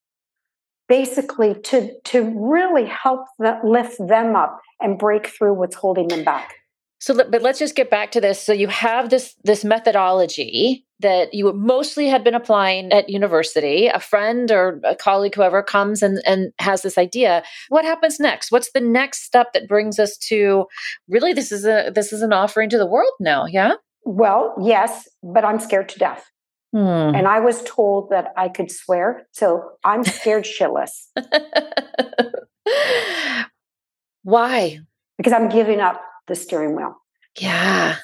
basically 0.90 1.54
to, 1.54 1.94
to 2.02 2.34
really 2.36 2.84
help 2.84 3.26
the, 3.38 3.58
lift 3.64 3.96
them 3.98 4.34
up 4.34 4.60
and 4.80 4.98
break 4.98 5.28
through 5.28 5.54
what's 5.54 5.76
holding 5.76 6.08
them 6.08 6.24
back. 6.24 6.56
So, 6.98 7.14
but 7.14 7.40
let's 7.40 7.58
just 7.58 7.76
get 7.76 7.88
back 7.88 8.10
to 8.12 8.20
this. 8.20 8.42
So, 8.42 8.52
you 8.52 8.68
have 8.68 9.08
this 9.08 9.34
this 9.42 9.64
methodology 9.64 10.84
that 10.98 11.32
you 11.32 11.50
mostly 11.54 12.08
had 12.08 12.22
been 12.22 12.34
applying 12.34 12.92
at 12.92 13.08
university. 13.08 13.86
A 13.86 13.98
friend 13.98 14.52
or 14.52 14.82
a 14.84 14.94
colleague, 14.94 15.34
whoever, 15.34 15.62
comes 15.62 16.02
and 16.02 16.20
and 16.26 16.52
has 16.58 16.82
this 16.82 16.98
idea. 16.98 17.42
What 17.70 17.86
happens 17.86 18.20
next? 18.20 18.52
What's 18.52 18.72
the 18.72 18.82
next 18.82 19.22
step 19.24 19.54
that 19.54 19.66
brings 19.66 19.98
us 19.98 20.18
to 20.28 20.66
really 21.08 21.32
this 21.32 21.52
is 21.52 21.64
a 21.64 21.90
this 21.94 22.12
is 22.12 22.20
an 22.20 22.34
offering 22.34 22.68
to 22.68 22.76
the 22.76 22.86
world 22.86 23.14
now? 23.18 23.46
Yeah. 23.46 23.76
Well, 24.04 24.54
yes, 24.60 25.08
but 25.22 25.42
I'm 25.42 25.58
scared 25.58 25.88
to 25.90 25.98
death. 25.98 26.30
Hmm. 26.72 27.14
And 27.14 27.26
I 27.26 27.40
was 27.40 27.62
told 27.64 28.10
that 28.10 28.32
I 28.36 28.48
could 28.48 28.70
swear, 28.70 29.26
so 29.32 29.72
I'm 29.84 30.04
scared 30.04 30.44
shitless. 30.44 31.08
Why? 34.22 34.78
Because 35.16 35.32
I'm 35.32 35.48
giving 35.48 35.80
up 35.80 36.00
the 36.28 36.34
steering 36.34 36.76
wheel. 36.76 36.94
Yeah. 37.40 37.96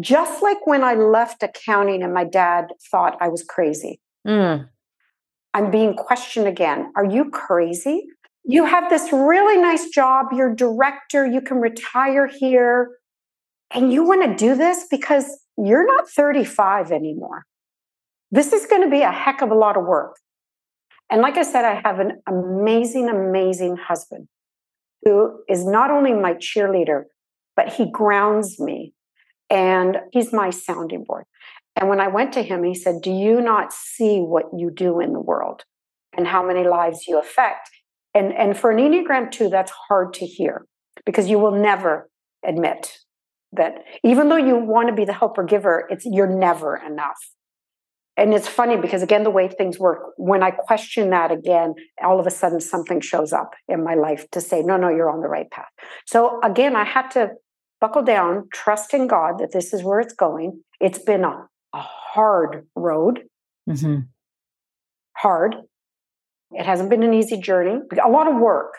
Just 0.00 0.42
like 0.42 0.66
when 0.66 0.84
I 0.84 0.94
left 0.94 1.42
accounting 1.42 2.02
and 2.02 2.12
my 2.14 2.24
dad 2.24 2.66
thought 2.90 3.16
I 3.20 3.28
was 3.28 3.42
crazy. 3.42 4.00
Mm. 4.26 4.68
I'm 5.52 5.70
being 5.70 5.94
questioned 5.94 6.48
again. 6.48 6.92
Are 6.96 7.04
you 7.04 7.30
crazy? 7.30 8.06
You 8.44 8.64
have 8.64 8.90
this 8.90 9.12
really 9.12 9.56
nice 9.56 9.88
job. 9.88 10.26
You're 10.32 10.54
director. 10.54 11.26
You 11.26 11.40
can 11.40 11.60
retire 11.60 12.26
here. 12.26 12.90
And 13.72 13.92
you 13.92 14.04
want 14.04 14.24
to 14.24 14.36
do 14.36 14.54
this 14.54 14.86
because 14.90 15.26
you're 15.56 15.86
not 15.86 16.08
35 16.08 16.92
anymore. 16.92 17.46
This 18.34 18.52
is 18.52 18.66
going 18.66 18.82
to 18.82 18.90
be 18.90 19.02
a 19.02 19.12
heck 19.12 19.42
of 19.42 19.52
a 19.52 19.54
lot 19.54 19.76
of 19.76 19.84
work. 19.84 20.16
And 21.08 21.22
like 21.22 21.36
I 21.36 21.44
said, 21.44 21.64
I 21.64 21.80
have 21.84 22.00
an 22.00 22.20
amazing, 22.26 23.08
amazing 23.08 23.76
husband 23.76 24.26
who 25.04 25.38
is 25.48 25.64
not 25.64 25.92
only 25.92 26.12
my 26.14 26.34
cheerleader, 26.34 27.04
but 27.54 27.72
he 27.72 27.88
grounds 27.88 28.58
me 28.58 28.92
and 29.48 29.98
he's 30.10 30.32
my 30.32 30.50
sounding 30.50 31.04
board. 31.04 31.26
And 31.76 31.88
when 31.88 32.00
I 32.00 32.08
went 32.08 32.32
to 32.32 32.42
him, 32.42 32.64
he 32.64 32.74
said, 32.74 33.02
Do 33.02 33.12
you 33.12 33.40
not 33.40 33.72
see 33.72 34.18
what 34.18 34.46
you 34.52 34.68
do 34.68 34.98
in 34.98 35.12
the 35.12 35.20
world 35.20 35.62
and 36.16 36.26
how 36.26 36.44
many 36.44 36.66
lives 36.66 37.06
you 37.06 37.20
affect? 37.20 37.70
And, 38.14 38.32
and 38.32 38.58
for 38.58 38.72
an 38.72 38.78
Enneagram 38.78 39.30
2, 39.30 39.48
that's 39.48 39.72
hard 39.88 40.12
to 40.14 40.26
hear 40.26 40.66
because 41.06 41.28
you 41.28 41.38
will 41.38 41.54
never 41.54 42.10
admit 42.44 42.98
that 43.52 43.84
even 44.02 44.28
though 44.28 44.36
you 44.36 44.56
want 44.56 44.88
to 44.88 44.94
be 44.94 45.04
the 45.04 45.12
helper 45.12 45.44
giver, 45.44 45.86
it's 45.88 46.04
you're 46.04 46.26
never 46.26 46.76
enough. 46.76 47.33
And 48.16 48.32
it's 48.32 48.46
funny 48.46 48.76
because 48.76 49.02
again, 49.02 49.24
the 49.24 49.30
way 49.30 49.48
things 49.48 49.78
work, 49.78 50.12
when 50.16 50.42
I 50.42 50.52
question 50.52 51.10
that 51.10 51.32
again, 51.32 51.74
all 52.02 52.20
of 52.20 52.26
a 52.26 52.30
sudden 52.30 52.60
something 52.60 53.00
shows 53.00 53.32
up 53.32 53.54
in 53.68 53.82
my 53.82 53.94
life 53.94 54.30
to 54.30 54.40
say, 54.40 54.62
no, 54.62 54.76
no, 54.76 54.88
you're 54.88 55.10
on 55.10 55.20
the 55.20 55.28
right 55.28 55.50
path. 55.50 55.70
So 56.06 56.40
again, 56.42 56.76
I 56.76 56.84
had 56.84 57.10
to 57.12 57.30
buckle 57.80 58.02
down, 58.02 58.48
trust 58.52 58.94
in 58.94 59.08
God 59.08 59.38
that 59.38 59.52
this 59.52 59.74
is 59.74 59.82
where 59.82 60.00
it's 60.00 60.14
going. 60.14 60.62
It's 60.80 61.00
been 61.00 61.24
a, 61.24 61.46
a 61.74 61.80
hard 61.80 62.66
road, 62.76 63.24
mm-hmm. 63.68 64.00
hard. 65.16 65.56
It 66.52 66.64
hasn't 66.64 66.90
been 66.90 67.02
an 67.02 67.12
easy 67.12 67.36
journey, 67.36 67.80
a 68.02 68.08
lot 68.08 68.28
of 68.28 68.36
work. 68.36 68.74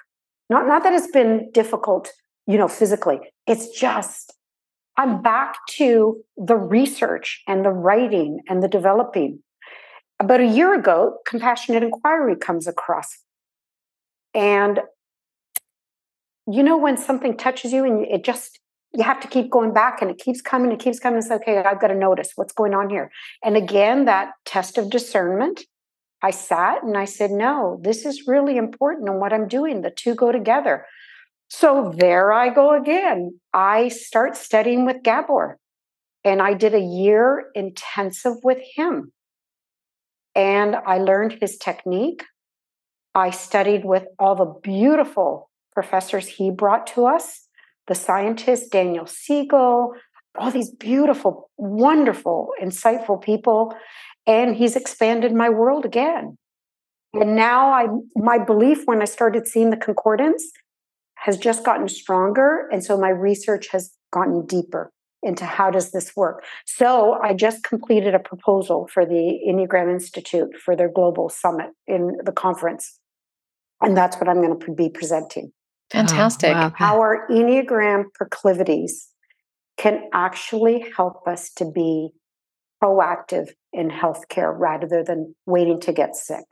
Not, 0.50 0.66
not 0.66 0.84
that 0.84 0.94
it's 0.94 1.12
been 1.12 1.52
difficult, 1.52 2.12
you 2.48 2.58
know, 2.58 2.70
physically. 2.70 3.20
It's 3.46 3.68
just, 3.78 4.34
I'm 4.98 5.22
back 5.22 5.58
to 5.72 6.24
the 6.38 6.56
research 6.56 7.44
and 7.48 7.66
the 7.66 7.72
writing 7.72 8.42
and 8.48 8.64
the 8.64 8.68
developing. 8.68 9.40
About 10.20 10.40
a 10.40 10.48
year 10.48 10.74
ago, 10.74 11.18
compassionate 11.28 11.84
inquiry 11.84 12.36
comes 12.36 12.68
across. 12.68 13.20
And 14.34 14.80
you 16.48 16.62
know, 16.62 16.78
when 16.78 16.98
something 16.98 17.36
touches 17.38 17.74
you 17.74 17.84
and 17.86 18.06
it 18.06 18.24
just 18.24 18.60
you 18.94 19.04
have 19.04 19.20
to 19.20 19.28
keep 19.28 19.50
going 19.50 19.74
back 19.74 20.02
and 20.02 20.10
it 20.10 20.18
keeps 20.18 20.42
coming, 20.42 20.72
it 20.72 20.80
keeps 20.80 21.00
coming. 21.00 21.20
It's 21.20 21.32
okay, 21.32 21.58
I've 21.58 21.82
got 21.82 21.88
to 21.88 21.96
notice 21.96 22.32
what's 22.36 22.54
going 22.54 22.74
on 22.74 22.90
here. 22.90 23.12
And 23.44 23.58
again, 23.58 24.06
that 24.06 24.32
test 24.46 24.78
of 24.78 24.90
discernment, 24.90 25.62
I 26.22 26.32
sat 26.32 26.84
and 26.84 26.98
I 26.98 27.06
said, 27.06 27.32
no, 27.32 27.80
this 27.84 28.06
is 28.06 28.28
really 28.28 28.58
important 28.58 29.10
in 29.10 29.20
what 29.20 29.34
I'm 29.34 29.48
doing. 29.48 29.82
The 29.82 29.90
two 29.90 30.16
go 30.16 30.32
together. 30.32 30.86
So 31.48 31.94
there 31.96 32.34
I 32.34 32.50
go 32.50 32.80
again. 32.80 33.40
I 33.54 33.90
start 33.90 34.36
studying 34.36 34.86
with 34.86 35.04
Gabor. 35.04 35.58
And 36.24 36.42
I 36.42 36.56
did 36.56 36.74
a 36.74 36.80
year 36.80 37.52
intensive 37.54 38.38
with 38.44 38.58
him. 38.76 39.12
And 40.34 40.76
I 40.76 40.98
learned 40.98 41.38
his 41.40 41.58
technique. 41.58 42.24
I 43.14 43.30
studied 43.30 43.86
with 43.86 44.06
all 44.20 44.36
the 44.36 44.60
beautiful 44.62 45.50
professors 45.72 46.28
he 46.28 46.50
brought 46.52 46.88
to 46.88 47.06
us 47.06 47.48
the 47.88 47.96
scientist 47.96 48.72
Daniel 48.72 49.06
Siegel, 49.06 49.94
all 50.38 50.52
these 50.52 50.72
beautiful, 50.72 51.52
wonderful, 51.58 52.50
insightful 52.62 53.22
people. 53.22 53.74
And 54.26 54.56
he's 54.56 54.76
expanded 54.76 55.34
my 55.34 55.50
world 55.50 55.86
again. 55.86 56.38
And 57.14 57.36
now 57.36 57.72
I 57.72 57.88
my 58.16 58.40
belief 58.40 58.86
when 58.86 59.02
I 59.02 59.06
started 59.06 59.48
seeing 59.48 59.70
the 59.70 59.78
concordance 59.78 60.52
has 61.26 61.40
just 61.40 61.66
gotten 61.66 61.90
stronger. 61.90 62.70
And 62.72 62.84
so 62.84 62.96
my 63.00 63.10
research 63.10 63.70
has 63.70 63.92
gotten 64.14 64.46
deeper 64.46 64.92
into 65.24 65.44
how 65.44 65.72
does 65.72 65.92
this 65.92 66.16
work. 66.16 66.44
So 66.66 67.14
I 67.14 67.34
just 67.34 67.64
completed 67.64 68.14
a 68.14 68.20
proposal 68.20 68.88
for 68.94 69.08
the 69.08 69.40
Enneagram 69.50 69.92
Institute 69.92 70.56
for 70.64 70.76
their 70.76 70.88
global 70.88 71.30
summit 71.30 71.72
in 71.88 72.16
the 72.24 72.32
conference. 72.32 73.00
And 73.82 73.98
that's 73.98 74.18
what 74.18 74.30
I'm 74.30 74.36
going 74.36 74.60
to 74.60 74.72
be 74.76 74.88
presenting. 74.88 75.52
Fantastic. 75.90 76.52
Oh, 76.56 76.72
wow. 76.80 76.96
Our 76.96 77.28
Enneagram 77.32 78.04
proclivities 78.14 79.08
can 79.78 80.08
actually 80.14 80.86
help 80.96 81.28
us 81.28 81.50
to 81.54 81.66
be 81.66 82.10
proactive 82.84 83.50
in 83.74 83.90
healthcare 83.90 84.54
rather 84.56 85.04
than 85.04 85.34
waiting 85.48 85.80
to 85.82 85.92
get 85.92 86.16
sick. 86.16 86.46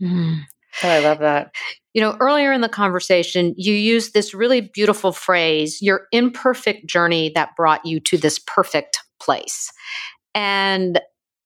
Mm. 0.00 0.44
Oh, 0.82 0.88
I 0.88 0.98
love 1.00 1.20
that. 1.20 1.54
You 1.92 2.00
know, 2.00 2.16
earlier 2.20 2.52
in 2.52 2.60
the 2.60 2.68
conversation, 2.68 3.54
you 3.56 3.74
used 3.74 4.12
this 4.12 4.34
really 4.34 4.60
beautiful 4.60 5.12
phrase 5.12 5.80
your 5.80 6.06
imperfect 6.12 6.86
journey 6.86 7.30
that 7.34 7.56
brought 7.56 7.84
you 7.84 8.00
to 8.00 8.18
this 8.18 8.38
perfect 8.38 9.00
place. 9.20 9.70
And 10.34 11.00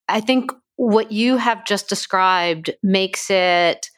I 0.09 0.21
think 0.21 0.51
what 0.77 1.13
you 1.13 1.37
have 1.37 1.67
just 1.67 1.89
described 1.89 2.71
makes 2.83 3.31
it 3.31 3.91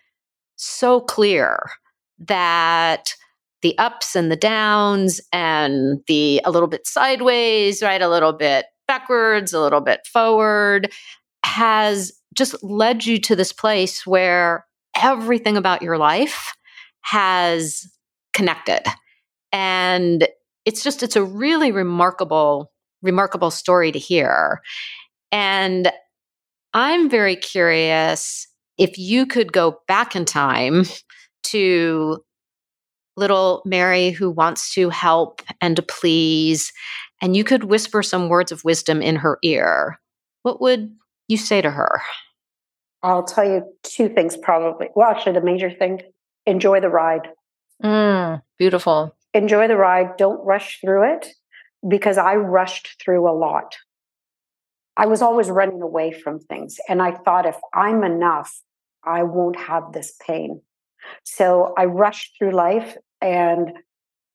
so 0.56 1.00
clear 1.00 1.70
that 2.18 3.14
the 3.62 3.76
ups 3.78 4.16
and 4.16 4.30
the 4.30 4.36
downs 4.36 5.20
and 5.32 6.00
the 6.08 6.40
a 6.44 6.50
little 6.50 6.68
bit 6.68 6.86
sideways, 6.86 7.82
right? 7.82 8.02
A 8.02 8.08
little 8.08 8.32
bit 8.32 8.66
backwards, 8.88 9.52
a 9.52 9.60
little 9.60 9.80
bit 9.80 10.00
forward 10.12 10.90
has 11.44 12.12
just 12.34 12.62
led 12.62 13.04
you 13.04 13.18
to 13.18 13.36
this 13.36 13.52
place 13.52 14.06
where 14.06 14.66
everything 14.96 15.56
about 15.56 15.82
your 15.82 15.98
life 15.98 16.52
has 17.02 17.86
connected. 18.32 18.82
And 19.52 20.28
it's 20.64 20.82
just 20.82 21.02
it's 21.02 21.16
a 21.16 21.24
really 21.24 21.72
remarkable 21.72 22.72
remarkable 23.02 23.50
story 23.50 23.92
to 23.92 23.98
hear. 23.98 24.60
And 25.32 25.90
I'm 26.74 27.08
very 27.08 27.36
curious 27.36 28.46
if 28.78 28.98
you 28.98 29.26
could 29.26 29.52
go 29.52 29.80
back 29.88 30.14
in 30.14 30.24
time 30.24 30.84
to 31.44 32.22
little 33.16 33.62
Mary 33.64 34.10
who 34.10 34.30
wants 34.30 34.72
to 34.74 34.88
help 34.88 35.42
and 35.60 35.76
to 35.76 35.82
please, 35.82 36.72
and 37.20 37.36
you 37.36 37.44
could 37.44 37.64
whisper 37.64 38.02
some 38.02 38.28
words 38.28 38.52
of 38.52 38.64
wisdom 38.64 39.02
in 39.02 39.16
her 39.16 39.38
ear, 39.42 40.00
what 40.42 40.60
would 40.60 40.90
you 41.28 41.36
say 41.36 41.60
to 41.60 41.70
her? 41.70 42.02
I'll 43.02 43.24
tell 43.24 43.44
you 43.44 43.64
two 43.82 44.08
things 44.08 44.36
probably. 44.36 44.88
Well, 44.94 45.08
actually, 45.08 45.32
the 45.32 45.40
major 45.40 45.70
thing 45.70 46.02
enjoy 46.46 46.80
the 46.80 46.88
ride. 46.88 47.28
Mm, 47.82 48.42
beautiful. 48.58 49.16
Enjoy 49.32 49.68
the 49.68 49.76
ride. 49.76 50.16
Don't 50.16 50.44
rush 50.44 50.80
through 50.80 51.14
it 51.14 51.28
because 51.86 52.18
I 52.18 52.34
rushed 52.34 53.02
through 53.02 53.28
a 53.28 53.32
lot. 53.32 53.76
I 54.96 55.06
was 55.06 55.22
always 55.22 55.48
running 55.48 55.80
away 55.80 56.12
from 56.12 56.40
things. 56.40 56.78
And 56.88 57.00
I 57.00 57.12
thought 57.12 57.46
if 57.46 57.56
I'm 57.72 58.04
enough, 58.04 58.60
I 59.04 59.22
won't 59.22 59.56
have 59.56 59.92
this 59.92 60.14
pain. 60.26 60.60
So 61.24 61.72
I 61.78 61.86
rushed 61.86 62.36
through 62.36 62.52
life 62.52 62.96
and 63.22 63.72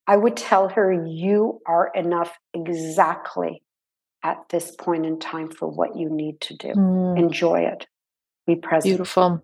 I 0.08 0.18
would 0.18 0.38
tell 0.38 0.70
her, 0.70 0.92
You 0.92 1.62
are 1.68 1.92
enough 1.94 2.36
exactly 2.54 3.62
at 4.24 4.50
this 4.50 4.72
point 4.72 5.06
in 5.06 5.20
time 5.20 5.50
for 5.52 5.68
what 5.68 5.96
you 5.96 6.10
need 6.10 6.42
to 6.42 6.58
do. 6.58 6.70
Mm. 6.70 7.20
Enjoy 7.20 7.60
it. 7.60 7.86
Be 8.48 8.56
present. 8.56 8.92
Beautiful. 8.92 9.44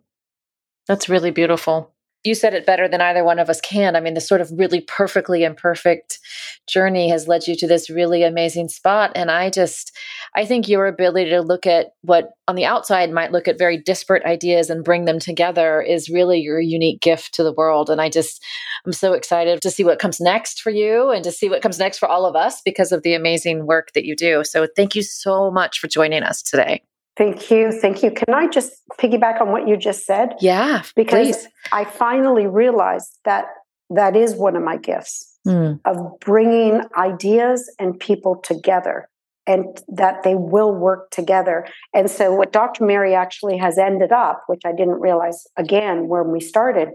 That's 0.88 1.10
really 1.10 1.32
beautiful 1.32 1.94
you 2.24 2.36
said 2.36 2.54
it 2.54 2.66
better 2.66 2.88
than 2.88 3.02
either 3.02 3.24
one 3.24 3.40
of 3.40 3.50
us 3.50 3.60
can. 3.62 3.96
I 3.96 4.00
mean, 4.00 4.14
the 4.14 4.22
sort 4.22 4.42
of 4.42 4.52
really 4.52 4.82
perfectly 4.82 5.44
imperfect 5.44 6.20
journey 6.68 7.10
has 7.10 7.28
led 7.28 7.48
you 7.48 7.56
to 7.56 7.68
this 7.68 7.90
really 7.90 8.24
amazing 8.24 8.70
spot. 8.70 9.12
And 9.16 9.32
I 9.32 9.50
just, 9.50 9.98
I 10.36 10.46
think 10.46 10.68
your 10.68 10.86
ability 10.86 11.32
to 11.32 11.42
look 11.42 11.66
at 11.66 11.94
what 12.02 12.30
on 12.48 12.56
the 12.56 12.66
outside 12.66 13.12
might 13.12 13.32
look 13.32 13.48
at 13.48 13.58
very 13.58 13.78
disparate 13.78 14.24
ideas 14.24 14.70
and 14.70 14.84
bring 14.84 15.06
them 15.06 15.20
together 15.20 15.82
is 15.82 16.10
really 16.10 16.40
your 16.40 16.60
unique 16.60 17.02
gift 17.02 17.34
to 17.36 17.44
the 17.44 17.54
world. 17.54 17.90
And 17.90 18.00
I 18.00 18.10
just, 18.10 18.44
I'm 18.86 18.94
so 18.94 19.14
excited 19.14 19.60
to 19.62 19.72
see 19.72 19.84
what 19.84 20.00
comes 20.00 20.20
next 20.20 20.62
for 20.62 20.70
you 20.70 21.10
and 21.10 21.24
to 21.24 21.32
see 21.32 21.50
what 21.50 21.64
comes 21.64 21.80
next 21.80 21.98
for 21.98 22.08
all 22.08 22.26
of 22.28 22.36
us 22.36 22.62
because 22.64 22.92
of 22.92 23.02
the 23.02 23.16
amazing 23.16 23.66
work 23.66 23.94
that 23.94 24.06
you 24.06 24.16
do. 24.16 24.44
So 24.44 24.68
thank 24.76 24.96
you 24.96 25.02
so 25.02 25.50
much 25.50 25.80
for 25.80 25.88
joining 25.88 26.22
us 26.22 26.44
today. 26.44 26.84
Thank 27.18 27.52
you. 27.52 27.72
Thank 27.72 28.04
you. 28.04 28.12
Can 28.12 28.34
I 28.34 28.48
just 28.48 28.72
piggyback 29.00 29.42
on 29.42 29.52
what 29.52 29.68
you 29.68 29.76
just 29.78 30.06
said? 30.06 30.34
Yeah. 30.40 30.84
Because 30.96 31.28
please. 31.28 31.48
I 31.72 31.86
finally 31.86 32.48
realized 32.48 33.20
that 33.26 33.46
that 33.90 34.16
is 34.16 34.36
one 34.36 34.56
of 34.56 34.64
my 34.64 34.78
gifts 34.78 35.38
mm. 35.46 35.80
of 35.86 36.20
bringing 36.20 36.82
ideas 36.98 37.70
and 37.80 38.00
people 38.00 38.38
together 38.38 39.10
and 39.48 39.66
that 39.88 40.24
they 40.24 40.36
will 40.36 40.74
work 40.74 41.10
together. 41.12 41.68
And 41.94 42.10
so, 42.10 42.34
what 42.34 42.54
Dr. 42.54 42.86
Mary 42.86 43.16
actually 43.16 43.58
has 43.58 43.78
ended 43.78 44.12
up, 44.12 44.44
which 44.48 44.62
I 44.66 44.72
didn't 44.72 45.02
realize 45.02 45.46
again 45.58 46.08
when 46.08 46.32
we 46.32 46.40
started, 46.40 46.90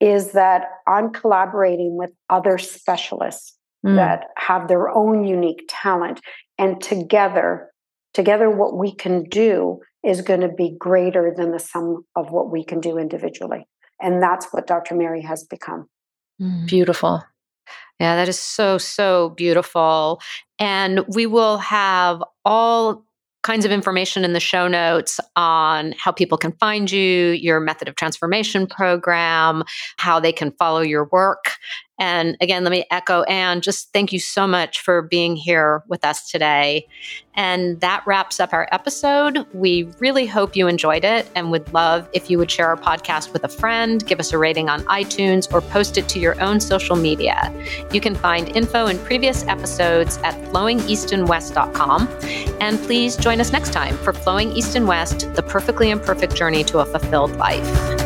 is 0.00 0.32
that 0.32 0.64
I'm 0.86 1.12
collaborating 1.12 1.96
with 1.96 2.12
other 2.28 2.58
specialists 2.58 3.56
mm. 3.84 3.96
that 3.96 4.28
have 4.36 4.68
their 4.68 4.90
own 4.90 5.24
unique 5.24 5.64
talent. 5.68 6.20
And 6.58 6.80
together, 6.82 7.70
together 8.16 8.48
what 8.48 8.74
we 8.74 8.94
can 8.94 9.24
do 9.24 9.78
is 10.02 10.22
going 10.22 10.40
to 10.40 10.48
be 10.48 10.74
greater 10.78 11.34
than 11.36 11.52
the 11.52 11.58
sum 11.58 12.02
of 12.16 12.30
what 12.30 12.50
we 12.50 12.64
can 12.64 12.80
do 12.80 12.96
individually 12.96 13.68
and 14.00 14.22
that's 14.22 14.46
what 14.52 14.66
dr 14.66 14.94
mary 14.94 15.20
has 15.20 15.44
become 15.44 15.86
mm. 16.40 16.66
beautiful 16.66 17.22
yeah 18.00 18.16
that 18.16 18.26
is 18.26 18.38
so 18.38 18.78
so 18.78 19.34
beautiful 19.36 20.18
and 20.58 21.04
we 21.14 21.26
will 21.26 21.58
have 21.58 22.22
all 22.46 23.04
kinds 23.42 23.64
of 23.64 23.70
information 23.70 24.24
in 24.24 24.32
the 24.32 24.40
show 24.40 24.66
notes 24.66 25.20
on 25.36 25.94
how 25.98 26.10
people 26.10 26.36
can 26.36 26.50
find 26.58 26.90
you, 26.90 27.30
your 27.30 27.60
method 27.60 27.86
of 27.86 27.94
transformation 27.94 28.66
program, 28.66 29.62
how 29.98 30.18
they 30.18 30.32
can 30.32 30.50
follow 30.58 30.80
your 30.80 31.08
work. 31.12 31.44
And 31.98 32.36
again, 32.40 32.62
let 32.62 32.70
me 32.70 32.84
echo 32.90 33.22
Anne, 33.22 33.60
just 33.60 33.92
thank 33.92 34.12
you 34.12 34.18
so 34.18 34.46
much 34.46 34.80
for 34.80 35.02
being 35.02 35.36
here 35.36 35.82
with 35.88 36.04
us 36.04 36.30
today. 36.30 36.86
And 37.34 37.80
that 37.80 38.02
wraps 38.06 38.40
up 38.40 38.52
our 38.52 38.68
episode. 38.72 39.46
We 39.52 39.90
really 39.98 40.26
hope 40.26 40.56
you 40.56 40.68
enjoyed 40.68 41.04
it 41.04 41.30
and 41.34 41.50
would 41.50 41.72
love 41.72 42.08
if 42.12 42.30
you 42.30 42.38
would 42.38 42.50
share 42.50 42.68
our 42.68 42.76
podcast 42.76 43.32
with 43.32 43.44
a 43.44 43.48
friend, 43.48 44.06
give 44.06 44.20
us 44.20 44.32
a 44.32 44.38
rating 44.38 44.68
on 44.68 44.82
iTunes, 44.84 45.52
or 45.52 45.60
post 45.60 45.98
it 45.98 46.08
to 46.10 46.18
your 46.18 46.40
own 46.40 46.60
social 46.60 46.96
media. 46.96 47.52
You 47.92 48.00
can 48.00 48.14
find 48.14 48.54
info 48.56 48.86
in 48.86 48.98
previous 49.00 49.46
episodes 49.46 50.18
at 50.18 50.34
flowingeastandwest.com. 50.46 52.08
And 52.60 52.78
please 52.80 53.16
join 53.16 53.40
us 53.40 53.52
next 53.52 53.72
time 53.72 53.96
for 53.98 54.12
Flowing 54.12 54.52
East 54.52 54.74
and 54.74 54.88
West, 54.88 55.34
the 55.34 55.42
perfectly 55.42 55.90
imperfect 55.90 56.34
journey 56.34 56.64
to 56.64 56.78
a 56.78 56.86
fulfilled 56.86 57.36
life. 57.36 58.05